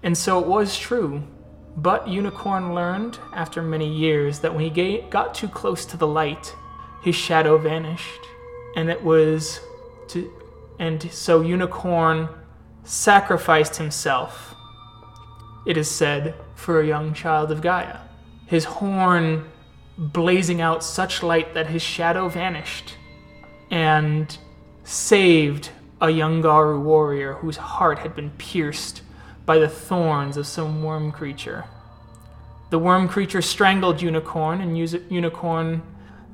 [0.01, 1.24] And so it was true.
[1.76, 6.55] But Unicorn learned, after many years, that when he got too close to the light,
[7.01, 8.22] his shadow vanished.
[8.76, 9.59] And it was
[10.09, 10.32] to.
[10.80, 12.30] And so Unicorn
[12.84, 14.55] sacrificed himself,
[15.65, 17.99] it is said, for a young child of Gaia.
[18.45, 19.49] His horn
[19.97, 22.95] blazing out such light that his shadow vanished,
[23.71, 24.38] and
[24.84, 25.69] saved
[26.01, 29.01] a young Garu warrior whose heart had been pierced
[29.45, 31.65] by the thorns of some worm creature.
[32.69, 35.81] The worm creature strangled Unicorn, and Unicorn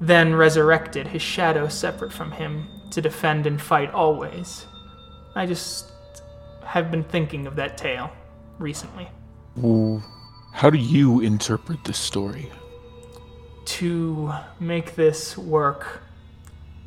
[0.02, 4.66] then resurrected, his shadow separate from him, to defend and fight always.
[5.36, 5.91] I just
[6.70, 8.12] have been thinking of that tale
[8.60, 9.10] recently.
[9.56, 10.04] Well,
[10.54, 12.52] how do you interpret this story?
[13.66, 16.04] To make this work,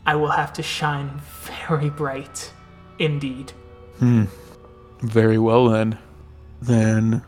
[0.06, 1.20] I will have to shine
[1.68, 2.52] very bright
[3.00, 3.50] indeed.
[3.98, 4.26] Hmm.
[5.00, 5.98] Very well then.
[6.60, 7.22] Then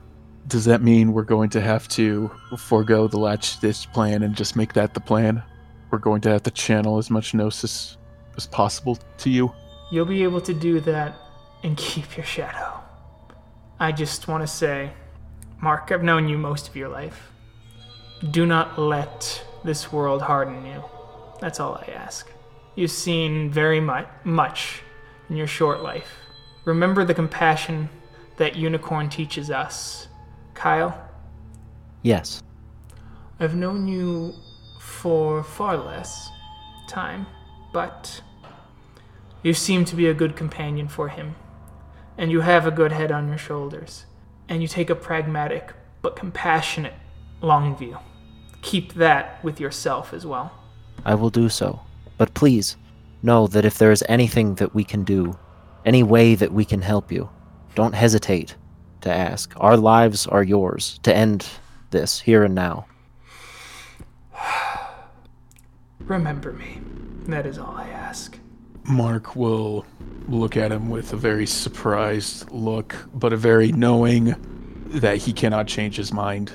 [0.46, 4.54] does that mean we're going to have to forego the latch stitch plan and just
[4.54, 5.42] make that the plan?
[5.90, 7.96] We're going to have to channel as much gnosis
[8.36, 9.52] as possible to you?
[9.90, 11.16] You'll be able to do that
[11.64, 12.80] and keep your shadow.
[13.80, 14.92] I just want to say,
[15.60, 17.30] Mark, I've known you most of your life.
[18.30, 20.84] Do not let this world harden you.
[21.40, 22.30] That's all I ask.
[22.76, 24.82] You've seen very mu- much
[25.28, 26.18] in your short life.
[26.64, 27.88] Remember the compassion
[28.36, 30.06] that Unicorn teaches us.
[30.54, 31.00] Kyle,
[32.02, 32.42] Yes.
[33.40, 34.34] I've known you
[34.78, 36.28] for far less
[36.86, 37.26] time,
[37.72, 38.20] but
[39.42, 41.34] you seem to be a good companion for him,
[42.16, 44.06] and you have a good head on your shoulders,
[44.48, 46.94] and you take a pragmatic but compassionate
[47.40, 47.98] long view.
[48.62, 50.52] Keep that with yourself as well.
[51.04, 51.80] I will do so.
[52.16, 52.76] But please,
[53.22, 55.38] know that if there is anything that we can do,
[55.84, 57.28] any way that we can help you,
[57.74, 58.54] don't hesitate
[59.00, 59.52] to ask.
[59.56, 61.46] Our lives are yours to end
[61.90, 62.86] this here and now.
[66.00, 66.80] Remember me.
[67.26, 68.38] That is all I ask.
[68.86, 69.86] Mark will
[70.28, 74.34] look at him with a very surprised look, but a very knowing
[74.88, 76.52] that he cannot change his mind.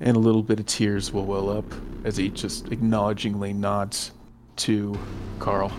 [0.00, 1.64] And a little bit of tears will well up
[2.04, 4.12] as he just acknowledgingly nods
[4.56, 4.98] to
[5.38, 5.72] Carl.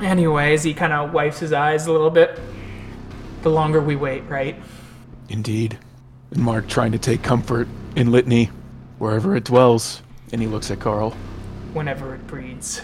[0.00, 2.38] Anyways, he kind of wipes his eyes a little bit.
[3.42, 4.56] The longer we wait, right?
[5.28, 5.78] Indeed.
[6.30, 8.46] And Mark trying to take comfort in Litany,
[8.98, 10.02] wherever it dwells.
[10.32, 11.10] And he looks at Carl.
[11.72, 12.82] whenever it breeds.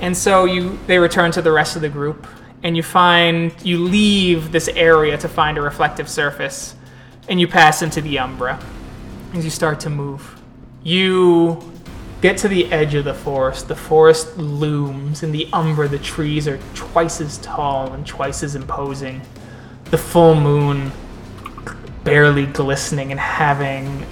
[0.00, 2.26] And so you they return to the rest of the group
[2.62, 6.74] and you find you leave this area to find a reflective surface
[7.28, 8.60] and you pass into the umbra
[9.34, 10.40] as you start to move.
[10.82, 11.72] You
[12.20, 13.68] get to the edge of the forest.
[13.68, 18.54] The forest looms in the umbra the trees are twice as tall and twice as
[18.54, 19.20] imposing.
[19.86, 20.92] The full moon
[22.04, 24.04] barely glistening and having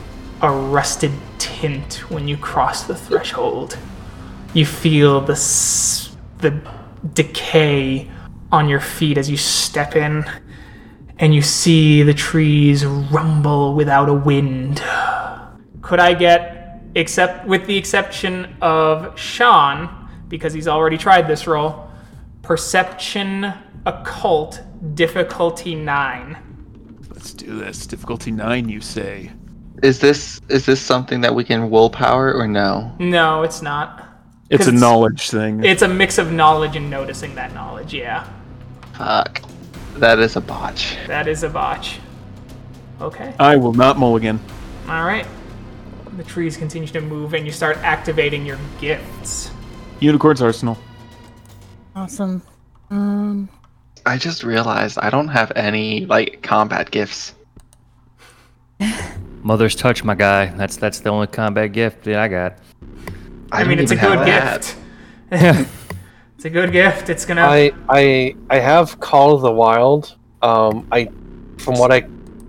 [0.43, 3.79] a rusted tint when you cross the threshold.
[4.53, 5.35] You feel the
[6.39, 6.61] the
[7.15, 8.11] decay
[8.51, 10.25] on your feet as you step in,
[11.19, 14.83] and you see the trees rumble without a wind.
[15.83, 21.89] Could I get, except with the exception of Sean, because he's already tried this roll,
[22.43, 23.53] perception
[23.87, 24.63] occult
[24.95, 26.37] difficulty nine.
[27.11, 27.87] Let's do this.
[27.87, 29.31] Difficulty nine, you say?
[29.83, 32.95] Is this is this something that we can willpower or no?
[32.99, 34.10] No, it's not.
[34.51, 35.65] It's a knowledge thing.
[35.65, 37.95] It's a mix of knowledge and noticing that knowledge.
[37.95, 38.29] Yeah,
[38.95, 39.43] Fuck.
[39.97, 40.97] That is a botch.
[41.07, 42.01] that is a botch.
[43.01, 43.35] Okay.
[43.39, 44.41] I will not mulligan.
[44.89, 45.27] All right.
[46.17, 49.51] The trees continue to move, and you start activating your gifts.
[50.01, 50.77] Unicorn's Arsenal.
[51.95, 52.43] Awesome.
[52.91, 53.49] Um,
[54.05, 57.35] I just realized I don't have any like combat gifts.
[59.43, 60.47] Mother's touch, my guy.
[60.47, 62.59] That's that's the only combat gift that I got.
[63.53, 64.77] I, mean, it's a good gift.
[66.41, 67.11] It's a good gift.
[67.11, 67.43] It's gonna.
[67.43, 70.17] I I I have Call of the Wild.
[70.41, 71.11] Um, I
[71.59, 72.01] from what I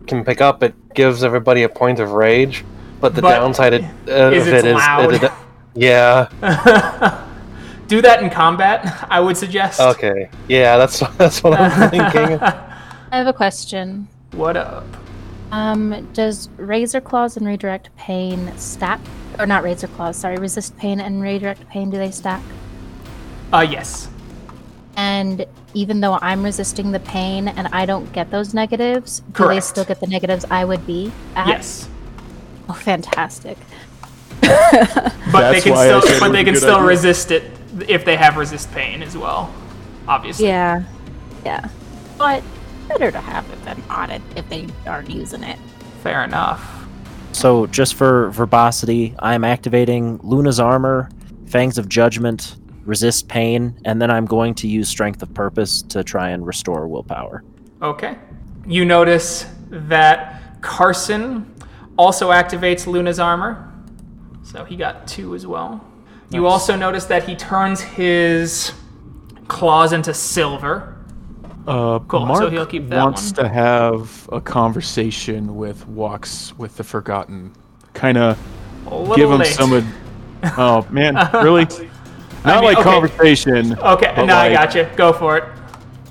[0.07, 2.63] can pick up, it gives everybody a point of rage.
[3.01, 5.13] But the But downside it, uh, is of it's loud.
[5.15, 5.31] it- it-
[5.75, 6.29] yeah.
[7.89, 9.05] Do that in combat.
[9.09, 9.81] I would suggest.
[9.81, 10.29] Okay.
[10.47, 12.39] Yeah, that's that's what I'm thinking.
[12.41, 14.07] I have a question.
[14.31, 14.85] What up?
[15.51, 18.99] Um, does Razor Claws and Redirect Pain stack?
[19.39, 22.41] Or not Razor Claws, sorry, Resist Pain and Redirect Pain, do they stack?
[23.51, 24.07] Uh, yes.
[24.95, 29.61] And even though I'm resisting the pain and I don't get those negatives, do they
[29.61, 31.47] still get the negatives I would be at?
[31.47, 31.89] Yes.
[32.69, 33.57] Oh, fantastic.
[34.41, 37.43] But they That's can why I still, but they can still resist it
[37.87, 39.53] if they have resist pain as well.
[40.07, 40.47] Obviously.
[40.47, 40.83] Yeah.
[41.45, 41.69] Yeah.
[42.17, 42.43] But
[42.93, 45.57] better to have it than not it if they aren't using it.
[46.03, 46.85] Fair enough.
[47.31, 51.09] So, just for verbosity, I'm activating Luna's armor,
[51.45, 56.03] Fangs of Judgment, Resist Pain, and then I'm going to use Strength of Purpose to
[56.03, 57.43] try and restore willpower.
[57.81, 58.17] Okay.
[58.67, 61.53] You notice that Carson
[61.97, 63.71] also activates Luna's armor.
[64.43, 65.85] So he got two as well.
[66.29, 68.71] You also notice that he turns his
[69.47, 70.97] claws into silver.
[71.67, 73.45] Uh, Cool, so Mark he'll keep that wants one.
[73.45, 77.53] to have a conversation with Walks with the Forgotten.
[77.93, 78.37] Kind of
[79.15, 79.47] give him late.
[79.47, 79.73] some.
[79.73, 81.65] Ad- oh man, really?
[82.43, 82.83] Not mean, like okay.
[82.83, 83.77] conversation.
[83.79, 84.87] Okay, but now I like, got you.
[84.95, 85.43] Go for it.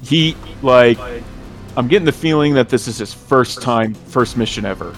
[0.02, 0.98] He like.
[1.76, 4.94] I'm getting the feeling that this is his first time, first mission ever.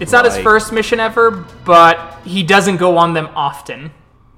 [0.00, 1.30] It's not his first mission ever,
[1.64, 3.92] but he doesn't go on them often.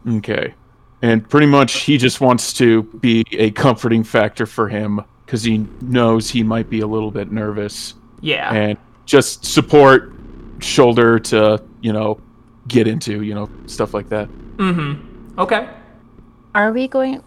[0.07, 0.55] Okay.
[1.01, 5.67] And pretty much he just wants to be a comforting factor for him because he
[5.83, 8.53] knows he might be a little bit nervous Yeah.
[8.55, 10.13] and just support,
[10.61, 12.19] shoulder to, you know,
[12.69, 14.29] get into, you know, stuff like that.
[14.57, 15.41] Mm-hmm.
[15.41, 15.69] Okay.
[16.55, 17.23] Are we going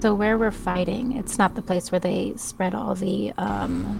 [0.00, 3.98] so where we're fighting, it's not the place where they spread all the um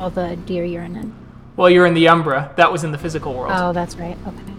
[0.00, 1.14] all the deer urine in.
[1.56, 2.52] Well, you're in the Umbra.
[2.56, 3.52] That was in the physical world.
[3.54, 4.16] Oh, that's right.
[4.26, 4.52] Okay.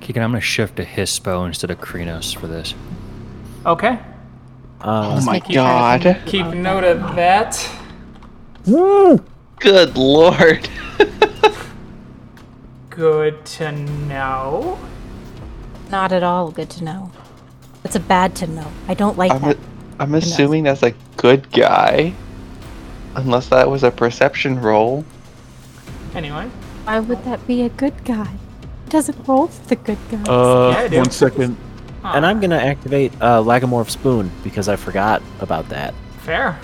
[0.00, 2.74] Keegan, I'm gonna shift to Hispo instead of Crinos for this.
[3.64, 3.98] Okay.
[4.82, 6.22] Uh, Oh my making sure I god.
[6.26, 7.68] Keep note of that.
[8.64, 10.68] Good lord.
[12.90, 14.78] Good to know.
[15.90, 17.10] Not at all good to know.
[17.84, 18.70] It's a bad to know.
[18.88, 19.56] I don't like I'm, that.
[19.56, 19.60] a,
[20.02, 22.12] I'm assuming that's a good guy.
[23.14, 25.04] Unless that was a perception roll.
[26.14, 26.48] Anyway.
[26.84, 28.30] Why would that be a good guy?
[28.84, 30.28] He doesn't roll for the good guys.
[30.28, 31.56] Uh, Yeah, one second.
[32.04, 35.94] And I'm going to activate uh, Lagomorph Spoon because I forgot about that.
[36.18, 36.58] Fair.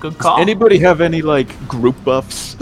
[0.00, 0.38] Good call.
[0.38, 2.56] Anybody have any like group buffs?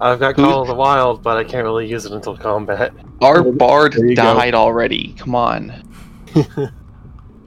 [0.00, 2.92] I've got Call of the Wild, but I can't really use it until combat.
[3.22, 4.22] Our bard There you go.
[4.22, 5.14] died already.
[5.16, 5.82] Come on.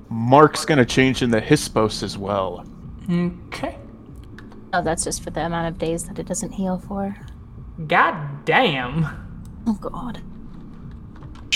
[0.10, 2.66] Mark's gonna change in the Hispos as well.
[3.10, 3.78] Okay.
[4.74, 7.16] oh, that's just for the amount of days that it doesn't heal for.
[7.88, 9.06] God damn.
[9.68, 10.22] Oh god.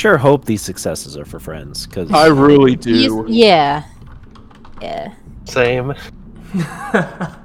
[0.01, 3.23] Sure hope these successes are for friends because I really do.
[3.27, 3.83] Yeah.
[4.81, 5.13] Yeah.
[5.45, 5.93] Same.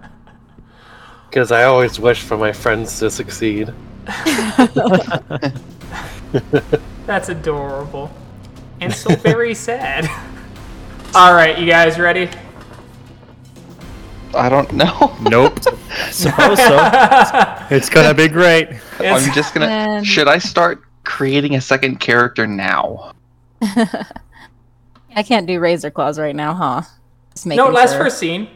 [1.29, 3.75] Because I always wish for my friends to succeed.
[7.05, 8.11] That's adorable.
[8.81, 10.09] And so very sad.
[11.15, 12.31] Alright, you guys ready?
[14.35, 15.15] I don't know.
[15.21, 15.59] Nope.
[16.11, 16.79] Suppose so.
[17.71, 18.71] It's gonna be great.
[18.71, 19.67] It's- I'm just gonna.
[19.67, 20.05] Man.
[20.05, 23.13] Should I start creating a second character now?
[23.63, 26.83] I can't do razor claws right now, huh?
[27.33, 28.03] Just no, making it lasts sure.
[28.05, 28.49] for a scene.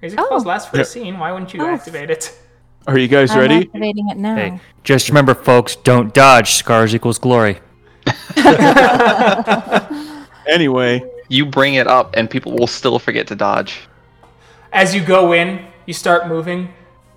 [0.00, 0.26] Razor Oh.
[0.28, 0.82] Claws lasts for Yeah.
[0.82, 1.18] a scene.
[1.18, 1.68] Why wouldn't you Oh.
[1.74, 2.38] activate it?
[2.86, 3.54] Are you guys I'm ready?
[3.66, 4.36] activating it now.
[4.36, 6.52] Hey, just remember, folks, don't dodge.
[6.52, 7.58] Scars equals glory.
[10.46, 13.88] Anyway, You bring it up, and people will still forget to dodge.
[14.74, 16.68] As you go in, you start moving.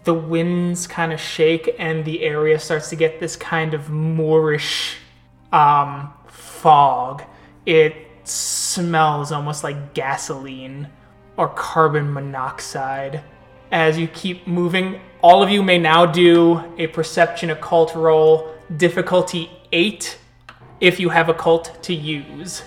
[0.08, 4.95] The winds kind of shake, and the area starts to get this kind of Moorish
[5.51, 7.24] um, fog.
[7.66, 10.88] It smells almost like gasoline
[11.36, 13.22] or carbon monoxide.
[13.70, 19.51] As you keep moving, all of you may now do a perception occult roll, difficulty
[19.74, 20.18] 8,
[20.80, 22.64] if you have occult to use.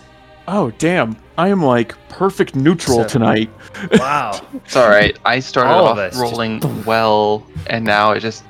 [0.53, 1.17] Oh damn!
[1.39, 3.11] I am like perfect neutral Seven.
[3.11, 3.51] tonight.
[3.93, 4.41] Wow.
[4.65, 5.17] It's all right.
[5.25, 8.43] I started All of off us just rolling well, and now it just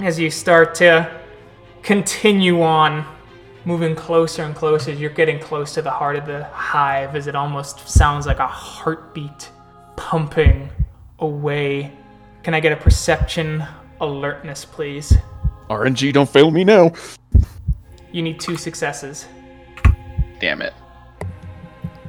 [0.00, 1.08] as you start to
[1.84, 3.06] continue on
[3.64, 7.36] moving closer and closer you're getting close to the heart of the hive as it
[7.36, 9.50] almost sounds like a heartbeat
[9.96, 10.68] pumping
[11.20, 11.92] away
[12.42, 13.64] can i get a perception
[14.00, 15.14] alertness please
[15.70, 16.92] RNG, don't fail me now.
[18.10, 19.26] you need two successes
[20.42, 20.74] damn it.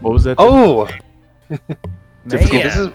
[0.02, 0.36] What was that?
[0.40, 0.90] Oh,
[2.28, 2.54] Difficult.
[2.54, 2.64] Man.
[2.64, 2.90] This is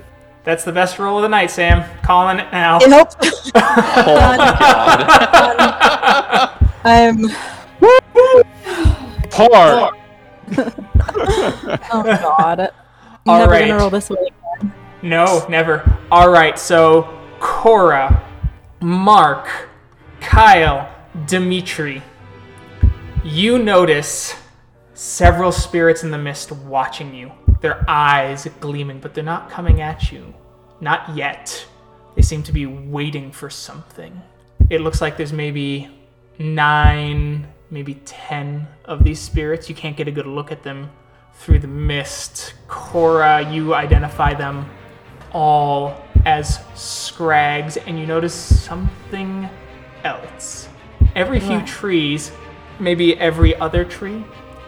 [0.45, 3.09] that's the best roll of the night sam calling it now Nope.
[3.21, 6.71] oh my god.
[6.85, 7.29] I'm.
[9.31, 9.93] par.
[11.91, 12.61] Oh god.
[12.61, 12.71] I'm
[13.27, 13.69] All never right.
[13.69, 14.17] gonna roll this way.
[15.03, 15.99] No, never.
[16.11, 17.09] All right, so
[17.39, 18.25] Cora,
[18.81, 19.69] Mark,
[20.21, 20.93] Kyle,
[21.27, 22.03] Dimitri.
[23.23, 24.35] You notice
[24.99, 27.31] several spirits in the mist watching you.
[27.61, 30.35] Their eyes gleaming, but they're not coming at you.
[30.81, 31.65] Not yet.
[32.17, 34.21] They seem to be waiting for something.
[34.71, 35.89] It looks like there's maybe
[36.41, 39.69] nine, maybe ten of these spirits.
[39.69, 40.91] You can't get a good look at them
[41.35, 42.55] through the mist.
[42.67, 44.69] Cora, you identify them
[45.31, 45.97] all
[46.27, 49.49] as scrags, and you notice something
[50.03, 50.69] else.
[51.15, 52.33] Every few trees,
[52.81, 54.25] maybe every other tree,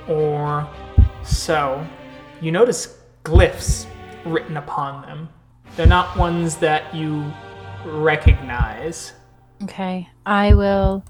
[0.08, 0.68] or
[1.22, 1.86] so,
[2.40, 3.86] you notice glyphs
[4.24, 5.28] written upon them.
[5.76, 7.32] They're not ones that you
[7.84, 9.12] recognize.
[9.62, 11.04] Okay, I will.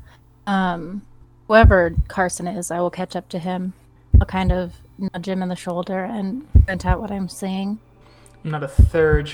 [0.46, 1.02] Um,
[1.46, 3.72] whoever Carson is, I will catch up to him.
[4.20, 7.78] I'll kind of nudge him in the shoulder and point out what I'm seeing.
[8.44, 9.32] A third.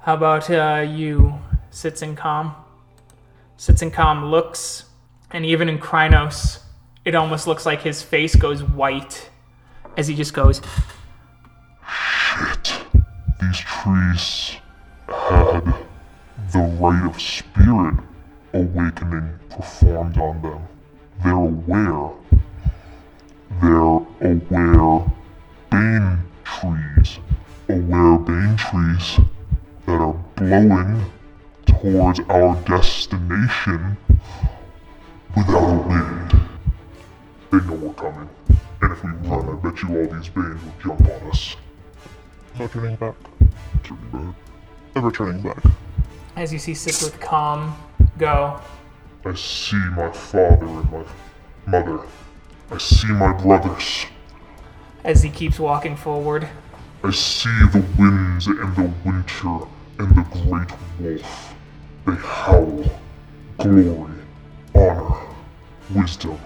[0.00, 1.34] How about uh, you,
[1.70, 2.54] Sits and Calm?
[3.56, 4.84] Sits and Calm looks,
[5.30, 6.60] and even in Crinos,
[7.06, 9.30] it almost looks like his face goes white
[9.96, 10.60] as he just goes,
[11.88, 12.84] Shit.
[13.40, 14.56] These trees
[15.06, 15.64] had
[16.52, 17.94] the rite of spirit
[18.52, 20.58] awakening performed on them.
[21.22, 22.10] They're aware.
[23.62, 25.12] They're aware
[25.70, 27.20] bane trees.
[27.68, 29.20] Aware bane trees
[29.86, 31.04] that are blowing
[31.66, 33.96] towards our destination
[35.36, 36.55] without a wind.
[37.50, 38.28] They know we're coming.
[38.82, 41.56] And if we run, I bet you all these banes will jump on us.
[42.58, 43.14] No turning back.
[43.82, 44.34] Turning back.
[44.94, 45.62] Never turning back.
[46.36, 47.76] as you see Sits with Calm
[48.18, 48.60] go,
[49.24, 51.04] I see my father and my
[51.66, 52.00] mother.
[52.70, 54.06] I see my brothers.
[55.04, 56.48] as he keeps walking forward.
[57.04, 59.66] I see the winds and the winter
[59.98, 60.70] and the great
[61.00, 61.54] wolf.
[62.06, 62.84] They howl.
[63.58, 64.12] Glory,
[64.74, 65.16] honor,
[65.94, 66.38] wisdom.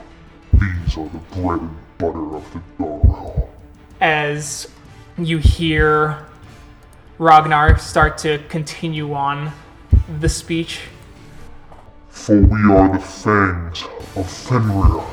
[0.61, 3.51] These are the bread and butter of the Darrell.
[4.01, 4.69] As
[5.17, 6.27] you hear
[7.19, 9.53] Ragnar start to continue on
[10.20, 10.81] the speech.
[12.09, 13.85] For we are the fangs
[14.16, 15.05] of Fenrir,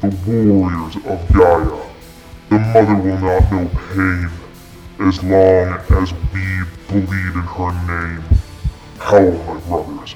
[0.00, 1.88] the warriors of Gaia.
[2.48, 4.30] The mother will not know pain
[5.00, 8.22] as long as we bleed in her name.
[8.98, 10.14] Howl, my brothers.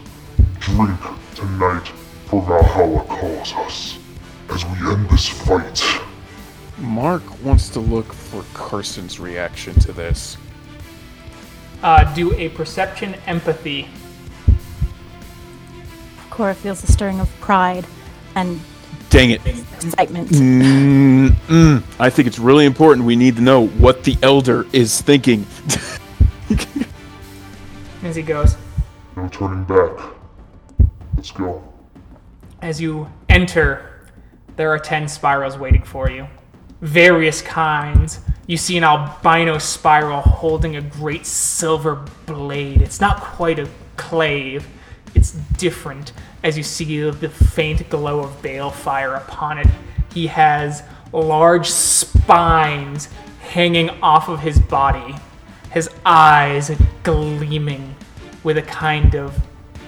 [0.59, 1.01] Drink
[1.35, 1.89] tonight,
[2.27, 3.99] for Valhalla calls us.
[4.51, 5.83] As we end this fight,
[6.79, 10.37] Mark wants to look for Carson's reaction to this.
[11.83, 13.89] Uh, do a perception empathy.
[16.31, 17.87] Cora feels a stirring of pride
[18.35, 18.61] and
[19.09, 19.41] Dang it.
[19.47, 20.29] excitement.
[20.29, 21.83] Mm-mm.
[21.99, 25.47] I think it's really important we need to know what the elder is thinking.
[28.03, 28.57] As he goes,
[29.17, 29.99] no turning back.
[31.17, 31.63] Let's go.
[32.63, 33.96] As you enter,
[34.57, 36.27] there are 10 spirals waiting for you.
[36.81, 38.21] Various kinds.
[38.47, 42.81] You see an albino spiral holding a great silver blade.
[42.81, 44.65] It's not quite a klaive,
[45.15, 46.13] it's different
[46.43, 49.67] as you see the faint glow of balefire upon it.
[50.13, 53.09] He has large spines
[53.41, 55.15] hanging off of his body,
[55.71, 56.71] his eyes
[57.03, 57.95] gleaming
[58.45, 59.37] with a kind of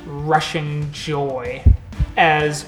[0.06, 1.62] rushing joy
[2.16, 2.66] as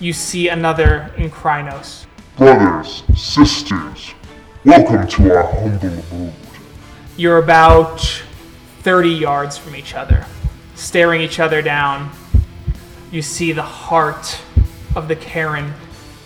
[0.00, 2.06] you see another in Crinos.
[2.36, 4.12] Brothers, sisters,
[4.64, 6.32] welcome to our humble abode.
[7.16, 8.00] You're about
[8.80, 10.26] 30 yards from each other,
[10.74, 12.10] staring each other down.
[13.10, 14.38] You see the heart
[14.94, 15.72] of the Caern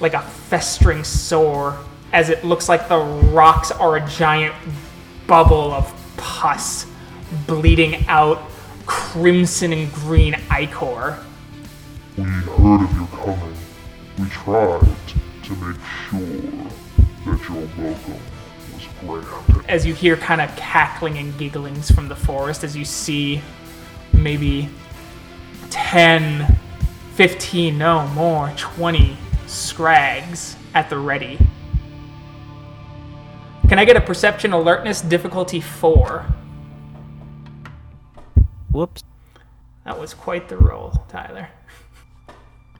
[0.00, 1.78] like a festering sore,
[2.12, 4.54] as it looks like the rocks are a giant
[5.28, 6.86] bubble of pus
[7.46, 8.42] bleeding out
[8.86, 11.24] crimson and green ichor.
[12.16, 13.59] We heard of your coming.
[14.20, 14.80] We tried
[15.44, 15.80] to make
[16.10, 18.20] sure that your welcome
[18.74, 19.64] was granted.
[19.66, 23.40] as you hear kind of cackling and gigglings from the forest as you see
[24.12, 24.68] maybe
[25.70, 26.54] 10
[27.14, 29.16] 15 no more 20
[29.46, 31.38] scrags at the ready
[33.70, 36.26] can i get a perception alertness difficulty 4
[38.70, 39.02] Whoops.
[39.86, 41.48] that was quite the roll tyler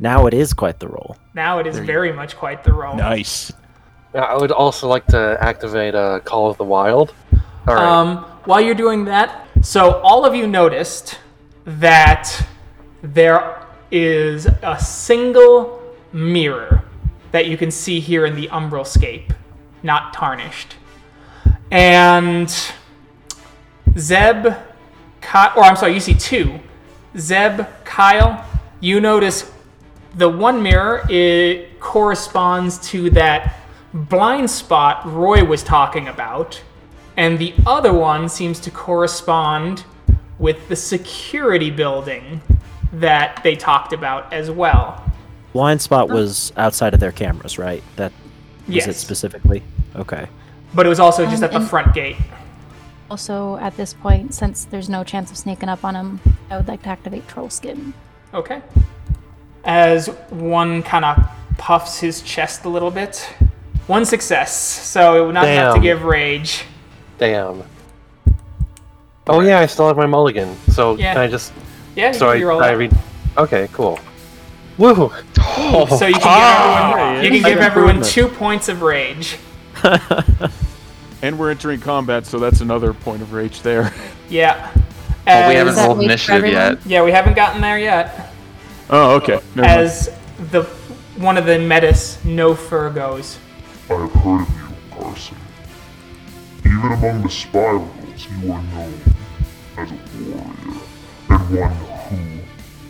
[0.01, 1.16] Now it is quite the role.
[1.35, 2.97] now it is very much quite the role.
[2.97, 3.52] Nice.
[4.14, 7.14] Now, I would also like to activate uh, Call of the Wild.
[7.68, 7.85] All right.
[7.85, 8.16] Um,
[8.47, 11.18] while you're doing that, so all of you noticed
[11.66, 12.44] that
[13.02, 13.62] there
[13.93, 15.81] is a single
[16.12, 16.82] mirror
[17.31, 19.32] that you can see here in the umbral scape,
[19.82, 20.74] not tarnished.
[21.70, 22.48] And
[23.98, 24.47] Zeb,
[25.20, 26.59] Ky- or I'm sorry, you see two.
[27.16, 28.44] Zeb, Kyle,
[28.81, 29.51] you notice
[30.14, 33.56] the one mirror it corresponds to that
[33.92, 36.60] blind spot Roy was talking about,
[37.16, 39.84] and the other one seems to correspond
[40.38, 42.40] with the security building
[42.92, 45.04] that they talked about as well.
[45.52, 47.82] Blind spot was outside of their cameras, right?
[47.96, 48.12] That
[48.68, 49.62] was it specifically.
[49.96, 50.26] Okay.
[50.74, 52.16] But it was also just Um, at the front gate.
[53.10, 56.68] Also, at this point, since there's no chance of sneaking up on him, I would
[56.68, 57.92] like to activate Troll Skin.
[58.32, 58.62] Okay.
[59.64, 61.28] As one kind of
[61.58, 63.18] puffs his chest a little bit.
[63.86, 66.64] One success, so it would not have to give rage.
[67.18, 67.64] Damn.
[69.26, 70.56] Oh yeah, I still have my mulligan.
[70.68, 71.12] So Yeah.
[71.14, 71.52] can I just?
[71.96, 72.76] Yeah, So I, you roll I that.
[72.78, 72.92] read.
[73.36, 73.98] Okay, cool.
[74.78, 74.94] Woo!
[75.34, 79.36] So you can Ah, give everyone, you can give everyone two points of rage.
[81.22, 83.92] And we're entering combat, so that's another point of rage there.
[84.30, 84.70] Yeah.
[85.26, 86.78] Well, we haven't rolled initiative yet.
[86.86, 88.30] Yeah, we haven't gotten there yet.
[88.92, 89.40] Oh, okay.
[89.54, 89.80] Never mind.
[89.80, 90.10] As
[90.50, 90.64] the
[91.16, 93.38] one of the metis no fur goes.
[93.88, 95.36] I have heard of you, Carson.
[96.64, 97.88] Even among the spirals,
[98.42, 99.00] you are known
[99.76, 100.80] as a warrior,
[101.28, 101.72] and one
[102.08, 102.40] who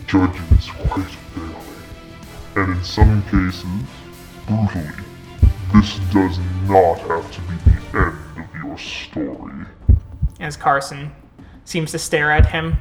[0.07, 1.55] judges quite fairly.
[2.55, 3.65] And in some cases,
[4.47, 5.05] brutally.
[5.73, 9.65] This does not have to be the end of your story.
[10.39, 11.11] As Carson
[11.63, 12.77] seems to stare at him,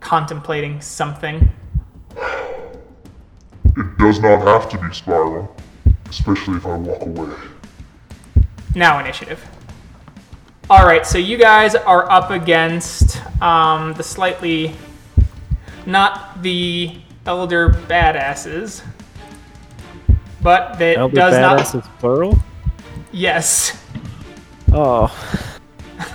[0.00, 1.50] contemplating something.
[3.76, 5.56] It does not have to be spiral,
[6.08, 7.34] especially if I walk away.
[8.74, 9.42] Now initiative.
[10.70, 14.74] All right, so you guys are up against um, the slightly,
[15.86, 16.96] not the
[17.26, 18.82] elder badasses,
[20.42, 21.84] but that Elder does Badass not.
[21.84, 22.38] is plural?
[23.12, 23.82] Yes.
[24.72, 25.10] Oh.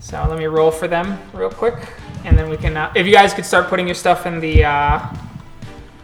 [0.00, 1.74] So let me roll for them real quick,
[2.24, 2.76] and then we can.
[2.76, 5.08] Uh, if you guys could start putting your stuff in the uh,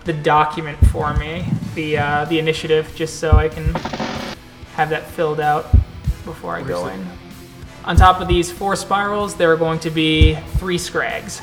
[0.04, 1.44] the document for me,
[1.74, 3.74] the uh, the initiative, just so I can
[4.74, 5.70] have that filled out
[6.24, 7.06] before I go in.
[7.84, 11.42] On top of these four spirals, there are going to be three scrags.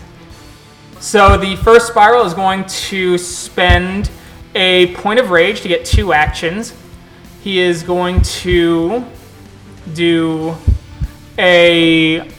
[1.00, 4.10] So the first spiral is going to spend
[4.56, 6.74] a point of rage to get two actions.
[7.42, 9.06] He is going to
[9.94, 10.56] do
[11.38, 12.30] a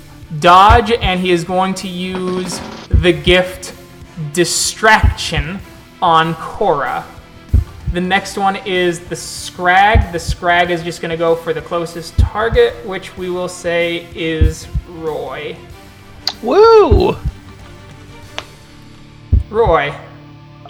[0.41, 3.75] dodge and he is going to use the gift
[4.33, 5.61] distraction
[6.03, 7.05] on Cora.
[7.93, 10.13] The next one is the Scrag.
[10.13, 14.07] The Scrag is just going to go for the closest target, which we will say
[14.15, 15.57] is Roy.
[16.43, 17.17] Woo!
[19.51, 19.95] Roy,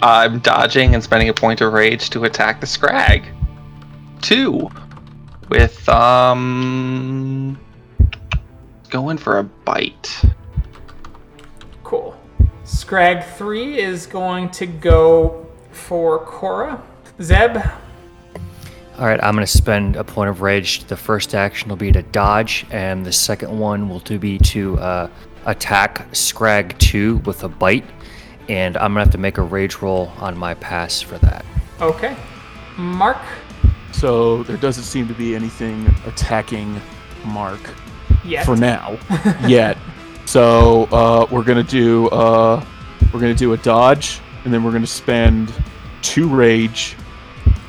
[0.01, 3.25] I'm dodging and spending a point of rage to attack the Scrag.
[4.21, 4.69] Two.
[5.49, 7.59] With, um.
[8.89, 10.23] Going for a bite.
[11.83, 12.18] cool.
[12.79, 16.81] Scrag 3 is going to go for Cora.
[17.21, 17.57] Zeb,
[18.97, 20.85] All right, I'm going to spend a point of rage.
[20.85, 24.79] The first action will be to dodge, and the second one will to be to
[24.79, 25.09] uh,
[25.45, 27.83] attack Scrag 2 with a bite.
[28.47, 31.45] And I'm going to have to make a rage roll on my pass for that.
[31.81, 32.15] okay.
[32.77, 33.21] Mark,
[33.91, 36.79] So there doesn't seem to be anything attacking
[37.25, 37.59] Mark
[38.23, 38.45] yes.
[38.45, 38.97] for now
[39.47, 39.77] yet.
[40.29, 42.63] So uh, we're gonna do uh,
[43.11, 45.51] we're gonna do a dodge, and then we're gonna spend
[46.03, 46.95] two rage.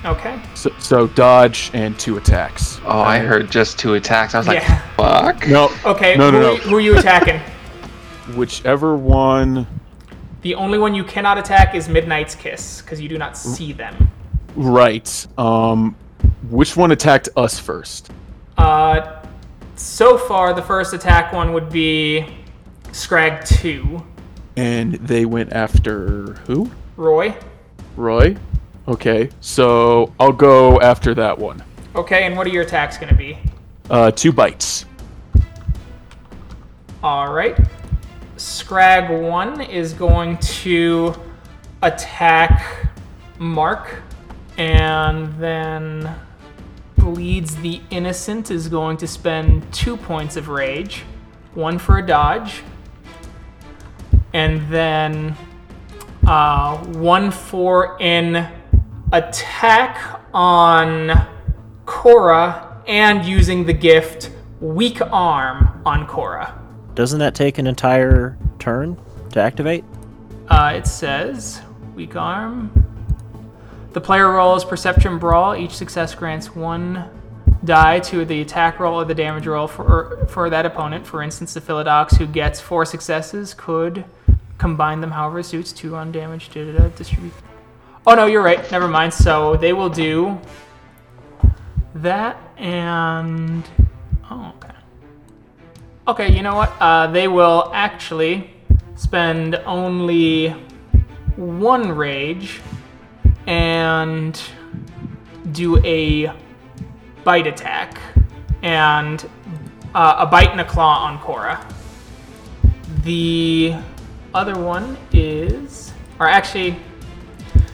[0.04, 0.38] Okay.
[0.54, 2.78] So, so dodge and two attacks.
[2.84, 4.34] Oh, I heard just two attacks.
[4.34, 4.78] I was like, Yeah.
[4.94, 5.48] fuck.
[5.48, 5.70] No.
[5.86, 6.52] Okay, No, who, no, are no.
[6.52, 7.40] you- who are you attacking?
[8.36, 9.66] whichever one.
[10.42, 14.10] The only one you cannot attack is Midnight's Kiss because you do not see them.
[14.54, 15.26] Right.
[15.38, 15.96] Um,
[16.50, 18.10] which one attacked us first?
[18.58, 19.22] Uh,
[19.76, 22.36] so far, the first attack one would be
[22.92, 24.04] Scrag 2.
[24.56, 26.70] And they went after who?
[26.96, 27.34] Roy.
[27.96, 28.36] Roy.
[28.88, 31.62] Okay, so I'll go after that one.
[31.94, 33.38] Okay, and what are your attacks going to be?
[33.88, 34.86] Uh, two bites.
[37.02, 37.56] All right.
[38.36, 41.14] Scrag 1 is going to
[41.82, 42.88] attack
[43.38, 44.02] Mark,
[44.56, 46.14] and then
[46.96, 51.04] Bleeds the Innocent is going to spend two points of rage,
[51.54, 52.62] one for a dodge,
[54.32, 55.36] and then
[56.26, 58.48] uh, one four in
[59.12, 61.28] attack on
[61.86, 64.30] Cora and using the gift
[64.60, 66.56] Weak Arm on Cora.
[66.94, 68.98] Doesn't that take an entire turn
[69.32, 69.84] to activate?
[70.48, 71.62] Uh, it says
[71.94, 72.70] weak arm.
[73.92, 75.56] The player rolls Perception Brawl.
[75.56, 77.08] Each success grants one
[77.64, 81.06] die to the attack roll or the damage roll for for that opponent.
[81.06, 84.04] For instance, the Philodox who gets four successes could
[84.60, 87.32] combine them however suits two on damage to distribute.
[88.06, 88.70] Oh no, you're right.
[88.70, 89.12] Never mind.
[89.12, 90.38] So they will do
[91.94, 93.64] that and
[94.30, 94.74] oh okay.
[96.08, 96.72] Okay, you know what?
[96.78, 98.50] Uh, they will actually
[98.96, 100.50] spend only
[101.36, 102.60] one rage
[103.46, 104.40] and
[105.52, 106.30] do a
[107.24, 107.98] bite attack
[108.62, 109.28] and
[109.94, 111.66] uh, a bite and a claw on Cora.
[113.04, 113.74] The
[114.34, 116.76] other one is, or actually,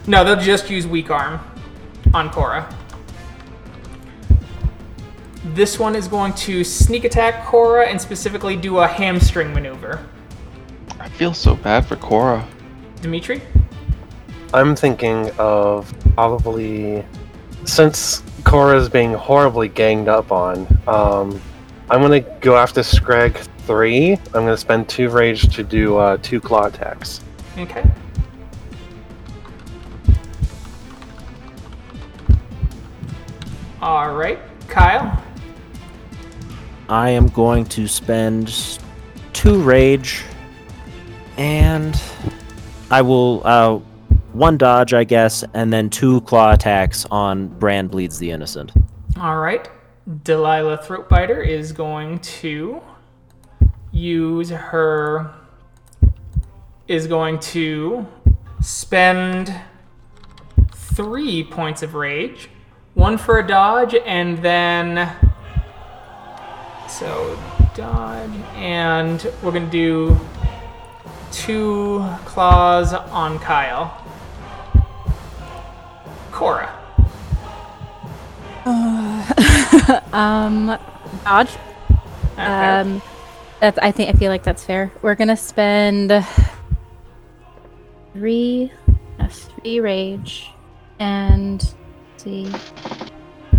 [0.07, 1.39] no, they'll just use weak arm
[2.13, 2.73] on Cora.
[5.53, 10.05] This one is going to sneak attack Cora and specifically do a hamstring maneuver.
[10.99, 12.47] I feel so bad for Cora.
[13.01, 13.41] Dimitri?
[14.53, 17.05] I'm thinking of probably
[17.65, 20.67] since Cora's being horribly ganged up on.
[20.87, 21.41] Um,
[21.89, 24.13] I'm gonna go after Scrag three.
[24.13, 27.21] I'm gonna spend two rage to do uh, two claw attacks.
[27.57, 27.89] Okay.
[33.81, 35.23] All right, Kyle.
[36.89, 38.79] I am going to spend
[39.33, 40.23] two rage,
[41.37, 42.01] and
[42.91, 43.75] I will uh,
[44.33, 48.71] one dodge, I guess, and then two claw attacks on Brand bleeds the innocent.
[49.19, 49.69] All right.
[50.07, 52.81] Delilah Throatbiter is going to
[53.91, 55.33] use her
[56.87, 58.07] is going to
[58.61, 59.53] spend
[60.73, 62.49] three points of rage,
[62.93, 65.13] one for a dodge, and then
[66.87, 67.37] so
[67.75, 70.17] dodge, and we're gonna do
[71.33, 74.05] two claws on Kyle.
[76.31, 76.86] Cora.
[80.13, 80.77] Um,
[81.23, 81.55] dodge.
[82.33, 82.43] Okay.
[82.43, 83.01] Um,
[83.59, 83.77] that's.
[83.79, 84.09] I think.
[84.09, 84.91] I feel like that's fair.
[85.01, 86.11] We're gonna spend
[88.13, 88.71] three,
[89.19, 90.51] uh, three rage,
[90.99, 91.73] and
[92.17, 92.51] see.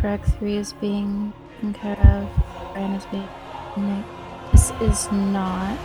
[0.01, 2.73] Greg three is being taken care of.
[2.73, 3.29] Brian is being.
[3.77, 4.05] Nick.
[4.53, 5.79] This is not.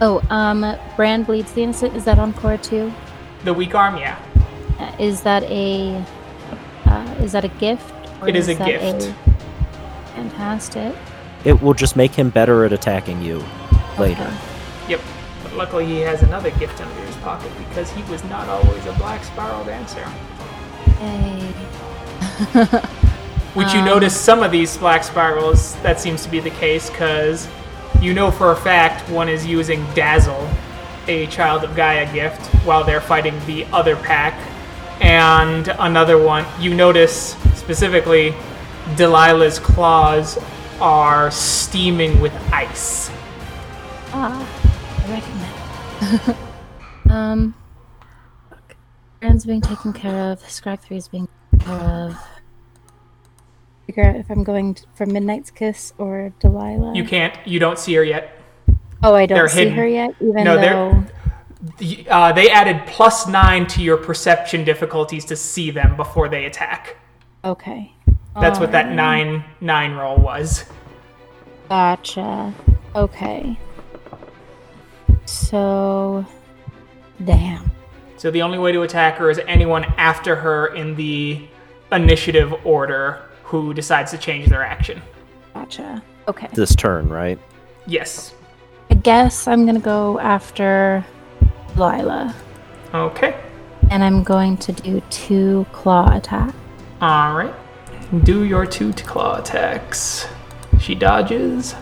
[0.00, 1.94] Oh, um, Brand bleeds the innocent.
[1.94, 2.92] Is that on Cora too?
[3.44, 4.18] the weak arm, yeah.
[4.78, 6.04] Uh, is that a?
[6.92, 7.90] Uh, is that a gift?
[8.20, 9.14] or It is a that gift.
[10.14, 10.94] Fantastic.
[11.44, 13.42] It will just make him better at attacking you
[13.98, 14.22] later.
[14.22, 14.36] Okay.
[14.90, 15.00] Yep.
[15.42, 18.92] But luckily, he has another gift under his pocket because he was not always a
[18.92, 20.06] black spiral dancer.
[21.00, 21.46] Yay.
[23.54, 27.48] Which you notice some of these black spirals, that seems to be the case because
[28.00, 30.48] you know for a fact one is using Dazzle,
[31.06, 34.34] a Child of Gaia gift, while they're fighting the other pack.
[35.00, 38.32] And another one, you notice specifically
[38.96, 40.38] Delilah's claws
[40.80, 43.10] are steaming with ice.
[44.12, 44.46] Ah,
[45.06, 46.36] I recognize.
[47.10, 47.54] um,
[48.50, 48.76] fuck.
[49.20, 50.40] Brand's being taken care of.
[50.48, 52.16] Scrag 3 is being taken care of.
[53.86, 56.94] Figure out if I'm going for Midnight's Kiss or Delilah.
[56.94, 58.38] You can't, you don't see her yet.
[59.02, 59.74] oh, I don't they're see hidden.
[59.74, 61.04] her yet, even No, they're- though.
[61.78, 66.44] The- Uh, they added plus nine to your perception difficulties to see them before they
[66.44, 66.96] attack.
[67.44, 67.92] Okay.
[68.40, 70.64] That's what that nine nine roll was.
[71.68, 72.52] Gotcha.
[72.96, 73.56] Okay.
[75.24, 76.24] So.
[77.24, 77.70] Damn.
[78.16, 81.46] So the only way to attack her is anyone after her in the
[81.92, 85.00] initiative order who decides to change their action.
[85.54, 86.02] Gotcha.
[86.26, 86.48] Okay.
[86.52, 87.38] This turn, right?
[87.86, 88.34] Yes.
[88.90, 91.04] I guess I'm gonna go after
[91.76, 92.34] Lila,
[92.94, 93.34] Okay.
[93.90, 96.54] and I'm going to do two claw attacks.
[97.00, 97.54] All right.
[98.24, 100.26] Do your two claw attacks.
[100.80, 101.74] She dodges.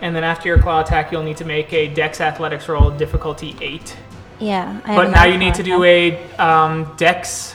[0.00, 3.56] And then after your claw attack, you'll need to make a dex athletics roll, difficulty
[3.60, 3.96] 8.
[4.40, 4.80] Yeah.
[4.84, 7.54] I But now you need to do a um, dex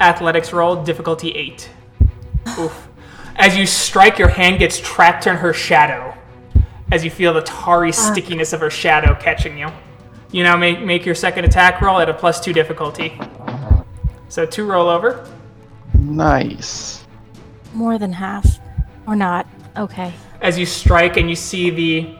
[0.00, 1.70] athletics roll, difficulty 8.
[2.58, 2.88] Oof.
[3.36, 6.14] As you strike, your hand gets trapped in her shadow.
[6.92, 9.68] As you feel the tarry stickiness of her shadow catching you.
[10.30, 13.18] You now make, make your second attack roll at a plus 2 difficulty.
[14.28, 15.26] So two roll over.
[15.94, 17.04] Nice.
[17.72, 18.58] more than half,
[19.06, 19.46] or not.
[19.76, 20.12] Okay.
[20.40, 22.14] as you strike and you see the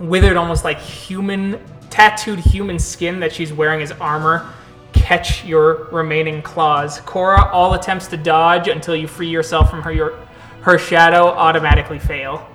[0.00, 1.58] withered almost like human
[1.88, 4.48] tattooed human skin that she's wearing as armor
[4.92, 9.92] catch your remaining claws cora all attempts to dodge until you free yourself from her
[9.92, 10.18] your
[10.62, 12.48] her shadow automatically fail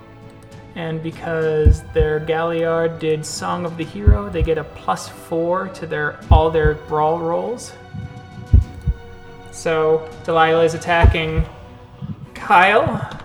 [0.75, 5.87] and because their galliard did song of the hero they get a plus four to
[5.87, 7.73] their all their brawl rolls
[9.51, 11.43] so delilah is attacking
[12.33, 13.15] kyle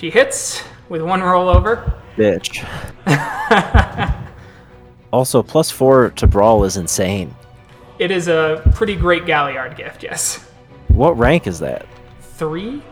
[0.00, 1.92] she hits with one rollover.
[2.16, 2.64] Bitch.
[5.12, 7.34] also, plus four to brawl is insane.
[7.98, 10.38] It is a pretty great Galliard gift, yes.
[10.88, 11.86] What rank is that?
[12.20, 12.82] Three.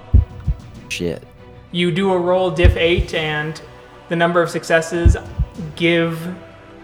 [0.90, 1.26] Shit.
[1.70, 3.60] You do a roll diff eight, and
[4.08, 5.16] the number of successes
[5.76, 6.34] give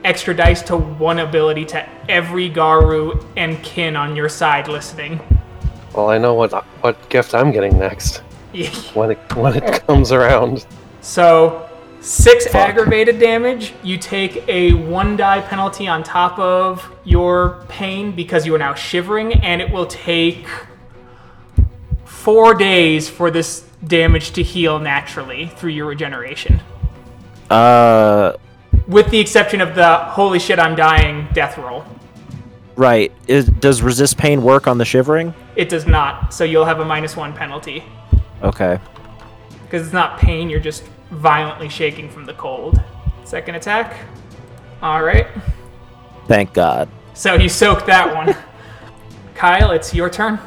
[0.05, 5.21] extra dice to one ability to every Garou and kin on your side listening.
[5.95, 6.53] Well, I know what
[6.83, 8.19] what gift I'm getting next
[8.95, 10.67] when it when it comes around.
[11.01, 11.69] So,
[12.01, 13.73] six aggravated damage.
[13.83, 18.75] You take a one die penalty on top of your pain because you are now
[18.75, 20.47] shivering, and it will take
[22.05, 26.61] four days for this damage to heal naturally through your regeneration.
[27.51, 28.33] Uh,
[28.89, 31.85] With the exception of the holy shit, I'm dying death roll.
[32.77, 33.13] right.
[33.29, 35.35] Is, does resist pain work on the shivering?
[35.57, 37.85] It does not, so you'll have a minus one penalty.
[38.43, 38.79] Okay.
[39.65, 42.81] Because it's not pain, you're just violently shaking from the cold.
[43.25, 43.97] Second attack.
[44.83, 45.29] Alright.
[46.27, 46.89] Thank God.
[47.15, 48.35] So you soaked that one.
[49.35, 50.39] Kyle, it's your turn.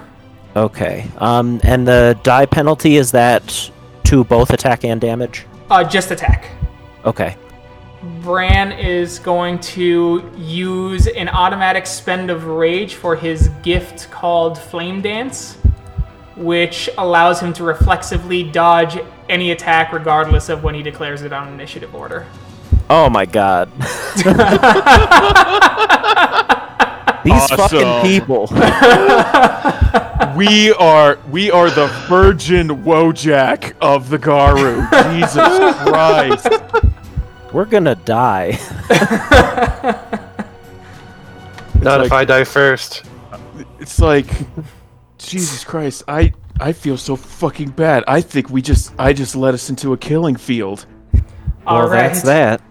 [0.57, 1.07] Okay.
[1.19, 3.71] Um, and the die penalty is that
[4.05, 5.45] to both attack and damage?
[5.69, 6.49] Uh, just attack.
[7.05, 7.37] Okay.
[8.21, 15.01] Bran is going to use an automatic spend of rage for his gift called Flame
[15.01, 15.59] Dance,
[16.35, 18.97] which allows him to reflexively dodge
[19.29, 22.25] any attack regardless of when he declares it on initiative order.
[22.89, 23.69] Oh my God.
[27.27, 28.47] These fucking people.
[30.35, 34.85] We are we are the virgin Wojak of the Garou.
[35.11, 35.33] Jesus
[35.83, 36.47] Christ.
[37.53, 38.59] We're gonna die.
[41.81, 43.03] Not if I die first.
[43.79, 44.27] It's like
[45.17, 46.03] Jesus Christ.
[46.07, 48.03] I I feel so fucking bad.
[48.07, 50.85] I think we just I just led us into a killing field.
[51.65, 52.07] All well, right.
[52.07, 52.61] that's that.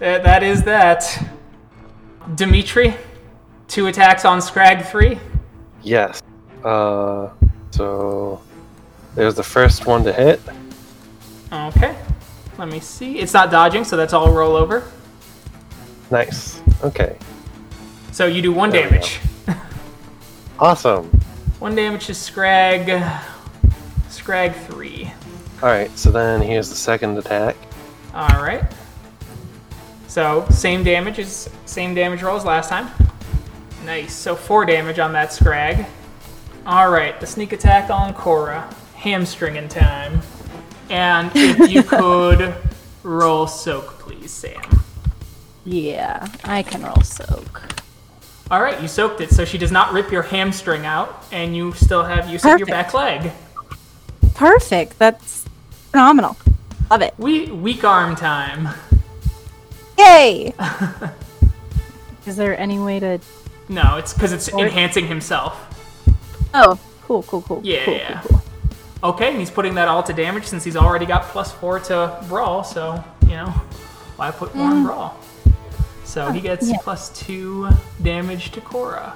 [0.00, 1.30] That- that is that.
[2.34, 2.94] Dimitri,
[3.68, 5.18] two attacks on Scrag 3.
[5.82, 6.22] Yes.
[6.64, 7.30] Uh,
[7.70, 8.40] so
[9.14, 10.40] there's the first one to hit.
[11.52, 11.96] Okay.
[12.58, 13.18] Let me see.
[13.18, 14.90] It's not dodging, so that's all roll over.
[16.10, 16.60] Nice.
[16.82, 17.18] Okay.
[18.12, 19.20] So you do one There damage.
[20.58, 21.04] Awesome.
[21.58, 23.04] One damage to Scrag.
[24.08, 25.12] Scrag 3.
[25.62, 25.90] All right.
[25.98, 27.56] So then here's the second attack.
[28.14, 28.64] All right.
[30.08, 32.88] So same damage as same damage roll as last time.
[33.86, 34.14] Nice.
[34.14, 35.86] So four damage on that Scrag.
[36.66, 37.18] All right.
[37.20, 38.68] The sneak attack on Cora.
[38.96, 40.20] Hamstringing time.
[40.90, 42.54] And if you could
[43.04, 44.60] roll soak, please, Sam.
[45.64, 47.62] Yeah, I can roll soak.
[48.50, 51.72] All right, you soaked it, so she does not rip your hamstring out, and you
[51.72, 53.32] still have use of your back leg.
[54.34, 54.96] Perfect.
[55.00, 55.44] That's
[55.90, 56.36] phenomenal.
[56.88, 57.14] Love it.
[57.18, 58.68] We weak arm time.
[59.98, 60.54] Yay!
[62.26, 63.18] Is there any way to?
[63.68, 65.62] No, it's because it's enhancing himself.
[66.54, 67.60] Oh, cool, cool, cool.
[67.64, 68.20] Yeah, cool, yeah.
[68.22, 69.10] Cool, cool.
[69.10, 72.24] Okay, and he's putting that all to damage since he's already got plus four to
[72.28, 73.48] brawl, so, you know,
[74.16, 74.86] why put more on mm.
[74.86, 75.20] brawl?
[76.04, 76.78] So he gets yeah.
[76.82, 77.68] plus two
[78.02, 79.14] damage to Cora.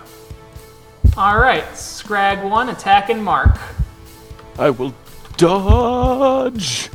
[1.16, 3.58] Alright, Scrag 1, attack and mark.
[4.58, 4.94] I will
[5.36, 6.90] dodge.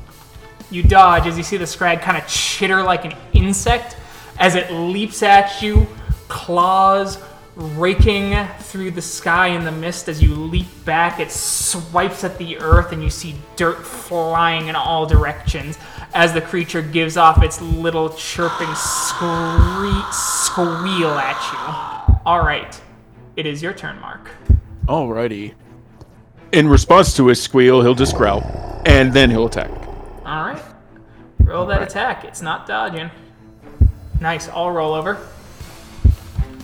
[0.70, 3.98] You dodge as you see the Scrag kind of chitter like an insect
[4.38, 5.88] as it leaps at you,
[6.28, 7.18] claws
[7.56, 10.10] raking through the sky in the mist.
[10.10, 14.76] As you leap back, it swipes at the earth and you see dirt flying in
[14.76, 15.78] all directions
[16.14, 22.20] as the creature gives off its little chirping scree- squeal at you.
[22.26, 22.80] All right,
[23.36, 24.30] it is your turn, Mark.
[24.88, 25.54] Alrighty.
[26.52, 28.42] In response to his squeal, he'll just growl,
[28.86, 29.70] and then he'll attack.
[30.26, 30.62] All right,
[31.40, 32.24] roll that attack.
[32.24, 33.12] It's not dodging.
[34.22, 35.28] Nice, all roll over.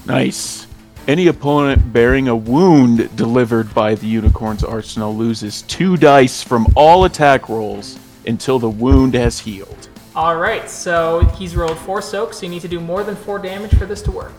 [0.06, 0.68] Nice.
[1.08, 7.06] Any opponent bearing a wound delivered by the unicorn's arsenal loses two dice from all
[7.06, 7.98] attack rolls
[8.28, 9.90] until the wound has healed.
[10.16, 12.38] All right, so he's rolled four soaks.
[12.38, 14.36] So you need to do more than four damage for this to work.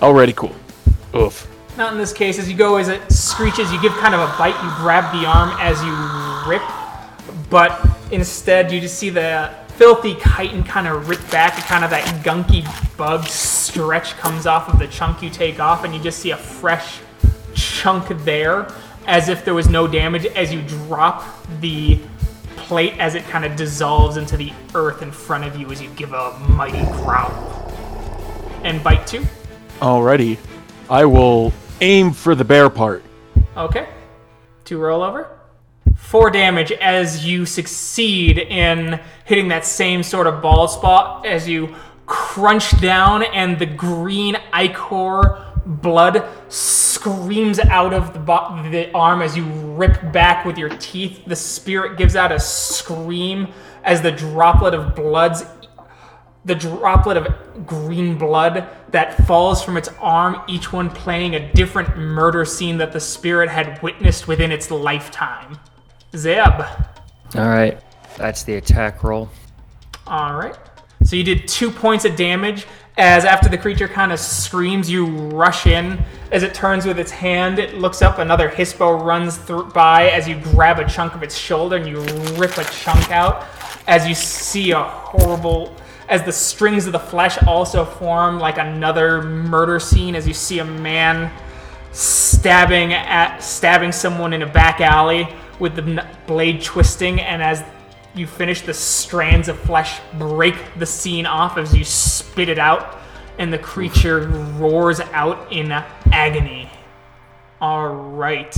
[0.00, 0.54] Already cool.
[1.14, 1.50] Oof.
[1.76, 2.38] Not in this case.
[2.38, 4.54] As you go, as it screeches, you give kind of a bite.
[4.62, 6.62] You grab the arm as you rip,
[7.50, 11.54] but instead you just see the filthy chitin kind of rip back.
[11.54, 12.64] And kind of that gunky
[12.96, 16.36] bug stretch comes off of the chunk you take off, and you just see a
[16.36, 17.00] fresh
[17.54, 18.72] chunk there,
[19.06, 20.26] as if there was no damage.
[20.26, 21.24] As you drop
[21.60, 22.00] the
[22.56, 25.90] plate, as it kind of dissolves into the earth in front of you, as you
[25.90, 27.32] give a mighty growl.
[28.62, 29.24] And bite two.
[29.80, 30.38] Alrighty.
[30.88, 33.02] I will aim for the bear part.
[33.56, 33.88] Okay.
[34.64, 35.33] Two roll over.
[35.96, 41.74] Four damage as you succeed in hitting that same sort of ball spot as you
[42.06, 49.36] crunch down and the green ichor blood screams out of the, bo- the arm as
[49.36, 51.24] you rip back with your teeth.
[51.26, 53.48] The spirit gives out a scream
[53.82, 55.44] as the droplet of blood's
[56.44, 61.96] the droplet of green blood that falls from its arm, each one playing a different
[61.96, 65.58] murder scene that the spirit had witnessed within its lifetime.
[66.16, 66.60] Zeb.
[67.36, 67.80] All right,
[68.16, 69.28] that's the attack roll.
[70.06, 70.56] All right.
[71.02, 72.66] So you did two points of damage
[72.96, 76.02] as after the creature kind of screams, you rush in.
[76.30, 78.18] As it turns with its hand, it looks up.
[78.18, 82.00] Another hispo runs through by as you grab a chunk of its shoulder and you
[82.36, 83.46] rip a chunk out.
[83.88, 85.74] As you see a horrible,
[86.08, 90.14] as the strings of the flesh also form like another murder scene.
[90.14, 91.32] As you see a man
[91.94, 95.28] stabbing at stabbing someone in a back alley
[95.60, 97.64] with the blade twisting, and as
[98.14, 102.98] you finish, the strands of flesh break the scene off as you spit it out,
[103.38, 106.68] and the creature roars out in agony.
[107.60, 108.56] All right.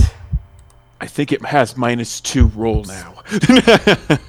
[0.99, 3.21] I think it has minus two roll now.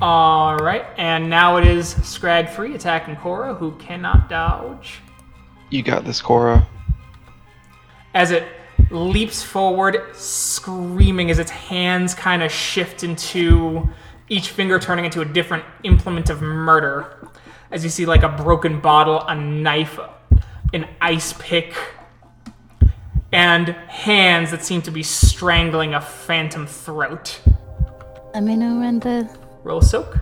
[0.00, 5.00] All right, and now it is Scrag 3 attacking Cora, who cannot dodge.
[5.70, 6.66] You got this, Cora.
[8.14, 8.46] As it
[8.90, 13.88] leaps forward, screaming as its hands kind of shift into
[14.28, 17.28] each finger turning into a different implement of murder.
[17.70, 19.98] As you see, like a broken bottle, a knife,
[20.72, 21.74] an ice pick,
[23.32, 27.40] and hands that seem to be strangling a phantom throat.
[28.32, 29.28] Let me know when to
[29.64, 30.18] Roll soak.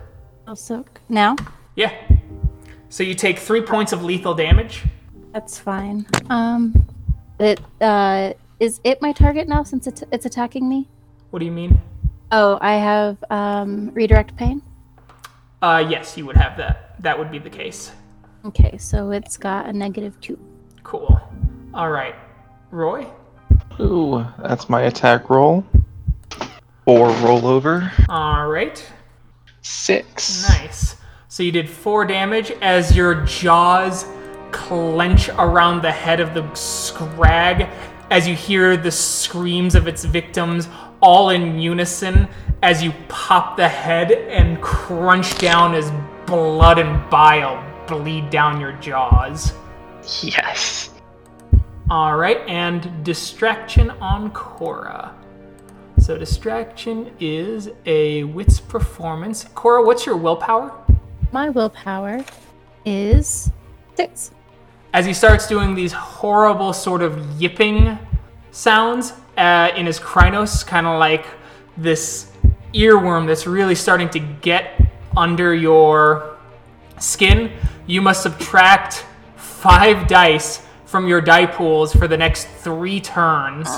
[0.46, 1.00] I'll soak.
[1.08, 1.36] Now?
[1.74, 1.92] Yeah.
[2.88, 4.84] So you take three points of lethal damage.
[5.32, 6.06] That's fine.
[6.30, 6.86] Um,
[7.42, 10.88] it, uh, is it my target now since it's, it's attacking me?
[11.30, 11.80] What do you mean?
[12.30, 14.62] Oh, I have, um, redirect pain?
[15.60, 17.00] Uh, yes, you would have that.
[17.02, 17.92] That would be the case.
[18.44, 20.38] Okay, so it's got a negative two.
[20.82, 21.20] Cool.
[21.72, 22.14] All right.
[22.70, 23.06] Roy?
[23.80, 25.64] Ooh, that's my attack roll.
[26.84, 27.92] Four rollover.
[28.08, 28.84] All right.
[29.62, 30.48] Six.
[30.48, 30.96] Nice.
[31.28, 34.04] So you did four damage as your jaws
[34.52, 37.68] clench around the head of the scrag
[38.10, 40.68] as you hear the screams of its victims
[41.00, 42.28] all in unison
[42.62, 45.90] as you pop the head and crunch down as
[46.26, 49.52] blood and bile bleed down your jaws.
[50.22, 50.90] Yes.
[51.90, 55.14] All right, and distraction on Cora.
[55.98, 59.44] So distraction is a wits performance.
[59.54, 60.72] Cora, what's your willpower?
[61.32, 62.24] My willpower
[62.84, 63.50] is
[63.94, 64.32] six.
[64.94, 67.98] As he starts doing these horrible sort of yipping
[68.50, 71.24] sounds uh, in his Crinos, kind of like
[71.78, 72.30] this
[72.74, 74.78] earworm that's really starting to get
[75.16, 76.36] under your
[76.98, 77.50] skin,
[77.86, 79.06] you must subtract
[79.36, 83.68] five dice from your die pools for the next three turns.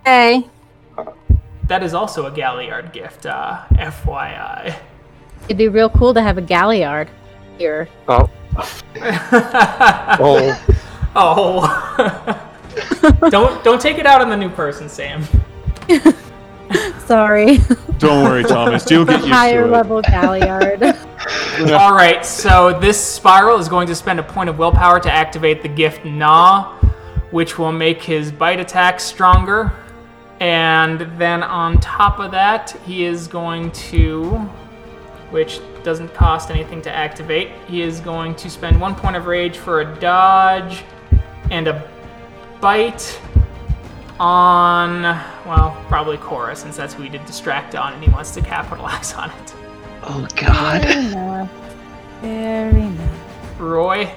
[0.00, 0.44] Okay.
[1.68, 4.76] That is also a Galliard gift, uh, FYI.
[5.44, 7.08] It'd be real cool to have a Galliard
[7.58, 7.88] here.
[8.08, 8.28] Oh.
[10.18, 10.64] Oh.
[11.18, 11.94] Oh.
[13.30, 15.24] don't don't take it out on the new person, Sam.
[16.98, 17.58] Sorry.
[17.98, 18.90] Don't worry, Thomas.
[18.90, 19.70] You'll get used Higher to it.
[19.70, 20.82] level Galliard.
[21.72, 25.62] All right, so this spiral is going to spend a point of willpower to activate
[25.62, 26.74] the gift Gnaw,
[27.30, 29.72] which will make his bite attack stronger.
[30.40, 34.32] And then on top of that, he is going to
[35.30, 37.52] which doesn't cost anything to activate.
[37.68, 40.82] He is going to spend one point of rage for a dodge
[41.52, 41.88] and a
[42.60, 43.20] bite
[44.18, 45.02] on,
[45.46, 49.14] well, probably Cora, since that's who he did distract on, and he wants to capitalize
[49.14, 49.54] on it.
[50.02, 50.82] Oh God.
[50.82, 51.50] Very nice.
[52.20, 53.20] Very nice.
[53.58, 54.12] Roy,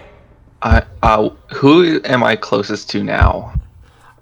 [0.63, 3.53] I uh, who am I closest to now?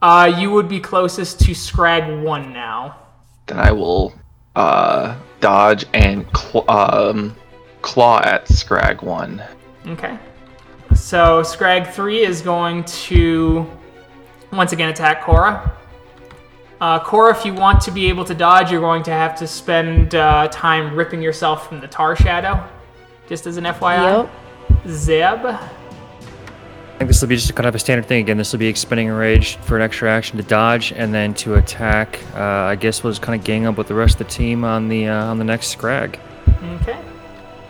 [0.02, 2.98] uh, you would be closest to Scrag 1 now.
[3.46, 4.14] Then I will
[4.58, 7.36] uh dodge and cl- um
[7.82, 9.42] claw at Scrag one.
[9.88, 10.18] Okay.
[10.96, 13.66] So Scrag 3 is going to
[14.52, 15.78] once again attack Cora.
[16.80, 19.48] Uh, Cora, if you want to be able to dodge, you're going to have to
[19.48, 22.64] spend uh, time ripping yourself from the tar shadow.
[23.28, 24.24] Just as an FYI.
[24.24, 24.88] Yep.
[24.88, 25.46] Zeb.
[26.98, 28.22] I think this will be just kind of a standard thing.
[28.22, 31.36] Again, this will be expending a rage for an extra action to dodge and then
[31.36, 32.20] to attack.
[32.34, 34.64] Uh, I guess we'll just kind of gang up with the rest of the team
[34.64, 36.20] on the uh, on the next scrag.
[36.82, 37.00] Okay.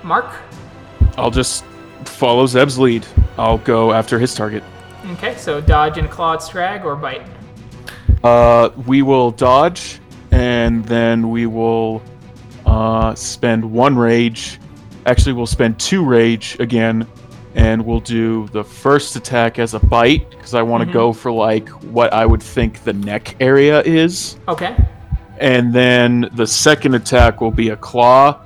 [0.01, 0.33] Mark.
[1.17, 1.65] I'll just
[2.05, 3.05] follow Zeb's lead.
[3.37, 4.63] I'll go after his target.
[5.11, 7.23] Okay, so dodge and claw at Scrag or bite.
[8.23, 9.99] Uh, we will dodge,
[10.31, 12.01] and then we will
[12.65, 14.57] uh, spend one rage.
[15.05, 17.05] Actually, we'll spend two rage again,
[17.57, 20.93] and we'll do the first attack as a bite because I want to Mhm.
[20.93, 24.75] go for like what I would think the neck area is, Okay.
[25.39, 28.38] and then the second attack will be a claw.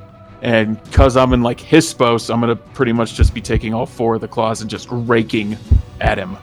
[0.42, 4.16] And because I'm in like Hispos, I'm gonna pretty much just be taking all four
[4.16, 5.58] of the claws and just raking
[6.00, 6.38] at him.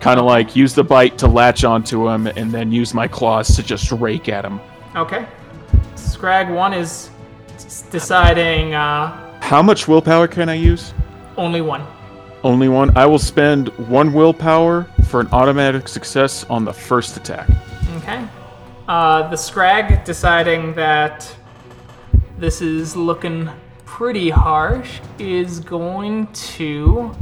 [0.00, 3.54] Kind of like use the bite to latch onto him, and then use my claws
[3.56, 4.60] to just rake at him.
[4.96, 5.24] Okay.
[5.94, 7.10] Scrag 1 is
[7.90, 10.92] deciding uh, How much willpower can I use?
[11.36, 11.82] only one.
[12.44, 12.94] Only one.
[12.94, 17.48] I will spend one willpower for an automatic success on the first attack.
[17.96, 18.28] Okay.
[18.86, 21.34] Uh, the Scrag deciding that
[22.38, 23.48] this is looking
[23.86, 27.16] pretty harsh is going to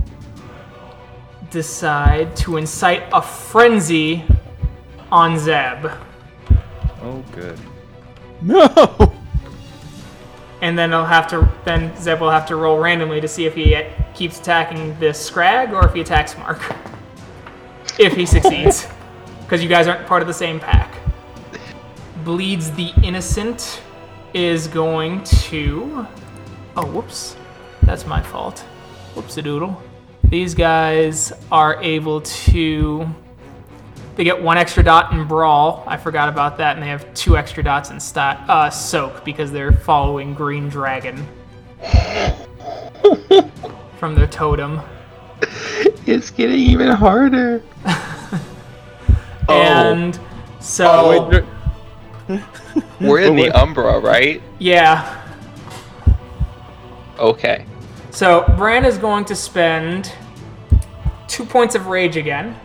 [1.50, 4.24] decide to incite a frenzy
[5.12, 5.86] on Zeb.
[7.00, 7.58] Oh, good.
[8.44, 9.21] No.
[10.62, 13.54] And then he'll have to then Zeb will have to roll randomly to see if
[13.54, 13.76] he
[14.14, 16.60] keeps attacking this Scrag or if he attacks Mark.
[17.98, 18.88] If he succeeds.
[19.42, 20.94] Because you guys aren't part of the same pack.
[22.24, 23.82] Bleeds the Innocent
[24.32, 26.06] is going to.
[26.74, 27.36] Oh, whoops.
[27.82, 28.60] That's my fault.
[29.14, 29.82] Whoops a doodle.
[30.24, 33.14] These guys are able to.
[34.14, 35.84] They get one extra dot in Brawl.
[35.86, 39.50] I forgot about that, and they have two extra dots in stat, uh, Soak because
[39.50, 41.26] they're following Green Dragon
[43.98, 44.80] from their totem.
[46.06, 47.62] It's getting even harder.
[49.48, 50.18] And
[50.60, 51.28] so, Oh,
[52.28, 52.40] wait,
[53.00, 54.40] We're in the Umbra, right?
[54.60, 55.18] yeah.
[57.18, 57.66] Okay.
[58.12, 60.12] So Bran is going to spend
[61.26, 62.56] two points of rage again.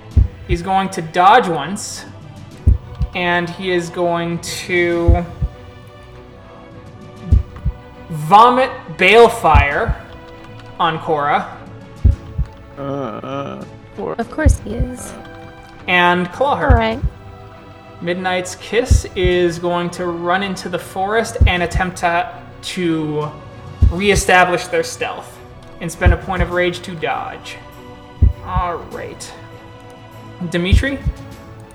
[0.47, 2.05] He's going to dodge once,
[3.15, 5.25] and he is going to
[8.09, 9.95] vomit balefire
[10.79, 11.57] on Cora
[12.77, 13.63] Uh,
[13.97, 15.13] Of course he is.
[15.87, 16.69] and claw her.
[16.69, 16.99] All right.
[18.01, 23.31] Midnight's Kiss is going to run into the forest and attempt to, to
[23.91, 25.35] reestablish their stealth
[25.81, 27.57] and spend a point of rage to dodge.
[28.45, 29.33] All right.
[30.49, 30.99] Dimitri?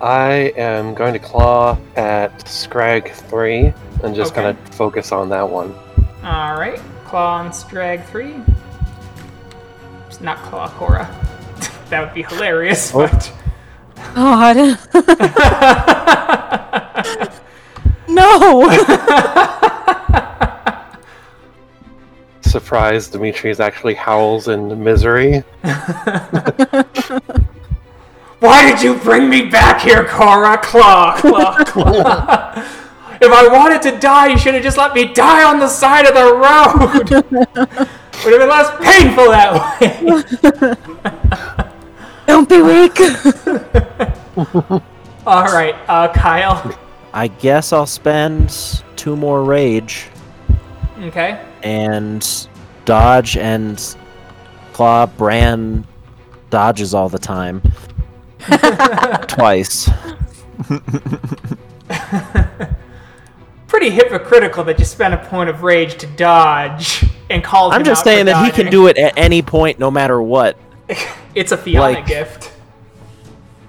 [0.01, 3.73] I am going to claw at Scrag 3
[4.03, 4.43] and just Okay.
[4.43, 5.75] kind of focus on that one.
[6.25, 6.81] All right.
[7.05, 8.35] Claw on Scrag 3.
[10.09, 11.09] It's not Claw Cora.
[11.91, 13.07] that would be hilarious, oh.
[13.07, 13.33] but.
[14.15, 14.57] God.
[18.09, 18.69] no.
[22.43, 25.45] Surprise, Dimitri's actually howls in misery.
[28.53, 30.59] Why did you bring me back here, Cora?
[30.59, 32.53] Claw, claw, claw.
[33.19, 36.05] if I wanted to die, you should have just let me die on the side
[36.05, 37.11] of the road.
[37.33, 37.47] Would
[38.31, 39.89] have been less painful that way.
[42.27, 43.01] Don't be weak.
[45.27, 46.79] All right, uh, Kyle.
[47.15, 50.09] I guess I'll spend two more rage
[51.01, 51.43] Okay.
[51.63, 52.47] and
[52.85, 53.97] dodge and
[54.75, 55.07] claw.
[55.07, 55.87] Bran
[56.51, 57.63] dodges all the time.
[59.29, 59.89] Twice.
[63.67, 67.87] Pretty hypocritical that you spent a point of rage to dodge and called I'm him
[67.87, 70.57] just saying that he can do it at any point, no matter what.
[71.35, 72.53] It's a Fianna like- gift.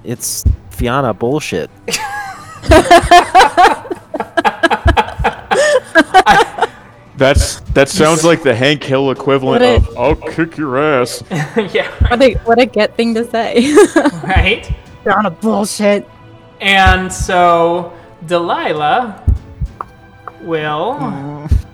[0.04, 1.70] It's Fianna bullshit.
[1.88, 2.20] that
[7.24, 11.90] That's that sounds like the Hank Hill equivalent a- of "I'll kick your ass." yeah,
[12.10, 13.74] What a what a get thing to say.
[14.24, 14.70] right.
[15.06, 16.06] Down a bullshit.
[16.60, 17.94] And so
[18.26, 19.24] Delilah
[20.42, 21.66] will mm.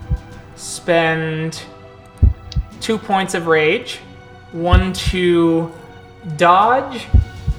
[0.55, 1.63] spend
[2.79, 4.01] two points of rage,
[4.51, 5.71] one to
[6.37, 7.07] dodge,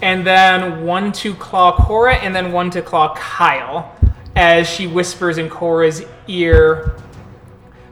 [0.01, 3.97] and then one to claw Cora, and then one to claw Kyle,
[4.37, 6.95] as she whispers in Cora's ear.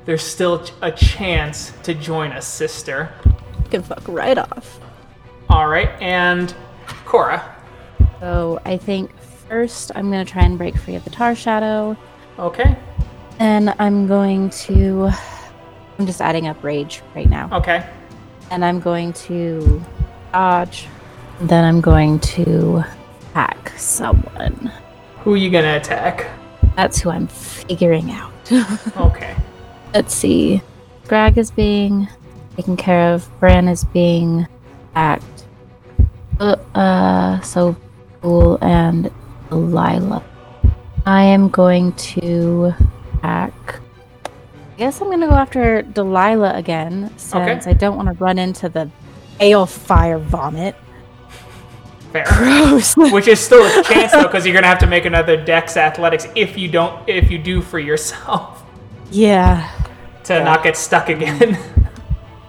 [0.09, 3.13] There's still a chance to join us, sister.
[3.27, 4.81] You can fuck right off.
[5.51, 6.55] All right, and
[7.05, 7.55] Cora.
[8.19, 9.11] So I think
[9.51, 11.95] first I'm gonna try and break free of the tar shadow.
[12.39, 12.75] Okay.
[13.39, 15.11] And I'm going to
[15.99, 17.51] I'm just adding up rage right now.
[17.59, 17.87] Okay.
[18.51, 19.85] And I'm going to
[20.33, 20.87] dodge.
[21.43, 22.83] Then I'm going to
[23.35, 24.73] hack someone.
[25.19, 26.31] Who are you gonna attack?
[26.77, 28.33] That's who I'm figuring out.
[28.97, 29.37] Okay.
[29.95, 30.61] Let's see.
[31.07, 32.09] Greg is being
[32.57, 33.29] taken care of.
[33.41, 34.47] Bran is being
[34.95, 35.47] hacked.
[36.39, 37.75] Uh, uh so
[38.21, 39.11] cool and
[39.49, 40.23] Delilah.
[41.07, 42.75] I am going to
[43.23, 43.81] hack.
[44.27, 48.69] I guess I'm gonna go after Delilah again, since I don't want to run into
[48.69, 48.91] the
[49.41, 50.77] balefire vomit.
[52.13, 52.25] Fair.
[52.27, 52.95] Gross.
[52.97, 56.29] Which is still a chance though, because you're gonna have to make another Dex Athletics
[56.37, 58.68] if you don't, if you do free yourself
[59.11, 59.71] yeah.
[60.25, 61.57] to not get stuck again.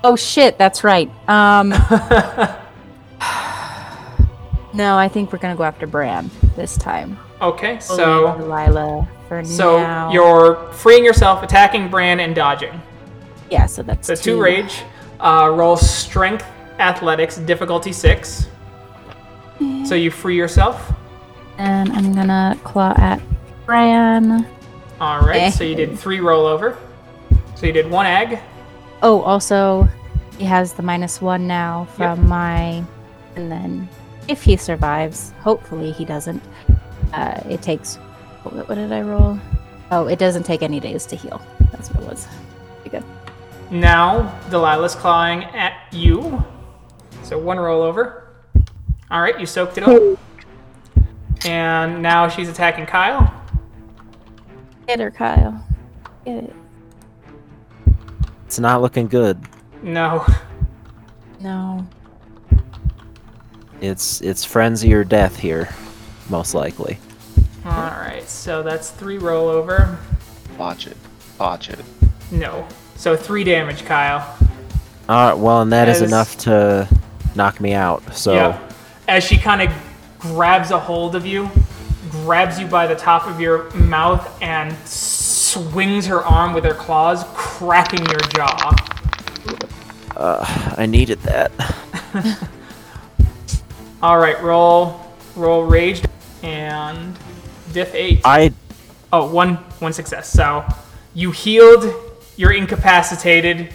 [0.02, 1.10] Oh shit, that's right.
[1.28, 1.72] Um
[4.74, 7.18] No, I think we're gonna go after Bran this time.
[7.42, 10.12] okay, so Delilah for so now.
[10.12, 12.80] you're freeing yourself, attacking Bran, and dodging.
[13.50, 14.84] yeah, so that's So two rage.
[15.20, 16.46] Uh, roll Strength
[16.80, 18.48] Athletics, difficulty six.
[19.86, 20.94] So you free yourself.
[21.58, 23.22] And I'm gonna claw at
[23.66, 24.48] Bran.
[25.00, 25.44] All right.
[25.44, 25.50] Eh.
[25.52, 26.78] So you did three rollover.
[27.56, 28.40] So you did one agg.
[29.02, 29.88] Oh, also,
[30.38, 32.84] he has the minus one now from my.
[33.36, 33.88] And then,
[34.28, 36.42] if he survives, hopefully he doesn't.
[37.14, 37.96] Uh, it takes.
[38.44, 39.40] What, what did I roll?
[39.92, 41.42] Oh, it doesn't take any days to heal.
[41.72, 42.28] That's what it was.
[42.82, 43.04] Pretty good.
[43.72, 46.44] Now Delilah's clawing at you.
[47.24, 48.24] So one rollover.
[49.12, 50.20] All right, you soaked it up.
[51.46, 53.34] And now she's attacking Kyle.
[54.90, 55.64] Get her, Kyle.
[56.26, 56.56] Get it.
[58.48, 59.40] It's not looking good.
[59.84, 60.26] No.
[61.40, 61.86] No.
[63.82, 65.70] It's it's frenzy or death here,
[66.28, 66.98] most likely.
[67.66, 69.96] All right, so that's three rollover.
[70.58, 70.98] Botch it.
[71.38, 71.86] Botch it.
[72.32, 72.68] No.
[72.96, 74.36] So three damage, Kyle.
[75.08, 76.90] All right, well, and that is As- enough to
[77.36, 78.16] knock me out.
[78.16, 78.74] So Yep.
[79.08, 79.72] As she kind of
[80.18, 81.48] grabs a hold of you,
[82.10, 87.24] grabs you by the top of your mouth, and swings her arm with her claws,
[87.34, 88.76] cracking your jaw.
[90.16, 91.52] Uh, I needed that.
[94.02, 95.02] All right, roll,
[95.36, 96.04] roll rage,
[96.44, 97.18] and
[97.74, 98.22] diff eight.
[98.24, 98.54] I
[99.12, 100.30] Oh, one one success.
[100.30, 100.64] So
[101.16, 101.94] you healed.
[102.38, 103.74] You're incapacitated,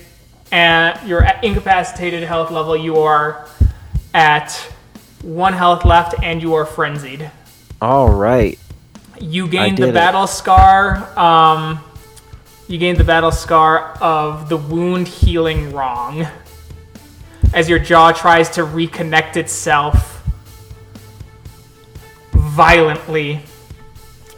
[0.52, 2.76] and your incapacitated health level.
[2.76, 3.48] You are
[4.14, 4.52] at
[5.22, 7.30] one health left, and you are frenzied.
[7.84, 8.58] All right.
[9.20, 9.92] You gained the it.
[9.92, 11.06] battle scar.
[11.18, 11.80] Um,
[12.66, 16.26] you gained the battle scar of the wound healing wrong.
[17.52, 20.22] As your jaw tries to reconnect itself
[22.32, 23.40] violently,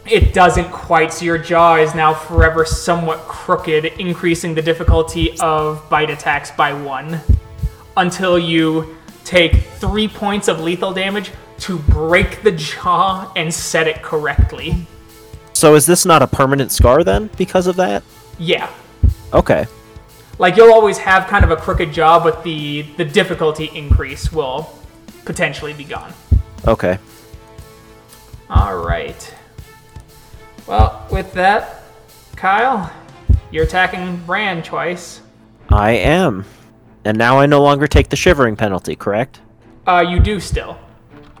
[0.05, 1.13] it doesn't quite.
[1.13, 6.73] So your jaw is now forever somewhat crooked, increasing the difficulty of bite attacks by
[6.73, 7.21] one
[7.95, 14.01] until you take three points of lethal damage to break the jaw and set it
[14.01, 14.87] correctly.
[15.53, 18.03] So is this not a permanent scar then because of that?
[18.37, 18.69] Yeah.
[19.33, 19.65] Okay.
[20.39, 24.71] Like you'll always have kind of a crooked jaw, but the the difficulty increase will
[25.25, 26.13] potentially be gone.
[26.67, 26.99] Okay.
[28.49, 29.33] All right.
[30.67, 31.83] Well, with that,
[32.35, 32.91] Kyle,
[33.51, 35.21] you're attacking Bran twice.
[35.69, 36.45] I am.
[37.03, 39.39] And now I no longer take the shivering penalty, correct?
[39.87, 40.77] Uh, you do still.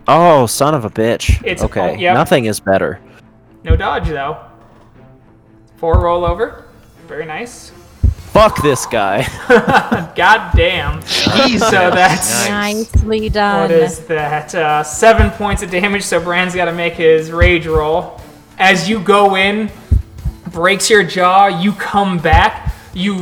[0.07, 1.41] Oh, son of a bitch.
[1.43, 1.81] It's- okay.
[1.81, 2.13] oh, yep.
[2.13, 2.99] Nothing is better.
[3.63, 4.37] No dodge though.
[5.77, 6.63] Four rollover.
[7.07, 7.71] Very nice.
[8.31, 9.25] Fuck this guy.
[10.15, 11.01] God damn.
[11.01, 13.61] so that's Nicely done.
[13.61, 14.53] What is that?
[14.53, 18.21] Uh, seven points of damage, so Bran's got to make his rage roll.
[18.59, 19.71] As you go in,
[20.51, 23.15] breaks your jaw, you come back, you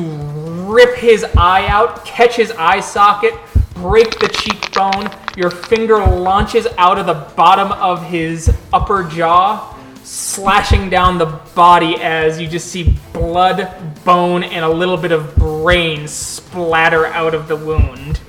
[0.66, 3.34] rip his eye out, catch his eye socket,
[3.76, 10.90] break the cheekbone, your finger launches out of the bottom of his upper jaw, slashing
[10.90, 13.72] down the body as you just see blood
[14.04, 18.20] bone and a little bit of brain splatter out of the wound.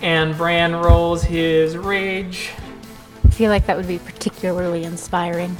[0.00, 2.50] And Bran rolls his rage.
[3.24, 5.56] I feel like that would be particularly inspiring.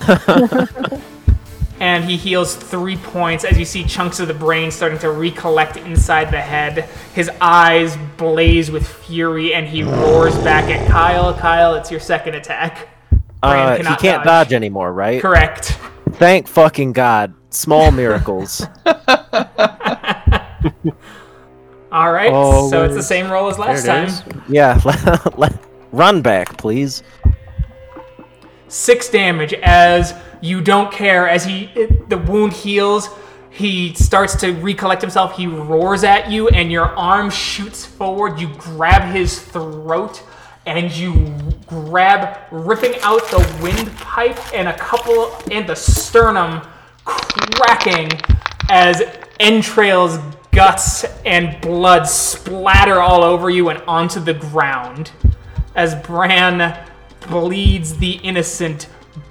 [1.80, 5.76] and he heals three points as you see chunks of the brain starting to recollect
[5.76, 6.88] inside the head.
[7.14, 11.34] His eyes blaze with fury, and he roars back at Kyle.
[11.34, 12.88] Kyle, it's your second attack.
[13.42, 14.52] Bran Uh, he can't dodge.
[14.52, 15.20] anymore, right?
[15.20, 15.78] Correct.
[16.12, 17.34] Thank fucking God.
[17.50, 18.66] Small miracles.
[21.92, 24.04] All right, Oh, so it's the same roll as last time.
[24.06, 24.22] it is.
[24.48, 24.80] yeah,
[25.92, 27.04] run back, please.
[28.74, 31.28] Six damage as you don't care.
[31.28, 33.08] As he it, the wound heals,
[33.48, 35.36] he starts to recollect himself.
[35.36, 38.40] He roars at you, and your arm shoots forward.
[38.40, 40.24] You grab his throat,
[40.66, 41.32] and you
[41.68, 46.60] grab, ripping out the windpipe and a couple and the sternum,
[47.04, 48.10] cracking
[48.70, 49.04] as
[49.38, 50.18] entrails,
[50.50, 55.12] guts, and blood splatter all over you and onto the ground
[55.76, 56.88] as Bran
[57.28, 58.88] bleeds the innocent,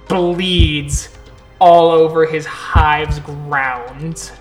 [0.08, 1.08] bleeds
[1.58, 4.32] all over his hive's grounds.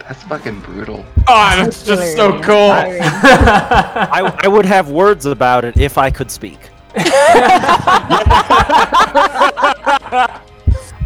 [0.00, 1.04] That's fucking brutal.
[1.28, 2.72] Oh, that's just so cool.
[2.72, 3.00] inspiring.
[3.02, 6.58] I, I would have words about it if I could speak.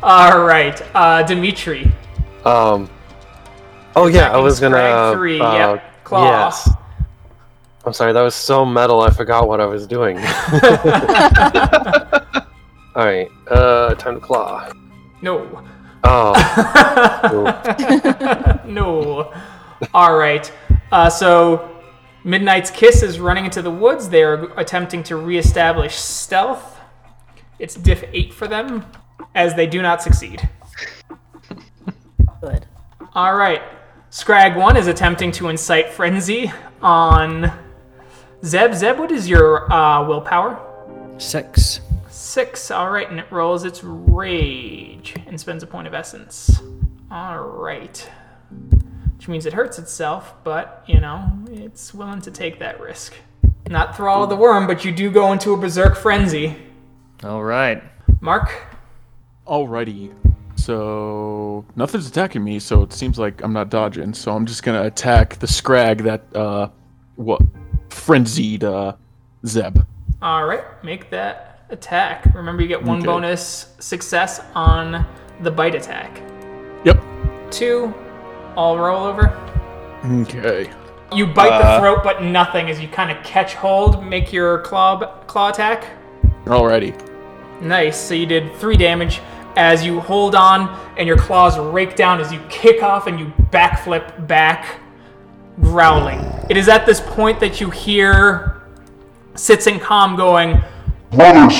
[0.02, 1.90] All right, uh, Dimitri.
[2.44, 2.90] Um.
[3.96, 4.76] Oh yeah, I was gonna.
[4.76, 6.24] Scrag three, uh, yep, claw.
[6.24, 6.68] Yes.
[7.88, 9.00] I'm sorry, that was so metal.
[9.00, 10.18] I forgot what I was doing.
[12.94, 14.70] All right, uh, time to claw.
[15.22, 15.66] No.
[16.04, 16.34] Oh,
[18.66, 19.32] no.
[19.94, 20.52] All right.
[20.92, 21.80] Uh, so,
[22.24, 24.10] Midnight's Kiss is running into the woods.
[24.10, 26.78] They are attempting to reestablish stealth.
[27.58, 28.84] It's diff 8 for them,
[29.34, 30.46] as they do not succeed.
[32.42, 32.66] Good.
[33.14, 33.62] All right.
[34.10, 36.52] Scrag 1 is attempting to incite frenzy
[36.82, 37.50] on
[38.44, 38.74] Zeb.
[38.74, 40.60] Zeb, what is your uh, willpower?
[41.18, 41.80] Six.
[42.08, 42.70] Six.
[42.70, 46.60] All right, and it rolls its rage and spends a point of essence.
[47.10, 48.08] All right.
[49.16, 53.14] Which means it hurts itself, but, you know, it's willing to take that risk.
[53.68, 56.56] Not Thrall of the Wyrm, but you do go into a berserk frenzy.
[57.24, 57.82] All right.
[58.20, 58.50] Mark?
[59.46, 60.14] Alrighty.
[60.56, 64.14] So nothing's attacking me, so it seems like I'm not dodging.
[64.14, 66.68] So I'm just gonna attack the scrag that uh
[67.16, 67.40] what
[67.98, 68.92] frenzied uh
[69.46, 69.78] Zeb.
[70.22, 72.24] All right, make that attack.
[72.34, 73.06] Remember, you get one Okay.
[73.06, 75.04] bonus success on
[75.42, 76.20] the bite attack.
[76.84, 77.02] Yep.
[77.50, 77.94] Two,
[78.56, 79.36] all roll over.
[80.22, 80.70] Okay.
[81.12, 81.80] You bite the Uh.
[81.80, 84.04] throat, but nothing as you kind of catch hold.
[84.04, 84.96] Make your claw
[85.26, 85.84] claw attack.
[86.46, 86.94] Alrighty.
[87.60, 87.98] Nice.
[87.98, 89.20] So you did three damage
[89.56, 93.32] as you hold on, and your claws rake down as you kick off and you
[93.50, 94.66] backflip back,
[95.60, 96.20] growling.
[96.48, 98.62] It is at this point that you hear
[99.34, 100.60] Sits and Calm going,
[101.10, 101.54] Brothers,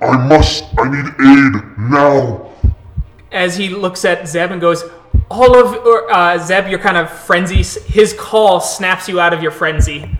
[0.00, 2.46] I must, I need aid now.
[3.32, 4.84] as he looks at Zeb and goes,
[5.30, 7.62] "All of or, uh, Zeb, your kind of frenzy.
[7.86, 10.18] His call snaps you out of your frenzy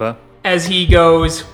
[0.00, 0.16] Okay.
[0.44, 1.44] as he goes."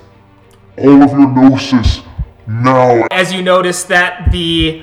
[0.78, 2.02] All of your gnosis
[2.46, 3.06] now.
[3.10, 4.82] As you notice that the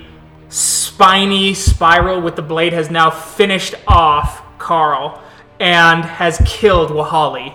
[0.50, 5.20] spiny spiral with the blade has now finished off Carl
[5.64, 7.54] and has killed Wahali.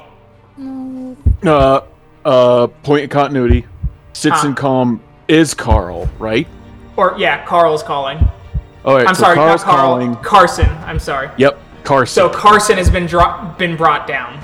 [1.44, 1.80] Uh
[2.24, 3.66] uh point of continuity.
[4.14, 4.46] Sits Ah.
[4.46, 6.48] and calm is Carl, right?
[6.96, 8.18] Or yeah, Carl's calling.
[8.84, 9.86] Alright, I'm so sorry, Carl's not Carl.
[9.92, 10.16] calling.
[10.16, 10.68] Carson.
[10.86, 11.28] I'm sorry.
[11.36, 12.14] Yep, Carson.
[12.14, 14.42] So Carson has been dro- been brought down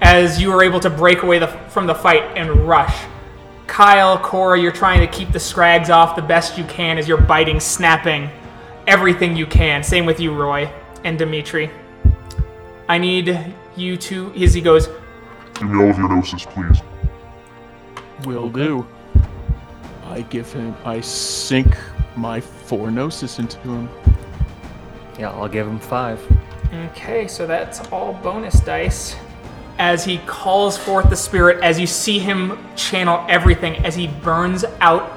[0.00, 2.96] as you were able to break away the, from the fight and rush.
[3.66, 7.20] Kyle, Cora, you're trying to keep the scrags off the best you can as you're
[7.20, 8.30] biting, snapping
[8.86, 9.82] everything you can.
[9.82, 10.70] Same with you, Roy
[11.04, 11.70] and Dimitri.
[12.90, 14.32] I need you to.
[14.34, 14.88] As he goes,
[15.54, 16.82] Give me all of your gnosis, please.
[18.24, 18.84] Will do.
[20.06, 21.76] I give him I sink
[22.16, 23.88] my four gnosis into him.
[25.20, 26.20] Yeah, I'll give him five.
[26.88, 29.14] Okay, so that's all bonus dice.
[29.78, 34.64] As he calls forth the spirit, as you see him channel everything, as he burns
[34.80, 35.12] out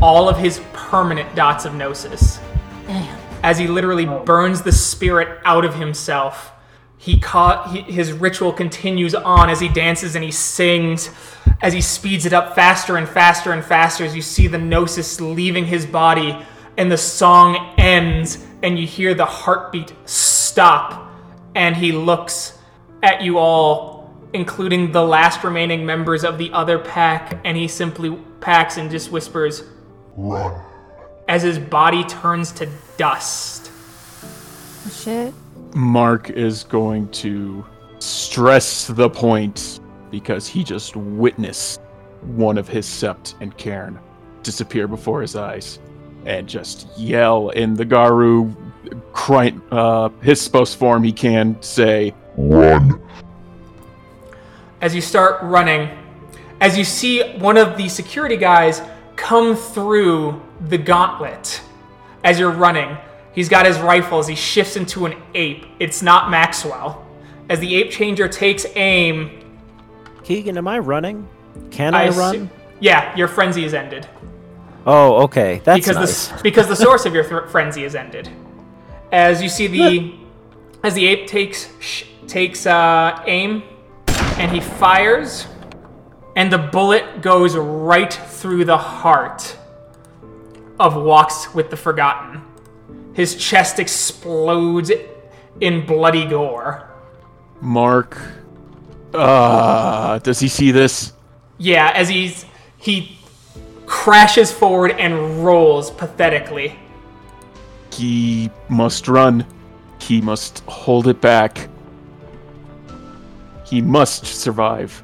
[0.00, 2.38] all of his permanent dots of gnosis.
[2.86, 3.18] Damn.
[3.42, 4.22] As he literally oh.
[4.22, 6.52] burns the spirit out of himself.
[6.98, 11.10] He caught he, his ritual continues on as he dances and he sings,
[11.62, 14.04] as he speeds it up faster and faster and faster.
[14.04, 16.36] As you see the gnosis leaving his body,
[16.76, 21.10] and the song ends, and you hear the heartbeat stop,
[21.54, 22.58] and he looks
[23.02, 28.16] at you all, including the last remaining members of the other pack, and he simply
[28.40, 29.64] packs and just whispers,
[30.16, 30.60] Run.
[31.28, 33.70] as his body turns to dust.
[34.22, 35.34] Oh, shit.
[35.74, 37.64] Mark is going to
[37.98, 39.80] stress the point
[40.10, 41.80] because he just witnessed
[42.22, 43.98] one of his sept and Caern
[44.42, 45.78] disappear before his eyes
[46.24, 48.54] and just yell in the Garou
[49.12, 53.00] cry, uh, his supposed form he can say Run.
[54.80, 55.90] as you start running,
[56.60, 58.80] as you see one of the security guys
[59.16, 61.60] come through the gauntlet
[62.24, 62.96] as you're running.
[63.38, 65.64] He's got his rifle as he shifts into an ape.
[65.78, 67.06] It's not Maxwell.
[67.48, 69.60] As the ape changer takes aim,
[70.24, 71.28] Keegan, am I running?
[71.70, 72.50] Can I, assu- run?
[72.80, 74.08] Yeah, your frenzy is ended
[74.84, 75.60] Oh, okay.
[75.62, 76.26] That's because nice.
[76.26, 78.28] the because the source of your th- frenzy is ended.
[79.12, 80.18] As you see the
[80.82, 83.62] as the ape takes sh- takes uh, aim
[84.38, 85.46] and he fires,
[86.34, 89.56] and the bullet goes right through the heart
[90.80, 92.42] of Walks with the Forgotten.
[93.18, 94.92] His chest explodes
[95.60, 96.88] in bloody gore.
[97.60, 98.16] Mark
[99.12, 101.14] uh does he see this
[101.58, 102.46] Yeah, as he's
[102.76, 103.18] he
[103.86, 106.78] crashes forward and rolls pathetically.
[107.90, 109.44] he must run
[110.00, 111.68] he must hold it back
[113.66, 115.02] he must survive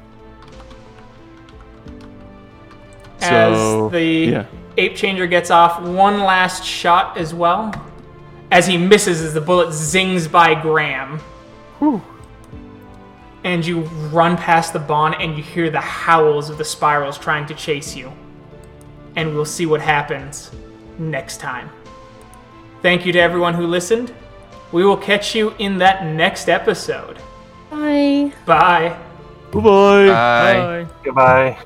[3.19, 4.45] as So, the yeah.
[4.77, 7.73] ape changer gets off one last shot as well.
[8.55, 11.19] As he misses as the bullet zings by Graham.
[11.79, 12.01] Whew.
[13.43, 13.81] And you
[14.13, 17.97] run past the Bawn and you hear the howls of the spirals trying to chase
[17.97, 18.13] you.
[19.17, 20.51] And we'll see what happens
[20.97, 21.69] next time.
[22.81, 24.13] Thank you to everyone who listened.
[24.71, 27.17] We will catch you in that next episode.
[27.69, 28.31] Bye.
[28.45, 28.97] Bye.
[29.51, 30.87] bye-bye Bye.
[31.03, 31.57] Goodbye.